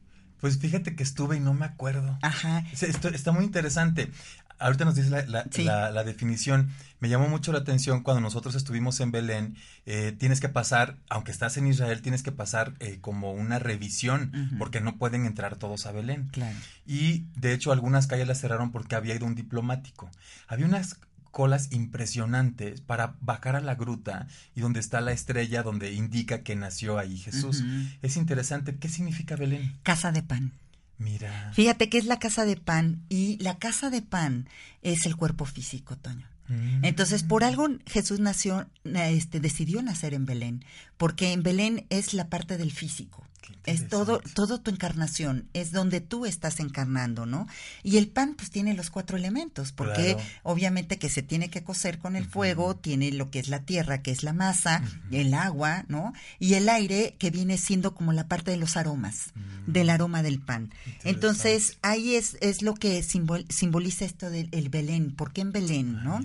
Pues 0.47 0.59
fíjate 0.59 0.94
que 0.94 1.03
estuve 1.03 1.38
y 1.38 1.40
no 1.40 1.55
me 1.55 1.66
acuerdo. 1.66 2.20
Ajá. 2.22 2.64
está 2.70 3.32
muy 3.32 3.44
interesante. 3.44 4.12
Ahorita 4.61 4.84
nos 4.84 4.94
dice 4.94 5.11
la, 5.11 6.05
definición. 6.05 6.70
Me 7.01 7.09
llamó 7.09 7.26
mucho 7.26 7.51
la 7.51 7.59
atención 7.59 8.05
cuando 8.05 8.20
nosotros 8.20 8.55
estuvimos 8.55 9.01
en 9.01 9.11
Belén. 9.11 9.57
Eh, 9.86 10.14
tienes 10.16 10.40
que 10.40 10.49
pasar, 10.49 10.99
aunque 11.09 11.32
estás 11.32 11.57
en 11.57 11.66
Israel, 11.66 12.01
tienes 12.01 12.22
que 12.22 12.30
pasar 12.30 12.74
eh, 12.78 12.99
como 13.01 13.32
una 13.32 13.59
revisión, 13.59 14.55
porque 14.57 14.80
no 14.80 14.99
pueden 14.99 15.26
entrar 15.26 15.57
todos 15.57 15.84
a 15.86 15.90
Belén. 15.90 16.28
Claro. 16.30 16.57
Y 16.86 17.24
de 17.34 17.53
hecho, 17.53 17.72
algunas 17.72 18.07
calles 18.07 18.28
las 18.28 18.40
cerraron 18.40 18.70
porque 18.70 18.94
había 18.94 19.16
ido 19.16 19.26
un 19.26 19.34
diplomático. 19.34 20.09
Había 20.47 20.66
unas 20.66 21.01
colas 21.37 21.68
impresionantes 21.70 22.80
para 22.80 23.16
bajar 23.20 23.57
a 23.57 23.61
la 23.61 23.74
gruta 23.74 24.26
y 24.55 24.62
donde 24.62 24.80
está 24.80 25.03
la 25.03 25.12
estrella 25.12 25.62
donde 25.62 25.93
indica 25.93 26.43
que 26.43 26.57
nació 26.57 26.99
ahí 26.99 27.18
Jesús. 27.18 27.62
Es 28.01 28.16
interesante. 28.16 28.76
¿Qué 28.76 28.89
significa 28.89 29.37
Belén? 29.37 29.76
Casa 29.82 30.12
de 30.12 30.22
pan. 30.22 30.53
Mira. 30.97 31.53
Fíjate 31.53 31.91
que 31.91 31.99
es 31.99 32.07
la 32.07 32.18
casa 32.18 32.47
de 32.47 32.57
pan 32.57 33.03
y 33.11 33.37
la 33.43 33.59
casa 33.59 33.91
de 33.91 34.01
pan 34.01 34.49
es 34.80 35.05
el 35.05 35.14
cuerpo 35.14 35.45
físico, 35.45 35.95
Toño. 35.99 36.26
Mm. 36.49 36.87
Entonces, 36.87 37.22
por 37.22 37.45
algo 37.45 37.68
Jesús 37.84 38.18
nació, 38.18 38.66
este, 38.84 39.39
decidió 39.39 39.82
nacer 39.82 40.14
en 40.14 40.24
Belén, 40.24 40.64
porque 40.97 41.34
en 41.34 41.43
Belén 41.43 41.84
es 41.91 42.14
la 42.14 42.30
parte 42.30 42.57
del 42.57 42.72
físico 42.72 43.26
es 43.66 43.88
todo, 43.88 44.20
todo 44.34 44.61
tu 44.61 44.70
encarnación, 44.70 45.49
es 45.53 45.72
donde 45.72 46.01
tú 46.01 46.24
estás 46.24 46.61
encarnando, 46.61 47.26
¿no? 47.26 47.49
Y 47.82 47.97
el 47.97 48.09
pan 48.09 48.34
pues 48.34 48.51
tiene 48.51 48.74
los 48.74 48.90
cuatro 48.90 49.16
elementos, 49.16 49.72
porque 49.72 50.16
obviamente 50.42 50.99
que 50.99 51.09
se 51.09 51.22
tiene 51.22 51.51
que 51.51 51.64
cocer 51.64 51.99
con 51.99 52.16
el 52.16 52.24
fuego, 52.24 52.76
tiene 52.76 53.11
lo 53.11 53.30
que 53.30 53.40
es 53.40 53.49
la 53.49 53.64
tierra, 53.64 54.03
que 54.03 54.12
es 54.12 54.22
la 54.22 54.32
masa, 54.32 54.82
el 55.11 55.34
agua, 55.34 55.84
¿no? 55.88 56.12
Y 56.38 56.55
el 56.55 56.68
aire, 56.68 57.16
que 57.18 57.30
viene 57.30 57.59
siendo 57.59 57.94
como 57.94 58.12
la 58.12 58.28
parte 58.28 58.53
de 58.53 58.57
los 58.57 58.76
aromas, 58.76 59.32
mm. 59.34 59.72
del 59.72 59.90
aroma 59.90 60.22
del 60.22 60.40
pan. 60.40 60.72
Entonces, 61.05 61.78
ahí 61.82 62.14
es, 62.14 62.38
es 62.40 62.62
lo 62.62 62.74
que 62.74 63.03
simboliza 63.03 64.05
esto 64.05 64.30
del 64.30 64.68
Belén, 64.68 65.14
¿por 65.14 65.32
qué 65.32 65.40
en 65.40 65.53
Belén, 65.53 66.05
no? 66.05 66.20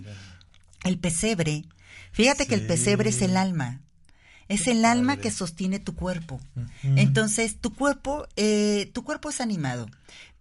El 0.83 0.99
pesebre, 0.99 1.65
fíjate 2.11 2.45
que 2.45 2.55
el 2.55 2.67
pesebre 2.67 3.09
es 3.09 3.21
el 3.21 3.35
alma, 3.37 3.81
es 4.51 4.67
el 4.67 4.83
alma 4.83 5.17
que 5.17 5.31
sostiene 5.31 5.79
tu 5.79 5.95
cuerpo. 5.95 6.39
Entonces, 6.83 7.57
tu 7.57 7.73
cuerpo, 7.73 8.27
eh, 8.35 8.91
tu 8.93 9.03
cuerpo 9.03 9.29
es 9.29 9.39
animado, 9.39 9.87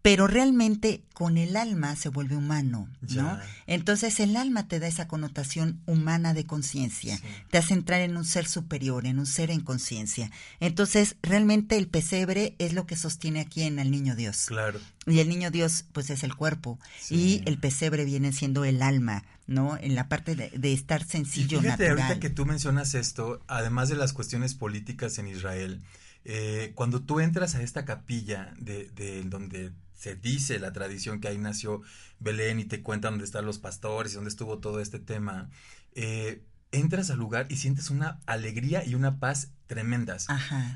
pero 0.02 0.26
realmente 0.26 1.02
con 1.12 1.36
el 1.36 1.56
alma 1.56 1.94
se 1.94 2.08
vuelve 2.08 2.34
humano, 2.34 2.88
¿no? 3.02 3.38
Entonces 3.66 4.18
el 4.18 4.36
alma 4.36 4.66
te 4.66 4.80
da 4.80 4.88
esa 4.88 5.06
connotación 5.06 5.80
humana 5.86 6.32
de 6.32 6.46
conciencia, 6.46 7.20
te 7.50 7.58
hace 7.58 7.74
entrar 7.74 8.00
en 8.00 8.16
un 8.16 8.24
ser 8.24 8.48
superior, 8.48 9.06
en 9.06 9.18
un 9.18 9.26
ser 9.26 9.50
en 9.50 9.60
conciencia. 9.60 10.30
Entonces 10.58 11.16
realmente 11.22 11.76
el 11.76 11.86
pesebre 11.86 12.56
es 12.58 12.72
lo 12.72 12.86
que 12.86 12.96
sostiene 12.96 13.40
aquí 13.40 13.62
en 13.62 13.78
el 13.78 13.90
niño 13.90 14.16
Dios. 14.16 14.46
Claro. 14.46 14.80
Y 15.06 15.20
el 15.20 15.28
niño 15.28 15.50
Dios 15.50 15.84
pues 15.92 16.08
es 16.08 16.24
el 16.24 16.34
cuerpo 16.34 16.78
y 17.10 17.42
el 17.44 17.58
pesebre 17.58 18.04
viene 18.04 18.32
siendo 18.32 18.64
el 18.64 18.80
alma, 18.82 19.24
¿no? 19.50 19.76
En 19.76 19.96
la 19.96 20.08
parte 20.08 20.36
de, 20.36 20.72
estar 20.72 21.04
sencillo, 21.04 21.58
y 21.58 21.62
fíjate, 21.62 21.90
ahorita 21.90 22.20
que 22.20 22.30
tú 22.30 22.46
mencionas 22.46 22.94
esto, 22.94 23.42
además 23.48 23.88
de 23.88 23.96
las 23.96 24.12
cuestiones 24.12 24.54
políticas 24.54 25.18
en 25.18 25.26
Israel, 25.26 25.82
eh, 26.24 26.70
cuando 26.76 27.02
tú 27.02 27.18
entras 27.18 27.56
a 27.56 27.62
esta 27.62 27.84
capilla 27.84 28.54
de, 28.58 28.90
de 28.90 29.24
donde 29.24 29.72
se 30.00 30.14
dice 30.14 30.60
la 30.60 30.72
tradición 30.72 31.20
que 31.20 31.28
ahí 31.28 31.36
nació 31.36 31.82
Belén 32.20 32.60
y 32.60 32.64
te 32.64 32.80
cuentan 32.80 33.14
dónde 33.14 33.24
están 33.24 33.44
los 33.44 33.58
pastores 33.58 34.12
y 34.12 34.14
dónde 34.14 34.30
estuvo 34.30 34.58
todo 34.58 34.80
este 34.80 35.00
tema, 35.00 35.50
eh, 35.94 36.42
entras 36.72 37.10
al 37.10 37.18
lugar 37.18 37.46
y 37.48 37.56
sientes 37.56 37.90
una 37.90 38.20
alegría 38.26 38.84
y 38.84 38.94
una 38.94 39.18
paz 39.18 39.48
tremendas. 39.70 40.26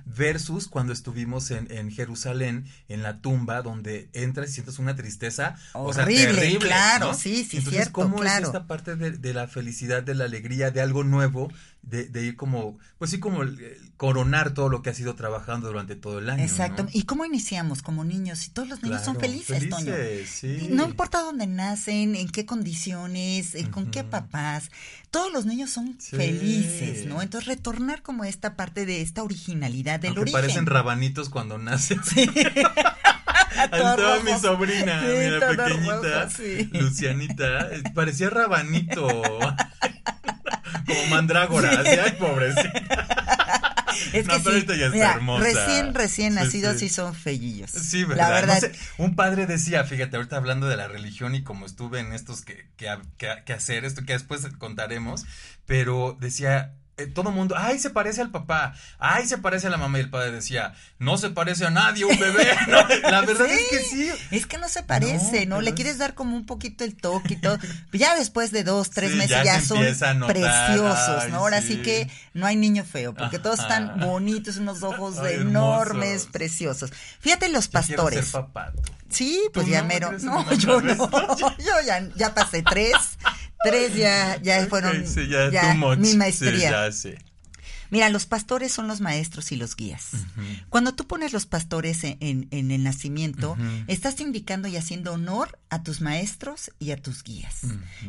Versus 0.07 0.68
cuando 0.68 0.92
estuvimos 0.92 1.51
en, 1.51 1.66
en, 1.72 1.90
Jerusalén, 1.90 2.66
en 2.88 3.03
la 3.03 3.20
tumba, 3.20 3.61
donde 3.61 4.09
entras 4.12 4.51
y 4.51 4.53
sientes 4.53 4.78
una 4.78 4.95
tristeza. 4.95 5.57
o 5.72 5.92
sea, 5.92 6.05
terrible, 6.05 6.59
claro, 6.59 7.12
sí, 7.12 7.45
sí, 7.45 7.57
Entonces, 7.57 7.70
cierto, 7.70 7.92
¿cómo 7.92 8.22
es 8.22 8.42
esta 8.42 8.68
parte 8.68 8.95
de, 8.95 9.34
la 9.34 9.49
felicidad, 9.49 10.05
de 10.05 10.14
la 10.14 10.26
alegría, 10.26 10.70
de 10.70 10.80
algo 10.80 11.03
nuevo, 11.03 11.53
de, 11.87 12.07
de, 12.07 12.24
ir 12.24 12.37
como, 12.37 12.78
pues 12.99 13.11
sí, 13.11 13.20
como 13.20 13.41
coronar 13.97 14.55
todo 14.55 14.68
lo 14.68 14.82
que 14.82 14.91
has 14.91 14.99
ido 14.99 15.14
trabajando 15.14 15.68
durante 15.68 15.97
todo 15.97 16.18
el 16.18 16.30
año. 16.30 16.43
Exacto. 16.43 16.87
¿Y 16.93 17.05
cómo 17.05 17.24
iniciamos 17.24 17.82
como 17.82 18.05
niños? 18.05 18.47
Y 18.47 18.51
todos 18.51 18.68
los 18.68 18.82
niños 18.82 19.05
son 19.05 19.16
felices, 19.18 19.68
Toño. 19.68 19.93
Sí. 20.26 20.68
No 20.70 20.85
importa 20.85 21.20
dónde 21.20 21.47
nacen, 21.47 22.16
en 22.16 22.28
qué 22.28 22.47
condiciones, 22.47 23.55
con 23.70 23.91
qué 23.91 24.05
papás, 24.05 24.70
todos 25.11 25.32
los 25.32 25.47
niños 25.47 25.70
son 25.70 25.99
felices, 25.99 27.07
¿no? 27.07 27.22
Entonces, 27.22 27.47
retornar 27.47 28.03
como 28.03 28.24
esta 28.24 28.57
parte 28.57 28.87
de 28.87 29.01
esta 29.01 29.22
originalidad 29.22 30.01
del 30.01 30.16
Aunque 30.16 30.32
parecen 30.32 30.66
rabanitos 30.66 31.28
cuando 31.28 31.59
nacen. 31.59 32.03
Sí. 32.05 32.28
Estaba 33.62 34.20
mi 34.20 34.32
sobrina, 34.38 35.02
mira, 35.02 35.48
pequeñita, 35.48 36.28
Lucianita, 36.72 37.68
parecía 37.94 38.30
rabanito. 38.30 39.07
Como 40.86 41.07
mandrágora, 41.09 41.70
así, 41.80 41.90
ay, 41.90 42.12
pobrecita. 42.18 43.09
Es 44.12 44.26
que 44.26 44.38
sí, 44.40 44.66
ya 44.78 44.86
está 44.86 45.14
hermosa. 45.14 45.44
recién, 45.44 45.94
recién 45.94 46.34
nacidos 46.34 46.78
sí, 46.78 46.88
son 46.88 47.14
fellillos. 47.14 47.70
Sí, 47.70 48.05
¿verdad? 48.05 48.28
La 48.28 48.34
verdad. 48.34 48.72
un 48.98 49.14
padre 49.14 49.46
decía, 49.46 49.84
fíjate, 49.84 50.16
ahorita 50.16 50.36
hablando 50.36 50.66
de 50.66 50.76
la 50.76 50.88
religión 50.88 51.34
y 51.34 51.42
como 51.42 51.64
estuve 51.64 52.00
en 52.00 52.12
estos 52.12 52.44
que, 52.44 52.66
que, 52.76 52.88
que 53.44 53.52
hacer, 53.52 53.84
esto 53.84 54.05
que 54.05 54.12
después 54.12 54.46
contaremos, 54.59 55.24
pero 55.66 56.16
decía, 56.20 56.74
eh, 56.97 57.07
todo 57.07 57.32
mundo, 57.32 57.57
ay, 57.59 57.80
se 57.80 57.90
parece 57.90 58.20
al 58.20 58.30
papá, 58.30 58.72
ay, 59.01 59.26
se 59.26 59.38
parece 59.38 59.66
a 59.66 59.70
la 59.70 59.76
mamá 59.76 59.99
y 59.99 60.03
el 60.03 60.11
padre 60.11 60.30
decía, 60.30 60.74
no 61.01 61.18
se 61.18 61.30
parece 61.30 61.66
a 61.66 61.70
nadie, 61.70 62.05
un 62.05 62.16
bebé. 62.16 62.47
la 63.03 63.20
verdad 63.22 63.51
es 63.51 63.68
que 63.68 63.78
sí. 63.80 64.11
Es 64.30 64.47
que 64.47 64.59
no 64.59 64.68
se 64.68 64.84
parece, 64.84 65.45
¿no? 65.47 65.61
Le 65.61 65.74
quieres 65.74 65.99
dar 65.99 66.14
como 66.14 66.36
un 66.36 66.47
poquito 66.47 66.84
el 66.84 66.95
toque 66.95 67.34
y 67.34 67.36
todo. 67.36 67.59
ya 67.92 68.14
después 68.14 68.53
de 68.53 68.62
dos, 68.62 68.90
tres 68.90 69.16
meses 69.16 69.45
ya, 69.45 69.61
son 69.61 69.80
preciosos, 70.26 71.30
¿no? 71.30 71.38
Ahora 71.38 71.61
sí. 71.62 71.82
que 71.82 72.09
no 72.32 72.47
hay 72.47 72.55
niño 72.55 72.84
feo, 72.84 73.12
porque 73.12 73.40
todos 73.40 73.59
están 73.59 73.99
bonitos, 73.99 74.59
unos 74.59 74.84
ojos 74.84 75.16
enormes, 75.28 76.26
preciosos. 76.26 76.92
Fíjate 77.18 77.49
los 77.49 77.66
pastores. 77.66 78.32
Sí, 79.09 79.40
pues 79.53 79.66
ya 79.66 79.82
mero. 79.82 80.12
No, 80.22 80.53
yo 80.55 80.80
no. 80.80 80.95
yo 81.59 81.80
ya, 81.86 82.09
ya 82.16 82.34
pasé 82.34 82.62
tres. 82.62 82.95
Tres 83.65 83.95
ya, 83.95 84.41
ya 84.43 84.67
fueron 84.67 85.05
ya, 85.51 85.75
mi 85.99 86.15
maestría. 86.15 86.91
Mira, 87.95 88.09
los 88.09 88.27
pastores 88.27 88.73
son 88.73 88.89
los 88.89 89.01
maestros 89.01 89.53
y 89.53 89.57
los 89.57 89.77
guías. 89.77 90.11
Cuando 90.69 90.95
tú 90.95 91.07
pones 91.07 91.33
los 91.33 91.47
pastores 91.47 92.03
en, 92.03 92.49
el 92.51 92.83
nacimiento, 92.83 93.57
estás 93.87 94.21
indicando 94.21 94.67
y 94.67 94.77
haciendo 94.77 95.12
honor 95.12 95.61
a 95.71 95.85
tus 95.85 96.01
maestros 96.01 96.73
y 96.81 96.91
a 96.91 97.01
tus 97.01 97.23
guías. 97.23 97.61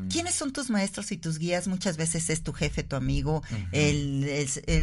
¿Quiénes 0.10 0.34
son 0.34 0.54
tus 0.54 0.72
maestros 0.72 1.12
y 1.12 1.18
tus 1.18 1.38
guías? 1.38 1.68
Muchas 1.68 1.98
veces 1.98 2.32
es 2.32 2.42
tu 2.42 2.52
jefe, 2.52 2.82
tu 2.82 2.96
amigo, 2.96 3.44
el, 3.72 4.28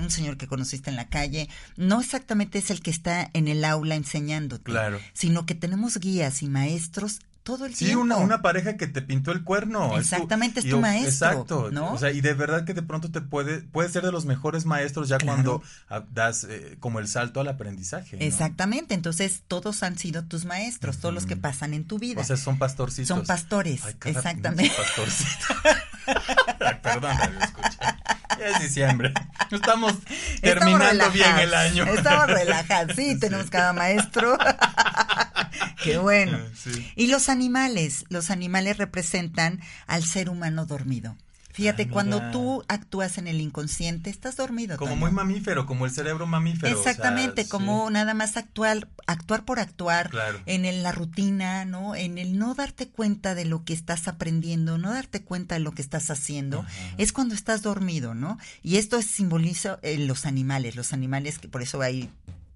un 0.00 0.10
señor 0.10 0.36
que 0.36 0.46
conociste 0.46 0.90
en 0.90 0.94
la 0.94 1.08
calle. 1.08 1.48
No 1.76 2.00
exactamente 2.00 2.58
es 2.58 2.70
el 2.70 2.80
que 2.80 2.92
está 2.92 3.28
en 3.32 3.48
el 3.48 3.64
aula 3.64 3.96
enseñándote, 3.96 4.70
claro. 4.70 5.00
sino 5.14 5.46
que 5.46 5.56
tenemos 5.56 5.98
guías 5.98 6.42
y 6.42 6.48
maestros 6.48 7.18
todo 7.42 7.66
el 7.66 7.74
tiempo. 7.74 7.92
Sí, 7.92 8.00
una, 8.00 8.16
una 8.16 8.42
pareja 8.42 8.76
que 8.76 8.86
te 8.86 9.02
pintó 9.02 9.32
el 9.32 9.42
cuerno. 9.42 9.98
Exactamente, 9.98 10.60
es 10.60 10.68
tu, 10.68 10.80
maestro. 10.80 11.28
Exacto. 11.28 11.70
¿no? 11.70 11.92
O 11.92 11.98
sea, 11.98 12.10
y 12.12 12.20
de 12.20 12.34
verdad 12.34 12.64
que 12.64 12.74
de 12.74 12.82
pronto 12.82 13.10
te 13.10 13.20
puede, 13.20 13.62
puede 13.62 13.88
ser 13.88 14.04
de 14.04 14.12
los 14.12 14.24
mejores 14.24 14.64
maestros 14.64 15.08
ya 15.08 15.18
cuando 15.18 15.62
das 16.10 16.44
eh, 16.44 16.76
como 16.80 16.98
el 16.98 17.08
salto 17.08 17.40
al 17.40 17.48
aprendizaje. 17.48 18.24
Exactamente, 18.24 18.94
entonces 18.94 19.42
todos 19.48 19.82
han 19.82 19.98
sido 19.98 20.24
tus 20.24 20.44
maestros, 20.44 20.98
todos 20.98 21.14
los 21.14 21.26
que 21.26 21.36
pasan 21.36 21.74
en 21.74 21.84
tu 21.84 21.98
vida. 21.98 22.20
O 22.20 22.24
sea, 22.24 22.36
son 22.36 22.58
pastorcitos. 22.58 23.08
Son 23.08 23.24
pastores, 23.24 23.82
exactamente. 24.04 24.72
Pastorcito. 24.76 25.54
perdón, 26.82 27.16
escucha. 27.40 27.98
Ya 28.38 28.46
es 28.48 28.60
diciembre. 28.60 29.12
Estamos 29.50 29.94
terminando 30.40 31.10
bien 31.10 31.38
el 31.38 31.54
año. 31.54 31.84
Estamos 31.84 32.26
relajados. 32.28 32.96
Sí, 32.96 33.18
tenemos 33.18 33.50
cada 33.50 33.72
maestro 33.72 34.38
Qué 35.82 35.98
bueno. 35.98 36.38
Sí. 36.54 36.92
Y 36.96 37.08
los 37.08 37.28
animales, 37.28 38.04
los 38.08 38.30
animales 38.30 38.78
representan 38.78 39.60
al 39.86 40.04
ser 40.04 40.28
humano 40.28 40.66
dormido. 40.66 41.16
Fíjate, 41.52 41.82
Ah, 41.84 41.88
cuando 41.90 42.20
tú 42.30 42.64
actúas 42.68 43.18
en 43.18 43.26
el 43.28 43.40
inconsciente, 43.40 44.08
estás 44.10 44.36
dormido. 44.36 44.76
Como 44.78 44.96
muy 44.96 45.10
mamífero, 45.10 45.66
como 45.66 45.84
el 45.84 45.90
cerebro 45.92 46.26
mamífero. 46.26 46.78
o 46.78 46.82
sea, 46.82 46.92
Exactamente, 46.92 47.44
sí. 47.44 47.50
como 47.50 47.88
nada 47.90 48.14
más 48.14 48.36
actuar, 48.36 48.88
actuar 49.06 49.44
por 49.44 49.60
actuar, 49.60 50.08
Claro. 50.10 50.40
en 50.46 50.64
el- 50.64 50.82
la 50.82 50.92
rutina, 50.92 51.64
¿no? 51.64 51.94
En 51.94 52.16
el 52.18 52.38
no 52.38 52.54
darte 52.54 52.88
cuenta 52.88 53.34
de 53.34 53.44
lo 53.44 53.64
que 53.64 53.74
estás 53.74 54.08
aprendiendo, 54.08 54.78
no 54.78 54.92
darte 54.92 55.22
cuenta 55.22 55.54
de 55.56 55.60
lo 55.60 55.72
que 55.72 55.82
estás 55.82 56.10
haciendo, 56.10 56.60
Ajá. 56.60 56.70
es 56.98 57.12
cuando 57.12 57.34
estás 57.34 57.62
dormido, 57.62 58.14
¿no? 58.14 58.38
Y 58.62 58.76
esto 58.76 58.96
es, 58.98 59.06
simboliza 59.06 59.78
eh, 59.82 59.98
los 59.98 60.24
animales, 60.26 60.74
los 60.74 60.92
animales 60.92 61.38
que 61.38 61.48
por 61.48 61.62
eso 61.62 61.82
hay 61.82 62.08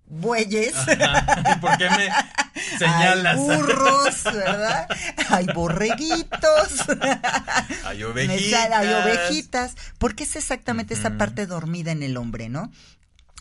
bueyes. 0.08 0.74
Ajá. 0.74 1.52
¿Y 1.56 1.60
por 1.60 1.76
qué 1.78 1.90
me 1.90 2.08
señalas? 2.78 3.38
Hay 3.38 3.44
burros, 3.44 4.24
¿verdad? 4.24 4.88
Hay 5.30 5.46
borreguitos. 5.54 6.88
Hay 7.84 8.02
ovejitas. 8.04 8.70
hay 8.72 8.88
ovejitas. 8.88 9.74
Porque 9.98 10.24
es 10.24 10.36
exactamente 10.36 10.94
esa 10.94 11.16
parte 11.18 11.46
dormida 11.46 11.92
en 11.92 12.02
el 12.02 12.16
hombre, 12.16 12.48
¿no? 12.48 12.70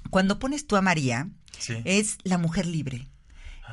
Cuando 0.10 0.40
pones 0.40 0.68
tú 0.68 0.76
a 0.76 0.82
María, 0.82 1.28
Sí. 1.58 1.82
es 1.86 2.18
la 2.24 2.38
mujer 2.38 2.66
libre. 2.66 3.08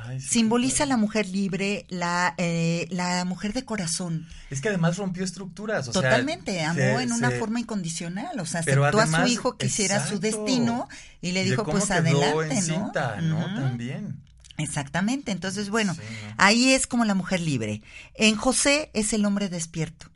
Ay, 0.04 0.20
sí, 0.20 0.28
Simboliza 0.30 0.86
la 0.86 0.96
mujer 0.96 1.28
libre, 1.28 1.84
la, 1.88 2.34
eh, 2.38 2.86
la 2.90 3.24
mujer 3.24 3.52
de 3.52 3.64
corazón. 3.64 4.26
Es 4.50 4.60
que 4.60 4.68
además 4.68 4.96
rompió 4.96 5.22
estructuras. 5.24 5.86
O 5.88 5.92
sea, 5.92 6.02
Totalmente, 6.02 6.62
amó 6.64 6.74
se- 6.78 7.02
en 7.02 7.12
una 7.12 7.30
se- 7.30 7.38
forma 7.38 7.60
incondicional. 7.60 8.38
O 8.40 8.46
sea, 8.46 8.60
aceptó 8.60 8.98
a 9.00 9.06
su 9.06 9.26
hijo 9.26 9.56
que 9.58 9.66
hiciera 9.66 10.04
su 10.06 10.18
destino 10.18 10.88
y 11.20 11.32
le 11.32 11.44
dijo, 11.44 11.64
pues 11.64 11.90
adelante, 11.90 12.54
¿no? 12.54 12.60
cinta, 12.62 13.20
¿no? 13.20 13.38
Ujú. 13.38 13.54
También. 13.60 14.22
Exactamente. 14.58 15.32
Entonces, 15.32 15.70
bueno, 15.70 15.94
Sí, 15.94 16.00
¿no? 16.00 16.34
ahí 16.38 16.72
es 16.72 16.86
como 16.86 17.04
la 17.04 17.14
mujer 17.14 17.40
libre. 17.40 17.82
En 18.14 18.36
José 18.36 18.90
es 18.94 19.12
el 19.12 19.24
hombre 19.24 19.48
despierto. 19.48 20.12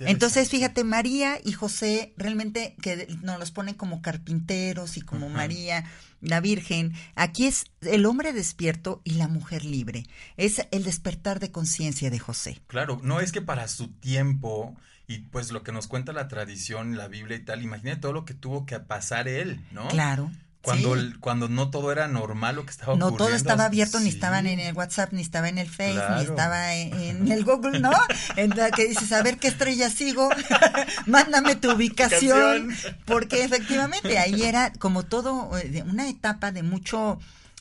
Entonces, 0.00 0.48
fíjate, 0.48 0.84
María 0.84 1.38
y 1.42 1.52
José 1.52 2.12
realmente 2.16 2.76
que 2.82 3.08
nos 3.22 3.38
los 3.38 3.50
ponen 3.50 3.74
como 3.74 4.02
carpinteros 4.02 4.96
y 4.96 5.00
como. 5.00 5.28
María, 5.28 5.84
la 6.20 6.40
Virgen. 6.40 6.94
Aquí 7.14 7.46
es 7.46 7.66
el 7.80 8.06
hombre 8.06 8.32
despierto 8.32 9.00
y 9.04 9.12
la 9.12 9.28
mujer 9.28 9.64
libre. 9.64 10.04
Es 10.36 10.66
el 10.70 10.84
despertar 10.84 11.40
de 11.40 11.50
conciencia 11.52 12.10
de 12.10 12.18
José. 12.18 12.60
Claro, 12.66 13.00
no 13.02 13.20
es 13.20 13.32
que 13.32 13.42
para 13.42 13.68
su 13.68 13.88
tiempo 13.88 14.76
y 15.06 15.20
pues 15.20 15.50
lo 15.52 15.62
que 15.62 15.72
nos 15.72 15.86
cuenta 15.86 16.12
la 16.12 16.28
tradición, 16.28 16.96
la 16.96 17.08
Biblia 17.08 17.36
y 17.36 17.44
tal, 17.44 17.62
imagínate 17.62 18.00
todo 18.00 18.12
lo 18.12 18.24
que 18.24 18.34
tuvo 18.34 18.66
que 18.66 18.78
pasar 18.78 19.26
él, 19.26 19.64
¿no? 19.72 19.88
Claro. 19.88 20.30
Cuando, 20.68 20.94
sí. 20.94 21.00
el- 21.00 21.18
cuando 21.20 21.48
no 21.48 21.70
todo 21.70 21.90
era 21.92 22.08
normal 22.08 22.56
lo 22.56 22.64
que 22.64 22.70
estaba 22.70 22.96
No 22.96 23.06
ocurriendo. 23.08 23.24
todo 23.24 23.34
estaba 23.36 23.64
abierto, 23.64 24.00
ni 24.00 24.08
estaban 24.08 24.46
en 24.46 24.60
el 24.60 24.74
WhatsApp, 24.74 25.12
ni 25.12 25.22
estaba 25.22 25.48
en 25.48 25.58
el 25.58 25.68
Face, 25.68 26.00
ni 26.16 26.22
estaba 26.22 26.74
en, 26.74 26.92
en 27.26 27.32
el 27.32 27.44
Google, 27.44 27.80
¿no? 27.80 27.92
En 28.36 28.50
la 28.50 28.70
que 28.70 28.86
dices, 28.88 29.10
a 29.12 29.22
ver 29.22 29.38
qué 29.38 29.48
estrella 29.48 29.90
sigo, 29.90 30.28
mándame 31.06 31.56
tu 31.56 31.70
ubicación, 31.72 32.74
porque 33.04 33.44
efectivamente 33.44 34.18
ahí 34.18 34.42
era 34.42 34.72
como 34.78 35.04
todo, 35.04 35.56
eh, 35.58 35.82
una 35.88 36.08
etapa 36.08 36.52
de 36.52 36.62
mucho 36.62 37.18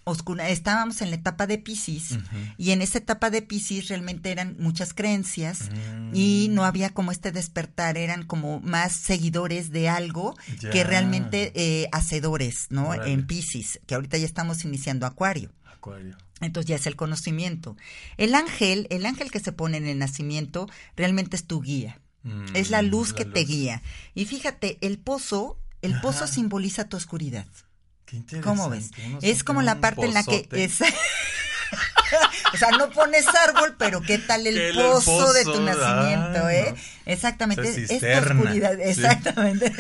oscura. 0.10 0.50
Estábamos 0.50 1.02
en 1.02 1.10
la 1.10 1.16
etapa 1.18 1.48
de 1.48 1.58
Pisces 1.58 2.18
y 2.58 2.72
en 2.72 2.82
esa 2.82 2.98
etapa 2.98 3.30
de 3.30 3.42
Pisces 3.42 3.88
realmente 3.90 4.32
eran 4.32 4.56
muchas 4.60 4.94
creencias 4.94 5.70
Mm. 5.70 6.12
y 6.16 6.48
no 6.52 6.64
había 6.66 6.90
como 6.92 7.12
este 7.12 7.32
despertar, 7.32 7.98
eran 7.98 8.24
como 8.24 8.60
más 8.62 8.94
seguidores 8.94 9.70
de 9.72 9.90
algo 9.90 10.36
Ya. 10.60 10.70
que 10.70 10.84
realmente 10.84 11.52
eh, 11.56 11.88
hacedores, 11.92 12.68
¿no? 12.70 12.94
En 12.94 13.28
Pisces, 13.28 13.80
que 13.86 13.96
ahorita 13.96 14.18
ya 14.18 14.26
estamos 14.26 14.64
iniciando 14.66 15.06
Acuario. 15.06 15.52
Acuario. 15.66 16.18
Entonces 16.40 16.70
ya 16.70 16.76
es 16.76 16.88
el 16.88 16.96
conocimiento. 16.96 17.76
El 18.18 18.36
ángel, 18.36 18.88
el 18.92 19.06
ángel 19.06 19.32
que 19.32 19.40
se 19.40 19.52
pone 19.52 19.78
en 19.78 19.88
el 19.88 19.98
nacimiento, 20.00 20.70
realmente 20.96 21.36
es 21.36 21.46
tu 21.46 21.62
guía. 21.62 22.00
Mm, 22.24 22.56
es 22.56 22.70
la 22.70 22.82
luz 22.82 23.10
la 23.12 23.16
que 23.18 23.26
te 23.26 23.42
luz. 23.42 23.50
guía. 23.50 23.82
Y 24.16 24.26
fíjate, 24.26 24.78
el 24.82 24.98
pozo, 25.00 25.60
el 25.82 26.00
pozo 26.02 26.28
simboliza 26.28 26.90
tu 26.90 26.98
oscuridad. 26.98 27.48
Qué 28.08 28.16
interesante. 28.16 28.58
¿Cómo 28.58 28.70
ves? 28.70 28.92
Uno 29.06 29.20
Es 29.22 29.44
como 29.44 29.62
la 29.62 29.80
parte 29.80 30.06
en 30.06 30.14
la 30.14 30.24
que 30.24 30.48
es 30.52 30.80
O 32.54 32.58
sea, 32.58 32.70
no 32.72 32.90
pones 32.90 33.28
árbol, 33.28 33.76
pero 33.78 34.02
¿qué 34.02 34.18
tal 34.18 34.48
el 34.48 34.74
pozo, 34.74 35.34
de 35.34 35.44
tu 35.44 35.52
pozo, 35.52 35.62
nacimiento, 35.62 36.50
eh? 36.50 36.72
no. 36.72 36.78
Exactamente, 37.06 37.64
es, 37.64 37.78
es 37.78 37.88
tu 37.88 37.94
cisterna, 37.96 38.42
oscuridad, 38.42 38.76
sí. 38.78 38.82
exactamente. 38.84 39.74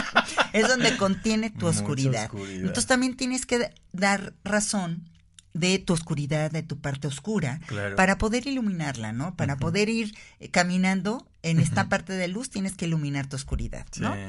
es 0.54 0.68
donde 0.68 0.96
contiene 0.96 1.50
tu 1.50 1.66
oscuridad. 1.66 2.24
oscuridad. 2.24 2.60
Entonces 2.60 2.86
también 2.86 3.14
tienes 3.14 3.44
que 3.44 3.70
dar 3.92 4.32
razón 4.42 5.06
de 5.52 5.78
tu 5.78 5.92
oscuridad, 5.92 6.50
de 6.50 6.62
tu 6.62 6.80
parte 6.80 7.08
oscura, 7.08 7.60
Claro. 7.66 7.94
para 7.96 8.16
poder 8.16 8.46
iluminarla, 8.46 9.12
¿no? 9.12 9.36
Para 9.36 9.56
poder 9.56 9.90
ir 9.90 10.14
eh, 10.40 10.50
caminando 10.50 11.28
en 11.42 11.60
esta 11.60 11.90
parte 11.90 12.14
de 12.14 12.28
luz, 12.28 12.48
tienes 12.48 12.74
que 12.74 12.86
iluminar 12.86 13.26
tu 13.26 13.36
oscuridad, 13.36 13.86
¿no? 13.98 14.14
Sí. 14.14 14.20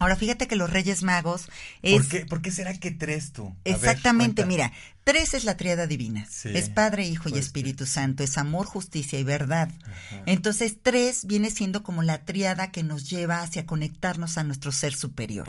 Ahora 0.00 0.16
fíjate 0.16 0.48
que 0.48 0.56
los 0.56 0.70
Reyes 0.70 1.02
Magos 1.02 1.50
es 1.82 1.92
¿Por, 1.92 2.08
qué, 2.08 2.26
¿Por 2.26 2.40
qué 2.40 2.50
será 2.50 2.72
que 2.72 2.90
tres 2.90 3.32
tú? 3.32 3.48
A 3.48 3.54
Exactamente, 3.68 4.46
mira, 4.46 4.72
tres 5.04 5.34
es 5.34 5.44
la 5.44 5.58
triada 5.58 5.86
divina. 5.86 6.26
Sí. 6.30 6.48
Es 6.54 6.70
Padre, 6.70 7.06
Hijo 7.06 7.28
y 7.28 7.36
Espíritu 7.36 7.84
Santo, 7.84 8.24
es 8.24 8.38
amor, 8.38 8.64
justicia 8.64 9.18
y 9.18 9.24
verdad. 9.24 9.70
Ajá. 9.84 10.22
Entonces, 10.24 10.76
tres 10.82 11.26
viene 11.26 11.50
siendo 11.50 11.82
como 11.82 12.02
la 12.02 12.24
triada 12.24 12.72
que 12.72 12.82
nos 12.82 13.10
lleva 13.10 13.42
hacia 13.42 13.66
conectarnos 13.66 14.38
a 14.38 14.42
nuestro 14.42 14.72
ser 14.72 14.94
superior. 14.94 15.46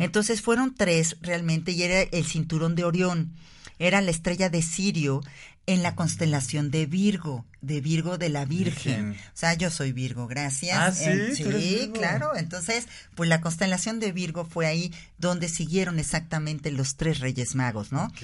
Entonces, 0.00 0.42
fueron 0.42 0.74
tres 0.74 1.16
realmente 1.20 1.70
y 1.70 1.84
era 1.84 2.00
el 2.02 2.26
cinturón 2.26 2.74
de 2.74 2.82
Orión, 2.82 3.32
era 3.78 4.00
la 4.00 4.10
estrella 4.10 4.50
de 4.50 4.62
Sirio 4.62 5.22
en 5.66 5.82
la 5.82 5.94
constelación 5.94 6.70
de 6.70 6.86
Virgo, 6.86 7.44
de 7.60 7.80
Virgo 7.80 8.18
de 8.18 8.28
la 8.28 8.44
Virgen. 8.44 9.10
Virgen. 9.10 9.26
O 9.28 9.36
sea, 9.36 9.54
yo 9.54 9.70
soy 9.70 9.92
Virgo, 9.92 10.26
gracias. 10.26 10.76
Ah, 10.78 10.92
¿sí? 10.92 11.04
Eh, 11.04 11.34
¿Tú 11.42 11.48
eres 11.50 11.62
sí, 11.62 11.74
Virgo? 11.76 11.92
claro. 11.94 12.36
Entonces, 12.36 12.88
pues 13.14 13.28
la 13.28 13.40
constelación 13.40 14.00
de 14.00 14.12
Virgo 14.12 14.44
fue 14.44 14.66
ahí 14.66 14.92
donde 15.18 15.48
siguieron 15.48 15.98
exactamente 15.98 16.70
los 16.72 16.96
tres 16.96 17.20
Reyes 17.20 17.54
Magos, 17.54 17.92
¿no? 17.92 18.04
Ok. 18.06 18.22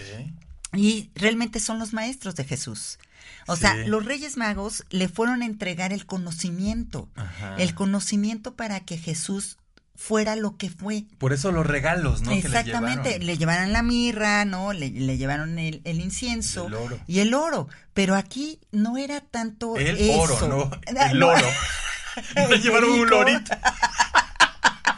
Y 0.74 1.10
realmente 1.14 1.60
son 1.60 1.78
los 1.78 1.92
maestros 1.92 2.34
de 2.34 2.44
Jesús. 2.44 2.98
O 3.46 3.56
sea, 3.56 3.74
los 3.74 4.04
Reyes 4.04 4.36
Magos 4.36 4.84
le 4.90 5.08
fueron 5.08 5.42
a 5.42 5.46
entregar 5.46 5.92
el 5.92 6.04
conocimiento, 6.06 7.08
Ajá. 7.14 7.56
el 7.56 7.74
conocimiento 7.74 8.54
para 8.54 8.80
que 8.80 8.98
Jesús 8.98 9.56
fuera 10.00 10.36
lo 10.36 10.56
que 10.56 10.70
fue. 10.70 11.04
Por 11.18 11.32
eso 11.32 11.50
los 11.50 11.66
regalos, 11.66 12.22
¿no? 12.22 12.30
Que 12.30 12.38
Exactamente, 12.38 13.08
llevaron. 13.10 13.26
le 13.26 13.36
llevaron 13.36 13.72
la 13.72 13.82
mirra, 13.82 14.44
¿no? 14.44 14.72
Le, 14.72 14.90
le 14.90 15.18
llevaron 15.18 15.58
el, 15.58 15.82
el 15.84 16.00
incienso 16.00 16.68
El 16.68 16.74
oro. 16.74 17.00
y 17.08 17.18
el 17.18 17.34
oro. 17.34 17.68
Pero 17.94 18.14
aquí 18.14 18.60
no 18.70 18.96
era 18.96 19.20
tanto 19.20 19.76
El 19.76 19.98
eso. 19.98 20.20
oro, 20.20 20.48
¿no? 20.48 20.70
Ah, 20.98 21.10
El 21.10 21.22
oro. 21.22 21.44
Le 22.48 22.58
llevaron 22.58 22.90
un 22.90 23.08
lorito. 23.10 23.52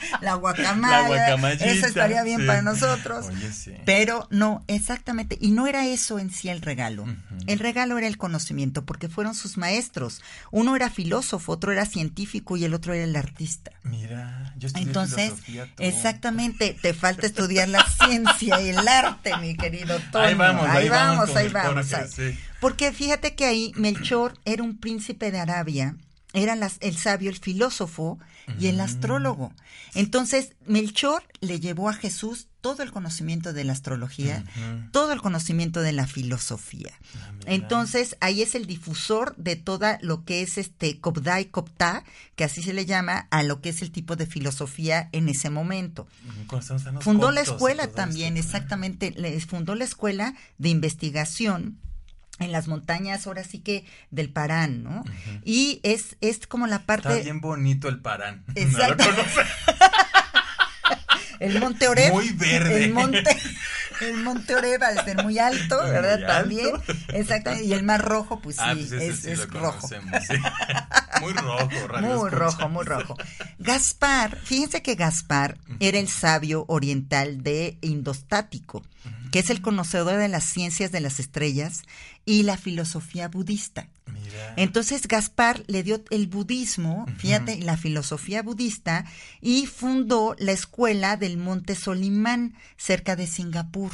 La 0.20 0.34
guacamaya. 0.34 1.36
La. 1.36 1.53
Eso 1.53 1.86
estaría 1.86 2.22
bien 2.22 2.40
sí. 2.40 2.46
para 2.46 2.62
nosotros. 2.62 3.26
Oye, 3.26 3.53
sí. 3.53 3.72
Pero 3.84 4.26
no, 4.30 4.64
exactamente. 4.66 5.38
Y 5.40 5.51
no 5.51 5.66
era 5.66 5.86
eso 5.86 6.18
en 6.18 6.30
sí 6.30 6.48
el 6.48 6.61
regalo. 6.61 7.07
El 7.46 7.59
regalo 7.59 7.98
era 7.98 8.07
el 8.07 8.16
conocimiento, 8.16 8.84
porque 8.84 9.09
fueron 9.09 9.34
sus 9.34 9.57
maestros. 9.57 10.22
Uno 10.51 10.76
era 10.76 10.90
filósofo, 10.90 11.53
otro 11.53 11.72
era 11.72 11.86
científico 11.86 12.57
y 12.57 12.64
el 12.64 12.74
otro 12.74 12.94
era 12.94 13.05
el 13.05 13.16
artista. 13.16 13.72
Mira, 13.82 14.55
yo 14.57 14.66
estudié 14.66 14.86
Entonces, 14.86 15.32
filosofía, 15.40 15.68
exactamente, 15.78 16.76
te 16.80 16.94
falta 16.94 17.26
estudiar 17.26 17.68
la 17.68 17.84
ciencia 18.05 18.61
y 18.61 18.68
el 18.70 18.86
arte, 18.86 19.36
mi 19.38 19.57
querido 19.57 19.98
Toño. 20.12 20.24
Ahí 20.24 20.34
vamos, 20.34 20.66
ahí 20.68 20.88
vamos 20.88 21.30
ahí 21.36 21.48
vamos. 21.48 21.92
Ahí. 21.92 22.09
sí. 22.09 22.38
Porque 22.61 22.92
fíjate 22.92 23.34
que 23.34 23.46
ahí 23.46 23.72
Melchor 23.76 24.38
era 24.44 24.62
un 24.62 24.78
príncipe 24.78 25.30
de 25.30 25.38
Arabia, 25.38 25.96
era 26.33 26.55
las- 26.57 26.76
el 26.81 26.97
sabio, 26.97 27.31
el 27.31 27.39
filósofo 27.39 28.18
y 28.59 28.66
el 28.68 28.76
Mm. 28.76 28.81
astrólogo. 28.83 29.53
Entonces, 29.95 30.55
Melchor 30.66 31.22
le 31.41 31.59
llevó 31.61 31.89
a 31.89 31.93
Jesús 31.95 32.47
todo 32.61 32.83
el 32.83 32.93
conocimiento 32.93 33.53
de 33.55 33.64
la 33.64 33.72
astrología, 33.72 34.45
todo 34.93 35.12
el 35.12 35.22
conocimiento 35.22 35.81
de 35.81 35.93
la 35.93 36.07
filosofía. 36.07 36.93
Ah. 37.16 37.33
Entonces, 37.47 38.16
ahí 38.20 38.43
es 38.43 38.55
el 38.55 38.66
difusor 38.66 39.35
de 39.37 39.57
toda 39.57 39.99
lo 40.03 40.24
que 40.24 40.43
es 40.43 40.59
este 40.59 41.01
Kobdai 41.01 41.47
Kopta, 41.47 42.05
que 42.37 42.45
así 42.45 42.62
se 42.62 42.74
le 42.74 42.85
llama 42.85 43.26
a 43.31 43.43
lo 43.43 43.62
que 43.62 43.70
es 43.70 43.81
el 43.81 43.91
tipo 43.91 44.14
de 44.14 44.26
filosofía 44.26 45.09
en 45.12 45.28
ese 45.31 45.49
momento. 45.49 46.07
Fundó 47.01 47.31
la 47.31 47.41
y 47.41 47.45
escuela 47.45 47.87
todo 47.87 47.97
también, 47.97 48.37
exactamente, 48.37 49.14
fundó 49.49 49.74
la 49.74 49.85
escuela 49.85 50.35
de 50.59 50.68
investigación 50.68 51.78
en 52.41 52.53
las 52.53 52.68
montañas, 52.68 53.26
ahora 53.26 53.45
sí 53.45 53.59
que 53.61 53.84
del 54.11 54.30
Parán, 54.30 54.82
¿no? 54.82 55.05
Y 55.45 55.80
es, 55.82 56.16
es 56.20 56.47
como 56.47 56.66
la 56.66 56.76
Está 56.76 56.86
parte, 56.97 57.22
bien 57.22 57.41
bonito 57.41 57.88
el 57.88 58.01
Parán. 58.01 58.45
Exacto. 58.55 59.05
No 59.05 59.22
el 61.41 61.59
Monte 61.61 61.88
Oreb. 61.88 62.12
Muy 62.12 62.30
verde. 62.30 62.84
El 62.84 62.93
monte, 62.93 63.24
el 64.03 64.16
monte 64.18 64.55
Oreb 64.55 64.82
al 64.82 65.05
ser 65.05 65.22
muy 65.22 65.38
alto, 65.38 65.80
Muy 65.82 65.91
¿verdad? 65.91 66.12
alto. 66.14 66.26
También, 66.26 66.70
exactamente. 67.14 67.64
Y 67.66 67.72
el 67.72 67.82
mar 67.82 68.03
rojo, 68.05 68.41
pues 68.41 68.57
sí, 68.57 68.62
Ah, 68.64 68.72
pues 68.74 68.93
es, 68.93 69.20
sí 69.20 69.30
es 69.30 69.38
lo 69.38 69.47
rojo. 69.61 69.88
sí. 69.88 69.95
Muy 71.22 71.32
rojo, 71.34 71.88
radio 71.88 72.09
Muy 72.09 72.16
escucha. 72.16 72.36
rojo, 72.36 72.68
muy 72.68 72.84
rojo. 72.84 73.16
Gaspar, 73.59 74.38
fíjense 74.43 74.82
que 74.82 74.95
Gaspar 74.95 75.59
era 75.78 75.99
el 75.99 76.09
sabio 76.09 76.64
oriental 76.68 77.43
de 77.43 77.78
Indostático. 77.80 78.82
Que 79.31 79.39
es 79.39 79.51
el 79.51 79.61
conocedor 79.61 80.16
de 80.16 80.28
las 80.28 80.45
ciencias 80.45 80.93
de 80.93 81.01
las 81.01 81.20
estrellas 81.20 81.83
y 82.24 82.43
la 82.43 82.57
filosofía 82.57 83.28
budista. 83.28 83.89
Mira. 84.07 84.55
Entonces 84.57 85.07
Gaspar 85.07 85.62
le 85.66 85.83
dio 85.83 86.03
el 86.11 86.26
budismo, 86.26 87.07
fíjate, 87.18 87.59
la 87.59 87.76
filosofía 87.76 88.43
budista 88.43 89.05
y 89.41 89.66
fundó 89.66 90.35
la 90.39 90.53
escuela 90.53 91.16
del 91.16 91.37
Monte 91.37 91.74
Solimán 91.74 92.55
cerca 92.76 93.16
de 93.16 93.26
Singapur. 93.26 93.93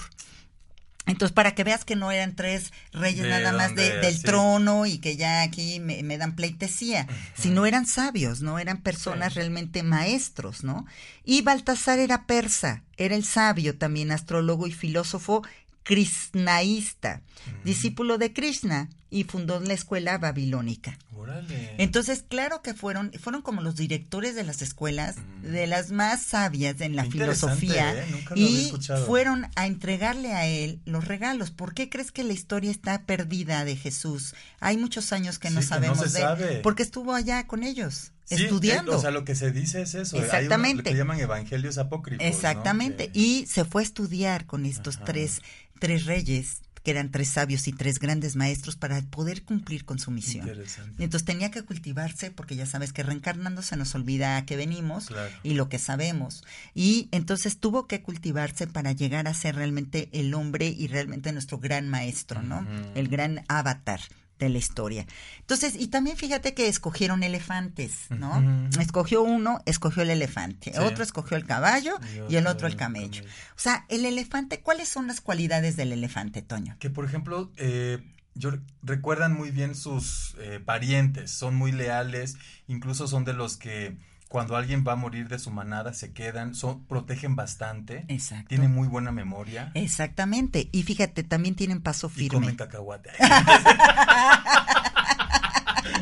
Entonces, 1.07 1.32
para 1.32 1.54
que 1.54 1.62
veas 1.64 1.84
que 1.84 1.94
no 1.96 2.11
eran 2.11 2.34
tres 2.34 2.72
reyes 2.92 3.22
De 3.22 3.30
nada 3.30 3.52
más 3.52 3.74
de- 3.76 3.98
del 3.98 4.16
sí. 4.16 4.22
trono 4.22 4.86
y 4.86 4.98
que 4.98 5.16
ya 5.16 5.42
aquí 5.42 5.78
me, 5.80 6.02
me 6.02 6.18
dan 6.18 6.34
pleitesía, 6.34 7.07
sino 7.38 7.64
eran 7.64 7.86
sabios, 7.86 8.42
¿no? 8.42 8.59
Eran 8.59 8.78
personas 8.82 9.32
Sí. 9.32 9.38
realmente 9.38 9.82
maestros, 9.84 10.64
¿no? 10.64 10.84
Y 11.24 11.42
Baltasar 11.42 12.00
era 12.00 12.26
persa, 12.26 12.82
era 12.96 13.14
el 13.14 13.24
sabio 13.24 13.76
también, 13.78 14.11
astrólogo 14.11 14.66
y 14.66 14.72
filósofo 14.72 15.42
krishnaísta, 15.84 17.20
discípulo 17.64 18.18
de 18.18 18.32
Krishna 18.32 18.88
y 19.11 19.24
fundó 19.24 19.61
la 19.61 19.74
escuela 19.74 20.18
babilónica. 20.18 20.98
Órale. 21.27 21.74
Entonces, 21.79 22.24
claro 22.29 22.62
que 22.62 22.72
fueron, 22.74 23.12
fueron 23.20 23.43
como 23.43 23.61
los 23.62 23.77
directores 23.77 24.35
de 24.35 24.45
las 24.45 24.62
escuelas, 24.62 25.16
de 25.43 25.66
las 25.66 25.91
más 25.91 26.22
sabias 26.22 26.81
en 26.81 26.95
la 26.97 27.05
Qué 27.05 27.11
filosofía, 27.12 27.93
¿eh? 27.95 28.07
Nunca 28.11 28.35
lo 28.35 28.41
y 28.41 28.72
fueron 29.07 29.49
a 29.57 29.66
entregarle 29.66 30.33
a 30.33 30.47
él 30.47 30.81
los 30.85 31.05
regalos. 31.07 31.51
¿Por 31.51 31.74
qué 31.74 31.89
crees 31.89 32.12
que 32.12 32.24
la 32.24 32.33
historia 32.33 32.70
está 32.70 33.03
perdida 33.03 33.64
de 33.64 33.77
Jesús? 33.77 34.35
Hay 34.61 34.77
muchos 34.77 35.12
años 35.12 35.39
que 35.39 35.51
no 35.51 35.61
Sí, 35.62 35.68
que 35.68 35.74
no 35.74 35.77
sabemos 35.77 35.99
se 36.12 36.18
de 36.37 36.55
él, 36.57 36.61
porque 36.62 36.83
estuvo 36.83 37.14
allá 37.14 37.47
con 37.47 37.62
ellos, 37.62 38.12
Sí, 38.24 38.35
estudiando. 38.45 38.93
eh, 38.93 38.97
o 38.97 39.01
sea, 39.01 39.11
lo 39.11 39.24
que 39.24 39.35
se 39.35 39.51
dice 39.53 39.83
es 39.83 39.95
eso. 39.95 40.16
Hay 40.16 40.22
Exactamente. 40.24 40.91
lo 40.91 40.95
que 40.95 40.97
llaman 40.97 41.20
evangelios 41.20 41.79
apócrifos. 41.79 42.22
¿no? 42.24 42.29
Exactamente. 42.29 43.09
Que- 43.11 43.18
Y 43.18 43.47
se 43.47 43.64
fue 43.64 43.83
a 43.83 43.85
estudiar 43.85 44.47
con 44.47 44.66
estos 44.66 44.97
Ajá. 44.97 45.05
tres, 45.07 45.43
tres 45.79 46.07
reyes, 46.07 46.62
que 46.87 46.93
eran 46.93 47.11
tres 47.11 47.30
sabios 47.30 47.66
y 47.66 47.72
tres 47.72 47.99
grandes 47.99 48.37
maestros, 48.37 48.76
para 48.76 49.03
poder 49.03 49.43
cumplir 49.43 49.84
con 49.84 49.99
su 49.99 50.12
misión. 50.12 50.49
Entonces 51.01 51.24
tenía 51.24 51.51
que 51.51 51.62
cultivarse 51.62 52.30
porque 52.30 52.55
ya 52.55 52.64
sabes 52.64 52.93
que 52.93 53.03
reencarnando 53.03 53.61
se 53.62 53.76
nos 53.76 53.93
olvida 53.97 54.37
a 54.37 54.47
qué 54.47 54.55
venimos 54.57 55.07
Claro. 55.07 55.32
y 55.43 55.55
lo 55.55 55.68
que 55.68 55.80
sabemos. 55.80 56.45
Y 56.76 57.09
entonces 57.11 57.59
tuvo 57.59 57.89
que 57.89 58.03
cultivarse 58.03 58.68
para 58.68 58.93
llegar 58.93 59.26
a 59.26 59.34
ser 59.34 59.57
realmente 59.57 60.09
el 60.12 60.32
hombre 60.32 60.68
y 60.68 60.87
realmente 60.87 61.32
nuestro 61.32 61.59
gran 61.59 61.89
maestro, 61.89 62.41
¿no? 62.41 62.64
El 62.95 63.09
gran 63.09 63.45
avatar 63.49 63.99
de 64.39 64.49
la 64.51 64.59
historia. 64.59 65.07
Entonces, 65.41 65.74
y 65.78 65.89
también 65.89 66.16
fíjate 66.16 66.53
que 66.55 66.68
escogieron 66.68 67.22
elefantes, 67.22 67.93
¿no? 68.11 68.68
Escogió 68.80 69.22
uno, 69.22 69.62
escogió 69.66 70.03
el 70.03 70.11
elefante, 70.11 70.72
Sí. 70.72 70.78
otro 70.78 71.03
escogió 71.03 71.37
el 71.37 71.47
caballo 71.47 71.99
Y 72.28 72.34
y 72.34 72.37
el 72.37 72.47
otro 72.47 72.66
el 72.66 72.74
el 72.74 72.78
camello. 72.78 73.22
camello. 73.22 73.24
O 73.57 73.59
sea, 73.59 73.87
el 73.89 74.05
elefante, 74.05 74.61
¿cuáles 74.61 74.89
son 74.89 75.07
las 75.07 75.20
cualidades 75.20 75.76
del 75.76 75.93
elefante, 75.93 76.43
Toño? 76.43 76.76
Que 76.78 76.91
por 76.91 77.05
ejemplo, 77.05 77.51
eh, 77.57 77.99
yo 78.34 78.51
recuerdan 78.82 79.32
muy 79.32 79.51
bien 79.51 79.74
sus 79.74 80.37
eh, 80.39 80.61
parientes, 80.62 81.30
son 81.30 81.55
muy 81.55 81.72
leales, 81.72 82.37
incluso 82.68 83.09
son 83.09 83.24
de 83.24 83.32
los 83.32 83.57
que 83.57 83.97
cuando 84.29 84.57
alguien 84.57 84.85
va 84.87 84.93
a 84.93 84.97
morir 84.97 85.29
de 85.29 85.39
su 85.39 85.51
manada 85.51 85.93
se 85.95 86.12
quedan, 86.12 86.55
son, 86.55 86.85
protegen 86.87 87.37
bastante, 87.37 88.05
Exacto. 88.09 88.49
tienen 88.49 88.74
muy 88.74 88.89
buena 88.89 89.12
memoria 89.12 89.70
Exactamente. 89.74 90.68
Y 90.72 90.83
fíjate, 90.83 91.22
también 91.22 91.55
tienen 91.55 91.81
paso 91.81 92.09
y 92.14 92.18
firme. 92.18 92.41
comen 92.41 92.57
cacahuate. 92.57 93.11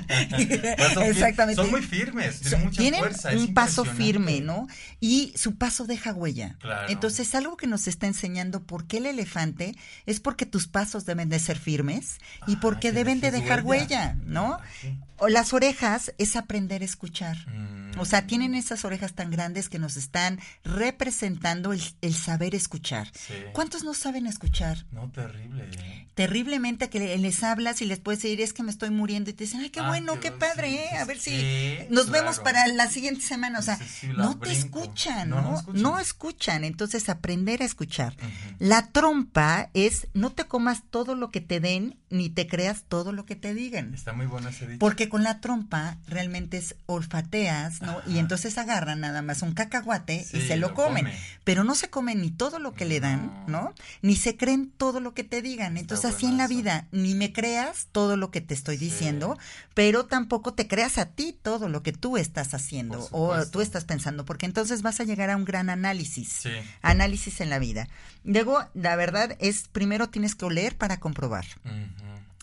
Fir- 0.08 1.04
Exactamente. 1.08 1.60
Son 1.60 1.70
muy 1.70 1.82
firmes, 1.82 2.40
tienen 2.40 2.60
So- 2.60 2.64
mucha 2.64 2.80
tienen 2.80 3.00
fuerza. 3.00 3.32
es 3.32 3.40
un 3.40 3.54
paso 3.54 3.84
firme, 3.84 4.40
¿no? 4.40 4.66
Y 5.00 5.32
su 5.36 5.56
paso 5.56 5.84
deja 5.86 6.12
huella. 6.12 6.56
Claro. 6.60 6.88
Entonces, 6.88 7.34
algo 7.34 7.56
que 7.56 7.66
nos 7.66 7.86
está 7.86 8.06
enseñando 8.06 8.62
por 8.62 8.86
qué 8.86 8.98
el 8.98 9.06
elefante 9.06 9.74
es 10.06 10.20
porque 10.20 10.46
tus 10.46 10.66
pasos 10.68 11.04
deben 11.04 11.28
de 11.28 11.38
ser 11.38 11.58
firmes 11.58 12.18
y 12.46 12.54
Ah, 12.54 12.58
porque 12.62 12.88
que 12.88 12.92
deben 12.92 13.20
de 13.20 13.30
dejar 13.30 13.62
huella. 13.64 14.14
huella, 14.14 14.16
¿no? 14.24 14.54
Ah, 14.54 14.60
sí. 14.80 14.98
O 15.18 15.28
las 15.28 15.52
orejas 15.52 16.12
es 16.18 16.36
aprender 16.36 16.82
a 16.82 16.84
escuchar. 16.84 17.36
Mm. 17.48 17.83
O 17.98 18.04
sea, 18.04 18.26
tienen 18.26 18.54
esas 18.54 18.84
orejas 18.84 19.12
tan 19.14 19.30
grandes 19.30 19.68
que 19.68 19.78
nos 19.78 19.96
están 19.96 20.40
representando 20.64 21.72
el, 21.72 21.82
el 22.02 22.14
saber 22.14 22.54
escuchar. 22.54 23.10
Sí. 23.14 23.34
¿Cuántos 23.52 23.84
no 23.84 23.94
saben 23.94 24.26
escuchar? 24.26 24.84
No, 24.92 25.10
terrible. 25.10 25.68
¿eh? 25.72 26.08
Terriblemente 26.14 26.88
que 26.90 26.98
le- 27.00 27.18
les 27.18 27.42
hablas 27.42 27.82
y 27.82 27.86
les 27.86 27.98
puedes 27.98 28.22
decir, 28.22 28.40
es 28.40 28.52
que 28.52 28.62
me 28.62 28.70
estoy 28.70 28.90
muriendo 28.90 29.30
y 29.30 29.32
te 29.32 29.44
dicen, 29.44 29.60
ay, 29.60 29.70
qué 29.70 29.80
Ah, 29.80 29.88
bueno, 29.88 30.20
qué 30.20 30.30
padre, 30.30 30.70
sí, 30.70 30.76
¿eh? 30.76 30.96
a 30.98 31.04
ver 31.04 31.18
sí, 31.18 31.30
si 31.30 31.92
nos 31.94 32.10
vemos 32.10 32.38
para 32.40 32.66
la 32.68 32.88
siguiente 32.88 33.20
semana. 33.22 33.58
O 33.58 33.62
sea, 33.62 33.78
no 34.16 34.38
te 34.38 34.52
escuchan, 34.52 35.30
No, 35.30 35.62
¿no? 35.72 35.98
escuchan. 35.98 36.64
Entonces, 36.64 37.08
aprender 37.08 37.62
a 37.62 37.64
escuchar. 37.66 38.16
La 38.58 38.86
trompa 38.92 39.70
es, 39.74 40.06
no 40.14 40.30
te 40.30 40.44
comas 40.44 40.82
todo 40.90 41.14
lo 41.14 41.30
que 41.30 41.40
te 41.40 41.60
den, 41.60 41.98
ni 42.10 42.30
te 42.30 42.46
creas 42.46 42.84
todo 42.88 43.12
lo 43.12 43.24
que 43.26 43.34
te 43.36 43.52
digan. 43.54 43.92
Está 43.92 44.12
muy 44.12 44.26
bueno 44.26 44.48
ese 44.50 44.66
dicho. 44.66 44.78
Porque 44.78 45.08
con 45.08 45.22
la 45.24 45.40
trompa 45.40 45.98
realmente 46.06 46.56
es 46.58 46.76
olfateas, 46.86 47.82
¿no? 47.84 48.00
Y 48.06 48.18
entonces 48.18 48.56
agarran 48.58 49.00
nada 49.00 49.22
más 49.22 49.42
un 49.42 49.54
cacahuate 49.54 50.26
y 50.32 50.40
se 50.40 50.56
lo, 50.56 50.68
lo 50.68 50.74
comen. 50.74 51.04
come. 51.04 51.18
Pero 51.44 51.64
no 51.64 51.74
se 51.74 51.90
comen 51.90 52.20
ni 52.22 52.30
todo 52.30 52.58
lo 52.58 52.74
que 52.74 52.84
le 52.84 53.00
dan, 53.00 53.44
¿no? 53.46 53.74
Ni 54.02 54.16
se 54.16 54.36
creen 54.36 54.70
todo 54.76 55.00
lo 55.00 55.14
que 55.14 55.24
te 55.24 55.42
digan. 55.42 55.76
Está 55.76 55.94
Entonces 55.94 56.14
así 56.16 56.26
en 56.26 56.36
la 56.36 56.48
vida, 56.48 56.86
ni 56.92 57.14
me 57.14 57.32
creas 57.32 57.88
todo 57.92 58.16
lo 58.16 58.30
que 58.30 58.40
te 58.40 58.54
estoy 58.54 58.78
Sí. 58.78 58.86
diciendo, 58.86 59.38
pero 59.74 60.06
tampoco 60.06 60.54
te 60.54 60.66
creas 60.68 60.98
a 60.98 61.06
ti 61.06 61.36
todo 61.42 61.68
lo 61.68 61.82
que 61.82 61.92
tú 61.92 62.16
estás 62.16 62.54
haciendo 62.54 63.08
o 63.12 63.34
tú 63.46 63.60
estás 63.60 63.84
pensando, 63.84 64.24
porque 64.24 64.46
entonces 64.46 64.82
vas 64.82 65.00
a 65.00 65.04
llegar 65.04 65.30
a 65.30 65.36
un 65.36 65.44
gran 65.44 65.70
análisis. 65.70 66.28
Sí. 66.42 66.50
Análisis 66.82 67.40
en 67.40 67.50
la 67.50 67.58
vida. 67.58 67.88
Luego, 68.24 68.64
la 68.74 68.96
verdad 68.96 69.36
es, 69.38 69.68
primero 69.68 70.08
tienes 70.08 70.34
que 70.34 70.44
oler 70.46 70.76
para 70.76 70.98
comprobar. 71.00 71.44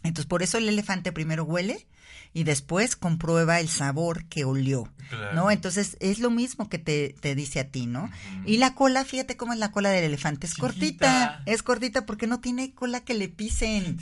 Entonces, 0.03 0.25
por 0.25 0.41
eso 0.43 0.57
el 0.57 0.67
elefante 0.69 1.11
primero 1.11 1.43
huele 1.43 1.85
y 2.33 2.43
después 2.45 2.95
comprueba 2.95 3.59
el 3.59 3.67
sabor 3.69 4.25
que 4.25 4.45
olió, 4.45 4.87
Claro. 5.09 5.33
¿no? 5.33 5.51
Entonces, 5.51 5.97
es 5.99 6.19
lo 6.19 6.29
mismo 6.29 6.69
que 6.69 6.77
te, 6.79 7.13
te 7.19 7.35
dice 7.35 7.59
a 7.59 7.67
ti, 7.67 7.85
¿no? 7.85 8.09
Y 8.45 8.57
la 8.57 8.73
cola, 8.75 9.03
fíjate 9.03 9.35
cómo 9.35 9.51
es 9.51 9.59
la 9.59 9.71
cola 9.71 9.89
del 9.89 10.05
elefante, 10.05 10.47
es 10.47 10.53
Chiquita. 10.53 10.67
cortita, 10.67 11.43
es 11.45 11.63
cortita 11.63 12.05
porque 12.05 12.27
no 12.27 12.39
tiene 12.39 12.73
cola 12.73 13.01
que 13.01 13.13
le 13.13 13.27
pisen. 13.27 13.97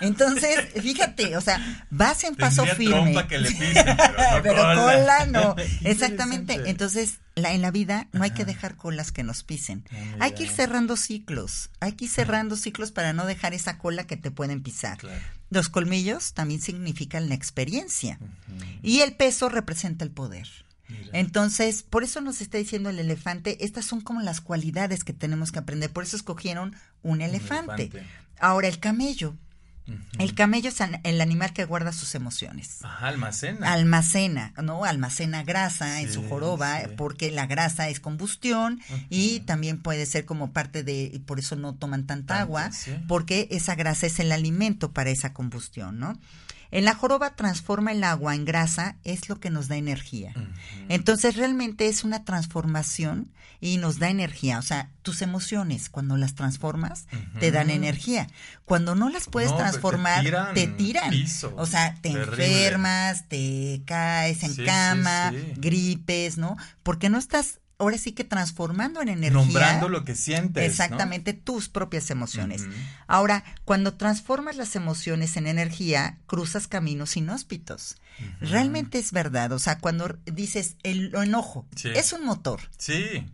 Entonces, 0.00 0.58
fíjate, 0.82 1.36
o 1.36 1.40
sea, 1.40 1.86
vas 1.90 2.24
en 2.24 2.34
paso 2.36 2.64
Tendría 2.64 3.02
firme. 3.02 3.26
que 3.28 3.38
le 3.38 3.50
pisen, 3.50 3.74
pero 3.74 3.96
no 4.36 4.42
Pero 4.42 4.56
cola. 4.62 4.74
cola 4.74 5.26
no. 5.26 5.56
Exactamente. 5.84 6.60
Entonces, 6.66 7.18
la, 7.42 7.52
en 7.52 7.62
la 7.62 7.70
vida 7.70 8.08
no 8.12 8.22
hay 8.22 8.30
que 8.30 8.44
dejar 8.44 8.76
colas 8.76 9.12
que 9.12 9.22
nos 9.22 9.42
pisen. 9.42 9.84
Hay 10.18 10.32
que 10.32 10.44
ir 10.44 10.50
cerrando 10.50 10.96
ciclos. 10.96 11.70
Hay 11.80 11.92
que 11.92 12.06
ir 12.06 12.10
cerrando 12.10 12.56
ciclos 12.56 12.92
para 12.92 13.12
no 13.12 13.26
dejar 13.26 13.54
esa 13.54 13.78
cola 13.78 14.06
que 14.06 14.16
te 14.16 14.30
pueden 14.30 14.62
pisar. 14.62 14.98
Claro. 14.98 15.20
Los 15.50 15.68
colmillos 15.68 16.32
también 16.32 16.60
significan 16.60 17.28
la 17.28 17.34
experiencia. 17.34 18.18
Y 18.82 19.00
el 19.00 19.14
peso 19.14 19.48
representa 19.48 20.04
el 20.04 20.10
poder. 20.10 20.48
Mira. 20.88 21.10
Entonces, 21.12 21.82
por 21.82 22.02
eso 22.02 22.20
nos 22.20 22.40
está 22.40 22.58
diciendo 22.58 22.90
el 22.90 22.98
elefante, 22.98 23.64
estas 23.64 23.84
son 23.84 24.00
como 24.00 24.20
las 24.22 24.40
cualidades 24.40 25.04
que 25.04 25.12
tenemos 25.12 25.52
que 25.52 25.58
aprender. 25.60 25.90
Por 25.90 26.04
eso 26.04 26.16
escogieron 26.16 26.74
un 27.02 27.20
elefante. 27.20 27.84
elefante. 27.84 28.06
Ahora, 28.38 28.68
el 28.68 28.78
camello. 28.78 29.36
El 30.18 30.34
camello 30.34 30.68
es 30.68 30.78
el 31.02 31.20
animal 31.20 31.52
que 31.52 31.64
guarda 31.64 31.92
sus 31.92 32.14
emociones 32.14 32.78
Ajá, 32.84 33.08
almacena. 33.08 33.72
almacena, 33.72 34.52
¿no? 34.62 34.84
Almacena 34.84 35.42
grasa 35.42 36.00
en 36.00 36.12
su 36.12 36.26
joroba 36.28 36.80
sí. 36.80 36.86
porque 36.96 37.30
la 37.30 37.46
grasa 37.46 37.88
es 37.88 38.00
combustión 38.00 38.80
y 39.08 39.40
también 39.40 39.78
puede 39.80 40.06
ser 40.06 40.24
como 40.24 40.52
parte 40.52 40.82
de, 40.82 41.10
y 41.12 41.18
por 41.20 41.38
eso 41.38 41.56
no 41.56 41.74
toman 41.74 42.06
tanta 42.06 42.34
Tanto, 42.34 42.42
agua, 42.42 42.72
sí. 42.72 42.92
porque 43.08 43.48
esa 43.50 43.74
grasa 43.74 44.06
es 44.06 44.18
el 44.20 44.30
alimento 44.32 44.92
para 44.92 45.10
esa 45.10 45.32
combustión, 45.32 45.98
¿no? 45.98 46.18
En 46.70 46.84
la 46.84 46.94
joroba 46.94 47.34
transforma 47.36 47.92
el 47.92 48.04
agua 48.04 48.34
en 48.34 48.44
grasa, 48.44 48.96
es 49.04 49.28
lo 49.28 49.40
que 49.40 49.50
nos 49.50 49.68
da 49.68 49.76
energía. 49.76 50.32
Entonces 50.88 51.36
realmente 51.36 51.88
es 51.88 52.04
una 52.04 52.24
transformación 52.24 53.32
y 53.62 53.76
nos 53.76 53.98
da 53.98 54.08
energía. 54.08 54.58
O 54.58 54.62
sea, 54.62 54.90
tus 55.02 55.20
emociones, 55.22 55.88
cuando 55.90 56.16
las 56.16 56.34
transformas, 56.34 57.06
te 57.40 57.50
dan 57.50 57.70
energía. 57.70 58.26
Cuando 58.64 58.94
no 58.94 59.08
las 59.10 59.26
puedes 59.26 59.50
No, 59.50 59.56
te 59.56 59.62
transformar, 59.62 60.22
tiran 60.24 60.54
te 60.54 60.66
tiran. 60.66 61.10
piso. 61.10 61.52
O 61.56 61.66
sea, 61.66 61.94
te 62.00 62.10
Terrible. 62.10 62.46
enfermas, 62.46 63.28
te 63.28 63.82
caes 63.84 64.42
en 64.42 64.50
Sí, 64.50 64.56
sí, 64.56 64.64
cama, 64.64 65.30
sí. 65.32 65.52
gripes, 65.56 66.38
¿no? 66.38 66.56
Porque 66.82 67.10
no 67.10 67.18
estás 67.18 67.59
ahora 67.80 67.98
sí 67.98 68.12
que 68.12 68.24
transformando 68.24 69.00
en 69.02 69.08
energía. 69.08 69.30
Nombrando 69.42 69.88
lo 69.88 70.04
que 70.04 70.14
sientes. 70.14 70.62
¿no? 70.62 70.66
Exactamente, 70.68 71.32
tus 71.32 71.68
propias 71.68 72.10
emociones. 72.10 72.66
Ahora, 73.06 73.42
cuando 73.64 73.94
transformas 73.94 74.56
las 74.56 74.76
emociones 74.76 75.36
en 75.36 75.46
energía, 75.46 76.18
cruzas 76.26 76.68
caminos 76.68 77.16
inhóspitos. 77.16 77.96
Realmente 78.40 78.98
es 78.98 79.12
verdad. 79.12 79.52
O 79.52 79.58
sea, 79.58 79.78
cuando 79.78 80.18
dices 80.26 80.76
el 80.82 81.14
enojo, 81.14 81.66
Sí. 81.74 81.88
es 81.94 82.12
un 82.12 82.24
motor. 82.24 82.60
Sí. 82.76 83.26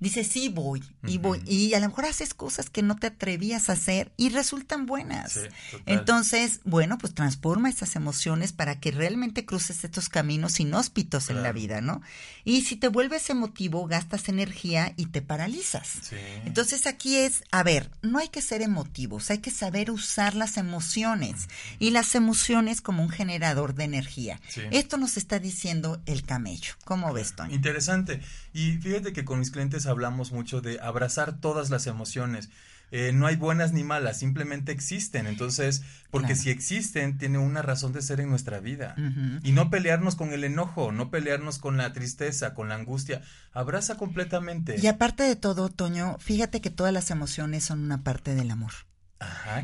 Dices, 0.00 0.26
sí 0.26 0.48
voy, 0.48 0.82
y 1.06 1.18
voy, 1.18 1.42
y 1.46 1.74
a 1.74 1.80
lo 1.80 1.88
mejor 1.88 2.06
haces 2.06 2.34
cosas 2.34 2.70
que 2.70 2.82
no 2.82 2.96
te 2.96 3.08
atrevías 3.08 3.68
a 3.68 3.74
hacer 3.74 4.12
y 4.16 4.30
resultan 4.30 4.86
buenas. 4.86 5.38
Entonces, 5.86 6.60
bueno, 6.64 6.98
pues 6.98 7.14
transforma 7.14 7.68
esas 7.68 7.96
emociones 7.96 8.52
para 8.52 8.80
que 8.80 8.90
realmente 8.90 9.44
cruces 9.44 9.84
estos 9.84 10.08
caminos 10.08 10.58
inhóspitos 10.58 11.30
en 11.30 11.42
la 11.42 11.52
vida, 11.52 11.80
¿no? 11.80 12.02
Y 12.44 12.62
si 12.62 12.76
te 12.76 12.88
vuelves 12.88 13.30
emotivo, 13.30 13.86
gastas 13.86 14.28
energía 14.28 14.94
y 14.96 15.06
te 15.06 15.22
paralizas. 15.22 16.12
Entonces 16.44 16.86
aquí 16.86 17.16
es, 17.16 17.44
a 17.50 17.62
ver, 17.62 17.90
no 18.02 18.18
hay 18.18 18.28
que 18.28 18.42
ser 18.42 18.62
emotivos, 18.62 19.30
hay 19.30 19.38
que 19.38 19.50
saber 19.50 19.90
usar 19.90 20.34
las 20.34 20.56
emociones 20.56 21.48
y 21.78 21.90
las 21.90 22.14
emociones 22.14 22.80
como 22.80 23.02
un 23.02 23.10
generador 23.10 23.74
de 23.74 23.84
energía. 23.84 24.40
Esto 24.70 24.96
nos 24.96 25.16
está 25.16 25.38
diciendo 25.38 26.00
el 26.06 26.22
camello. 26.24 26.74
¿Cómo 26.84 27.12
ves, 27.12 27.34
Tony? 27.36 27.54
Interesante. 27.54 28.20
Y 28.52 28.72
fíjate 28.78 29.12
que 29.12 29.24
con 29.24 29.38
mis 29.38 29.50
clientes 29.50 29.86
hablamos 29.90 30.32
mucho 30.32 30.60
de 30.60 30.80
abrazar 30.80 31.38
todas 31.40 31.70
las 31.70 31.86
emociones. 31.86 32.48
Eh, 32.92 33.12
no 33.14 33.26
hay 33.26 33.36
buenas 33.36 33.72
ni 33.72 33.84
malas, 33.84 34.18
simplemente 34.18 34.72
existen. 34.72 35.26
Entonces, 35.26 35.82
porque 36.10 36.34
si 36.34 36.50
existen, 36.50 37.18
tiene 37.18 37.38
una 37.38 37.62
razón 37.62 37.92
de 37.92 38.02
ser 38.02 38.20
en 38.20 38.30
nuestra 38.30 38.58
vida. 38.58 38.96
Y 39.42 39.52
no 39.52 39.70
pelearnos 39.70 40.16
con 40.16 40.32
el 40.32 40.44
enojo, 40.44 40.90
no 40.90 41.10
pelearnos 41.10 41.58
con 41.58 41.76
la 41.76 41.92
tristeza, 41.92 42.54
con 42.54 42.68
la 42.68 42.74
angustia. 42.74 43.22
Abraza 43.52 43.96
completamente. 43.96 44.76
Y 44.80 44.86
aparte 44.88 45.22
de 45.22 45.36
todo, 45.36 45.68
Toño, 45.68 46.16
fíjate 46.18 46.60
que 46.60 46.70
todas 46.70 46.92
las 46.92 47.10
emociones 47.10 47.64
son 47.64 47.80
una 47.80 48.02
parte 48.02 48.34
del 48.34 48.50
amor. 48.50 48.72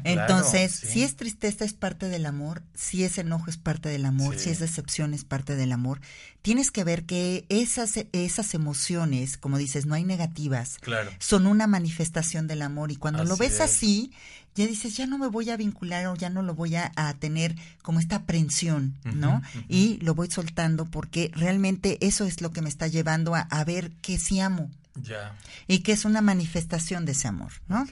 Entonces, 0.04 0.72
si 0.72 1.02
es 1.02 1.16
tristeza 1.16 1.64
es 1.64 1.72
parte 1.72 2.08
del 2.08 2.26
amor, 2.26 2.62
si 2.74 3.04
es 3.04 3.16
enojo 3.18 3.48
es 3.48 3.56
parte 3.56 3.88
del 3.88 4.04
amor, 4.04 4.38
si 4.38 4.50
es 4.50 4.58
decepción 4.58 5.14
es 5.14 5.24
parte 5.24 5.56
del 5.56 5.72
amor. 5.72 6.00
Tienes 6.42 6.70
que 6.70 6.84
ver 6.84 7.04
que 7.04 7.46
esas, 7.48 7.94
esas 8.12 8.54
emociones, 8.54 9.36
como 9.36 9.58
dices, 9.58 9.86
no 9.86 9.94
hay 9.94 10.04
negativas, 10.04 10.78
son 11.18 11.46
una 11.46 11.66
manifestación 11.66 12.46
del 12.46 12.62
amor. 12.62 12.92
Y 12.92 12.96
cuando 12.96 13.24
lo 13.24 13.36
ves 13.36 13.60
así, 13.60 14.12
ya 14.54 14.66
dices, 14.66 14.96
ya 14.96 15.06
no 15.06 15.18
me 15.18 15.28
voy 15.28 15.50
a 15.50 15.56
vincular 15.56 16.06
o 16.06 16.16
ya 16.16 16.30
no 16.30 16.42
lo 16.42 16.54
voy 16.54 16.76
a, 16.76 16.92
tener 17.18 17.56
como 17.82 18.00
esta 18.00 18.16
aprensión, 18.16 18.96
¿no? 19.04 19.42
Y 19.68 19.98
lo 19.98 20.14
voy 20.14 20.30
soltando 20.30 20.84
porque 20.84 21.30
realmente 21.34 21.98
eso 22.00 22.24
es 22.24 22.40
lo 22.40 22.52
que 22.52 22.62
me 22.62 22.68
está 22.68 22.88
llevando 22.88 23.34
a, 23.34 23.64
ver 23.64 23.90
que 24.02 24.18
sí 24.18 24.40
amo. 24.40 24.70
Ya. 24.94 25.34
Y 25.66 25.80
que 25.80 25.92
es 25.92 26.06
una 26.06 26.22
manifestación 26.22 27.04
de 27.04 27.12
ese 27.12 27.28
amor, 27.28 27.52
¿no? 27.68 27.86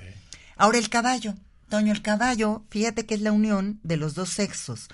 Ahora 0.57 0.79
el 0.79 0.89
caballo. 0.89 1.35
Toño, 1.69 1.93
el 1.93 2.03
caballo, 2.03 2.65
fíjate 2.71 3.07
que 3.07 3.15
es 3.15 3.21
la 3.21 3.33
unión 3.33 3.81
de 3.83 3.97
los 3.97 4.15
dos 4.15 4.31
sexos. 4.31 4.89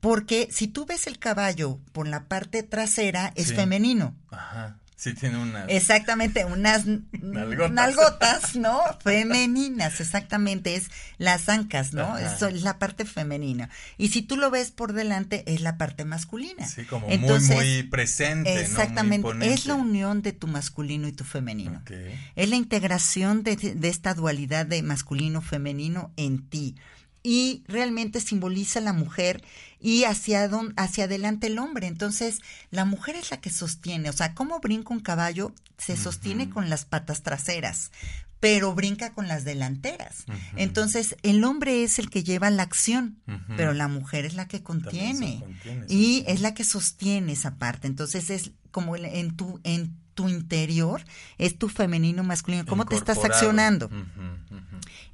Porque 0.00 0.48
si 0.50 0.66
tú 0.66 0.84
ves 0.84 1.06
el 1.06 1.18
caballo 1.18 1.78
por 1.92 2.08
la 2.08 2.24
parte 2.24 2.62
trasera, 2.62 3.32
es 3.36 3.54
femenino. 3.54 4.16
Ajá. 4.30 4.81
Sí, 5.02 5.14
tiene 5.14 5.36
unas. 5.36 5.64
Exactamente, 5.68 6.44
unas 6.44 6.84
nalgotas. 7.10 8.54
¿no? 8.54 8.80
Femeninas, 9.02 10.00
exactamente, 10.00 10.76
es 10.76 10.92
las 11.18 11.48
ancas, 11.48 11.92
¿no? 11.92 12.16
Eso 12.18 12.46
es 12.46 12.62
la 12.62 12.78
parte 12.78 13.04
femenina. 13.04 13.68
Y 13.98 14.08
si 14.08 14.22
tú 14.22 14.36
lo 14.36 14.48
ves 14.52 14.70
por 14.70 14.92
delante, 14.92 15.42
es 15.52 15.60
la 15.60 15.76
parte 15.76 16.04
masculina. 16.04 16.68
Sí, 16.68 16.84
como 16.84 17.08
muy, 17.08 17.40
muy 17.40 17.82
presente. 17.82 18.60
Exactamente, 18.60 19.52
es 19.52 19.66
la 19.66 19.74
unión 19.74 20.22
de 20.22 20.32
tu 20.32 20.46
masculino 20.46 21.08
y 21.08 21.12
tu 21.12 21.24
femenino. 21.24 21.82
Es 22.36 22.48
la 22.48 22.54
integración 22.54 23.42
de, 23.42 23.56
de 23.56 23.88
esta 23.88 24.14
dualidad 24.14 24.66
de 24.66 24.84
masculino-femenino 24.84 26.12
en 26.16 26.48
ti 26.48 26.76
y 27.22 27.62
realmente 27.68 28.20
simboliza 28.20 28.80
la 28.80 28.92
mujer 28.92 29.42
y 29.80 30.04
hacia, 30.04 30.48
hacia 30.76 31.04
adelante 31.04 31.48
el 31.48 31.58
hombre. 31.58 31.86
Entonces, 31.86 32.40
la 32.70 32.84
mujer 32.84 33.16
es 33.16 33.30
la 33.30 33.40
que 33.40 33.50
sostiene, 33.50 34.10
o 34.10 34.12
sea, 34.12 34.34
cómo 34.34 34.60
brinca 34.60 34.94
un 34.94 35.00
caballo, 35.00 35.54
se 35.78 35.96
sostiene 35.96 36.50
con 36.50 36.70
las 36.70 36.84
patas 36.84 37.22
traseras, 37.22 37.90
pero 38.40 38.74
brinca 38.74 39.12
con 39.12 39.28
las 39.28 39.44
delanteras. 39.44 40.24
Entonces, 40.56 41.16
el 41.22 41.44
hombre 41.44 41.84
es 41.84 41.98
el 41.98 42.10
que 42.10 42.24
lleva 42.24 42.50
la 42.50 42.64
acción, 42.64 43.20
pero 43.56 43.72
la 43.72 43.88
mujer 43.88 44.24
es 44.24 44.34
la 44.34 44.48
que 44.48 44.62
contiene, 44.62 45.44
y 45.88 46.24
es 46.26 46.40
la 46.40 46.54
que 46.54 46.64
sostiene 46.64 47.32
esa 47.32 47.56
parte. 47.56 47.86
Entonces, 47.86 48.30
es 48.30 48.52
como 48.70 48.96
en 48.96 49.36
tu 49.36 49.60
en 49.64 50.01
tu 50.14 50.28
interior, 50.28 51.02
es 51.38 51.58
tu 51.58 51.68
femenino 51.68 52.22
masculino, 52.22 52.66
cómo 52.66 52.86
te 52.86 52.96
estás 52.96 53.24
accionando 53.24 53.90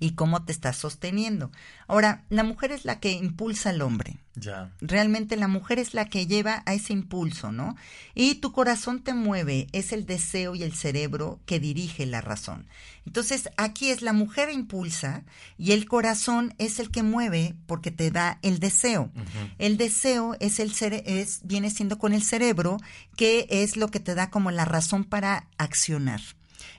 y 0.00 0.12
cómo 0.12 0.44
te 0.44 0.52
estás 0.52 0.76
sosteniendo. 0.76 1.50
Ahora, 1.86 2.24
la 2.28 2.44
mujer 2.44 2.72
es 2.72 2.84
la 2.84 3.00
que 3.00 3.12
impulsa 3.12 3.70
al 3.70 3.82
hombre. 3.82 4.18
Ya. 4.34 4.70
Realmente 4.80 5.36
la 5.36 5.48
mujer 5.48 5.80
es 5.80 5.94
la 5.94 6.04
que 6.04 6.26
lleva 6.26 6.62
a 6.64 6.74
ese 6.74 6.92
impulso, 6.92 7.50
¿no? 7.50 7.74
Y 8.14 8.36
tu 8.36 8.52
corazón 8.52 9.02
te 9.02 9.12
mueve, 9.12 9.66
es 9.72 9.92
el 9.92 10.06
deseo 10.06 10.54
y 10.54 10.62
el 10.62 10.74
cerebro 10.74 11.40
que 11.44 11.58
dirige 11.58 12.06
la 12.06 12.20
razón. 12.20 12.66
Entonces, 13.04 13.48
aquí 13.56 13.90
es 13.90 14.02
la 14.02 14.12
mujer 14.12 14.50
impulsa 14.50 15.24
y 15.56 15.72
el 15.72 15.88
corazón 15.88 16.54
es 16.58 16.78
el 16.78 16.90
que 16.90 17.02
mueve 17.02 17.56
porque 17.66 17.90
te 17.90 18.10
da 18.10 18.38
el 18.42 18.60
deseo. 18.60 19.10
El 19.58 19.76
deseo 19.76 20.36
es 20.40 20.60
el 20.60 20.72
es 20.80 21.40
viene 21.44 21.70
siendo 21.70 21.98
con 21.98 22.12
el 22.12 22.22
cerebro, 22.22 22.76
que 23.16 23.46
es 23.48 23.76
lo 23.76 23.88
que 23.88 23.98
te 23.98 24.14
da 24.14 24.30
como 24.30 24.50
la 24.50 24.64
razón 24.64 24.87
para 25.04 25.48
accionar. 25.58 26.20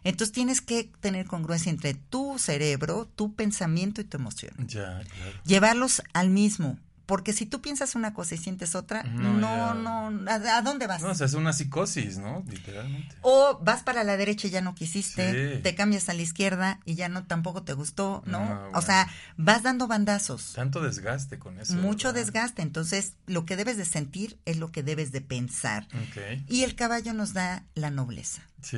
Entonces 0.03 0.33
tienes 0.33 0.61
que 0.61 0.91
tener 0.99 1.25
congruencia 1.25 1.69
entre 1.69 1.93
tu 1.93 2.37
cerebro, 2.37 3.07
tu 3.15 3.33
pensamiento 3.35 4.01
y 4.01 4.03
tu 4.03 4.17
emoción. 4.17 4.53
Ya, 4.67 5.01
claro. 5.01 5.41
Llevarlos 5.45 6.01
al 6.13 6.29
mismo 6.29 6.77
porque 7.09 7.33
si 7.33 7.47
tú 7.47 7.59
piensas 7.59 7.95
una 7.95 8.13
cosa 8.13 8.35
y 8.35 8.37
sientes 8.37 8.75
otra, 8.75 9.01
no, 9.01 9.73
no, 9.73 10.29
¿a, 10.29 10.61
dónde 10.61 10.85
vas? 10.85 11.01
No, 11.01 11.09
o 11.09 11.15
sea, 11.15 11.25
es 11.25 11.33
una 11.33 11.53
psicosis, 11.53 12.19
¿no? 12.19 12.43
Literalmente. 12.47 13.15
O 13.21 13.57
vas 13.63 13.81
para 13.81 14.03
la 14.03 14.15
derecha 14.15 14.45
y 14.45 14.51
ya 14.51 14.61
no 14.61 14.75
quisiste, 14.75 15.57
te 15.57 15.73
cambias 15.73 16.07
a 16.09 16.13
la 16.13 16.21
izquierda 16.21 16.79
y 16.85 16.93
ya 16.93 17.09
no 17.09 17.25
tampoco 17.25 17.63
te 17.63 17.73
gustó, 17.73 18.21
¿no? 18.27 18.69
O 18.75 18.83
sea, 18.83 19.09
vas 19.37 19.63
dando 19.63 19.87
bandazos. 19.87 20.53
Tanto 20.53 20.83
desgaste 20.83 21.39
con 21.39 21.59
eso. 21.59 21.73
Mucho 21.73 22.13
desgaste, 22.13 22.61
entonces 22.61 23.15
lo 23.25 23.43
que 23.43 23.55
debes 23.55 23.77
de 23.77 23.85
sentir 23.85 24.37
es 24.45 24.57
lo 24.57 24.71
que 24.71 24.83
debes 24.83 25.11
de 25.11 25.21
pensar. 25.21 25.87
Y 26.47 26.61
el 26.61 26.75
caballo 26.75 27.13
nos 27.13 27.33
da 27.33 27.65
la 27.73 27.89
nobleza. 27.89 28.43
Sí. 28.61 28.77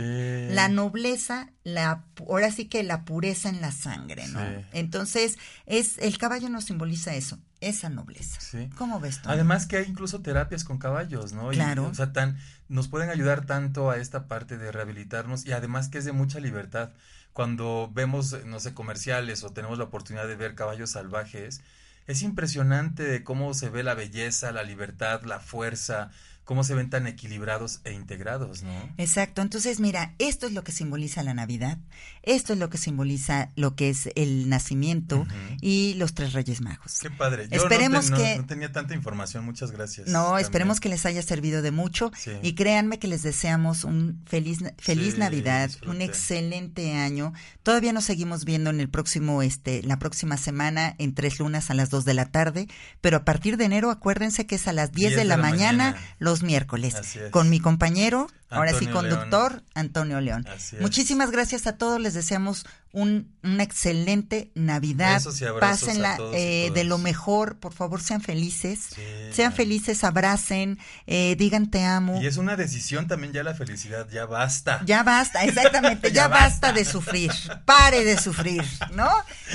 La 0.51 0.69
nobleza, 0.69 1.49
la 1.65 2.05
ahora 2.19 2.51
sí 2.51 2.65
que 2.65 2.83
la 2.83 3.03
pureza 3.03 3.49
en 3.49 3.59
la 3.59 3.73
sangre, 3.73 4.25
¿no? 4.29 4.39
Entonces, 4.71 5.37
es 5.65 5.97
el 5.97 6.17
caballo 6.17 6.47
nos 6.47 6.63
simboliza 6.63 7.13
eso, 7.13 7.39
esa 7.61 7.89
nobleza. 7.89 8.41
Sí. 8.41 8.69
¿Cómo 8.75 8.99
ves 8.99 9.21
tú? 9.21 9.29
Además 9.29 9.67
que 9.67 9.77
hay 9.77 9.85
incluso 9.87 10.21
terapias 10.21 10.63
con 10.63 10.77
caballos, 10.77 11.31
¿no? 11.31 11.49
Claro. 11.49 11.87
o 11.87 11.93
sea, 11.93 12.11
tan, 12.11 12.37
nos 12.67 12.87
pueden 12.87 13.09
ayudar 13.09 13.45
tanto 13.45 13.89
a 13.89 13.97
esta 13.97 14.27
parte 14.27 14.57
de 14.57 14.71
rehabilitarnos 14.71 15.45
y 15.45 15.53
además 15.53 15.87
que 15.87 15.99
es 15.99 16.05
de 16.05 16.11
mucha 16.11 16.39
libertad. 16.39 16.91
Cuando 17.33 17.89
vemos, 17.93 18.35
no 18.45 18.59
sé, 18.59 18.73
comerciales 18.73 19.43
o 19.43 19.51
tenemos 19.51 19.77
la 19.77 19.85
oportunidad 19.85 20.27
de 20.27 20.35
ver 20.35 20.55
caballos 20.55 20.91
salvajes, 20.91 21.61
es 22.07 22.23
impresionante 22.23 23.23
cómo 23.23 23.53
se 23.53 23.69
ve 23.69 23.83
la 23.83 23.93
belleza, 23.93 24.51
la 24.51 24.63
libertad, 24.63 25.21
la 25.23 25.39
fuerza, 25.39 26.11
cómo 26.51 26.65
se 26.65 26.75
ven 26.75 26.89
tan 26.89 27.07
equilibrados 27.07 27.79
e 27.85 27.93
integrados, 27.93 28.61
¿no? 28.61 28.73
Exacto. 28.97 29.41
Entonces, 29.41 29.79
mira, 29.79 30.15
esto 30.19 30.47
es 30.47 30.51
lo 30.51 30.65
que 30.65 30.73
simboliza 30.73 31.23
la 31.23 31.33
Navidad, 31.33 31.77
esto 32.23 32.51
es 32.51 32.59
lo 32.59 32.69
que 32.69 32.77
simboliza 32.77 33.51
lo 33.55 33.77
que 33.77 33.89
es 33.89 34.09
el 34.15 34.49
nacimiento 34.49 35.25
y 35.61 35.93
los 35.93 36.13
tres 36.13 36.33
Reyes 36.33 36.59
Magos. 36.59 36.99
Qué 37.01 37.09
padre. 37.09 37.47
Yo 37.49 37.55
esperemos 37.55 38.09
no 38.09 38.17
que 38.17 38.35
no, 38.35 38.45
tenía 38.47 38.69
tanta 38.73 38.93
información. 38.93 39.45
Muchas 39.45 39.71
gracias. 39.71 40.09
No, 40.09 40.37
esperemos 40.37 40.81
que 40.81 40.89
les 40.89 41.05
haya 41.05 41.21
servido 41.21 41.61
de 41.61 41.71
mucho 41.71 42.11
y 42.43 42.53
créanme 42.53 42.99
que 42.99 43.07
les 43.07 43.23
deseamos 43.23 43.85
un 43.85 44.21
feliz 44.25 44.59
feliz 44.77 45.17
Navidad, 45.17 45.71
un 45.87 46.01
excelente 46.01 46.97
año. 46.97 47.31
Todavía 47.63 47.93
nos 47.93 48.03
seguimos 48.03 48.43
viendo 48.43 48.71
en 48.71 48.81
el 48.81 48.89
próximo 48.89 49.41
este 49.41 49.83
la 49.83 49.99
próxima 49.99 50.35
semana 50.35 50.95
en 50.97 51.15
Tres 51.15 51.39
Lunas 51.39 51.71
a 51.71 51.75
las 51.75 51.89
dos 51.89 52.03
de 52.03 52.13
la 52.13 52.25
tarde, 52.25 52.67
pero 52.99 53.15
a 53.15 53.23
partir 53.23 53.55
de 53.55 53.63
enero 53.63 53.89
acuérdense 53.89 54.45
que 54.45 54.55
es 54.55 54.67
a 54.67 54.73
las 54.73 54.91
10, 54.91 55.15
de, 55.15 55.23
la, 55.23 55.37
mañana 55.37 55.95
los 56.19 56.40
miércoles 56.43 56.95
con 57.31 57.49
mi 57.49 57.59
compañero, 57.59 58.27
ahora 58.49 58.73
sí 58.73 58.87
conductor, 58.87 59.63
Antonio 59.73 60.19
León. 60.21 60.45
Muchísimas 60.79 61.31
gracias 61.31 61.67
a 61.67 61.77
todos, 61.77 61.99
les 61.99 62.13
deseamos 62.13 62.65
un, 62.91 63.33
una 63.43 63.63
excelente 63.63 64.51
Navidad. 64.53 65.21
Pásenla 65.59 66.17
eh, 66.33 66.71
de 66.73 66.83
lo 66.83 66.97
mejor, 66.97 67.57
por 67.59 67.73
favor 67.73 68.01
sean 68.01 68.21
felices, 68.21 68.89
sean 69.31 69.53
felices, 69.53 70.03
abracen, 70.03 70.77
eh, 71.07 71.35
digan 71.37 71.71
te 71.71 71.83
amo. 71.83 72.21
Y 72.21 72.27
es 72.27 72.37
una 72.37 72.55
decisión 72.55 73.07
también 73.07 73.33
ya 73.33 73.43
la 73.43 73.53
felicidad, 73.53 74.07
ya 74.09 74.25
basta. 74.25 74.81
Ya 74.85 75.03
basta, 75.03 75.43
exactamente, 75.43 76.11
ya, 76.13 76.27
basta. 76.27 76.73
de 76.73 76.85
sufrir, 76.85 77.31
pare 77.65 78.03
de 78.03 78.17
sufrir, 78.17 78.63
¿no? 78.93 79.09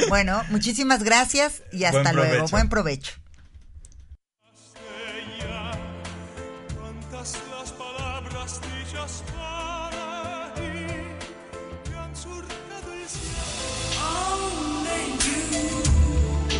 Bueno, 0.09 0.43
muchísimas 0.51 1.03
gracias 1.03 1.63
y 1.73 1.85
hasta 1.85 2.13
luego, 2.13 2.47
buen 2.49 2.69
provecho. 2.69 3.13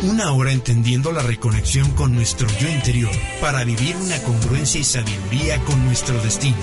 Una 0.07 0.31
hora 0.31 0.53
entendiendo 0.53 1.11
la 1.11 1.21
reconexión 1.21 1.91
con 1.91 2.15
nuestro 2.15 2.47
yo 2.61 2.69
interior 2.69 3.11
para 3.41 3.65
vivir 3.65 3.93
una 3.97 4.17
congruencia 4.23 4.79
y 4.79 4.85
sabiduría 4.85 5.59
con 5.65 5.83
nuestro 5.83 6.17
destino. 6.23 6.55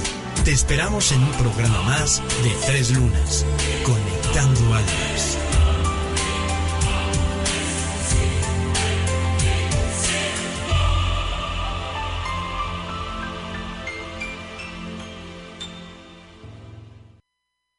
Te 0.46 0.52
esperamos 0.52 1.12
en 1.12 1.22
un 1.22 1.32
programa 1.32 1.82
más 1.82 2.22
de 2.42 2.50
Tres 2.66 2.92
Lunas, 2.92 3.44
Conectando 3.84 4.74
Almas. 4.74 5.43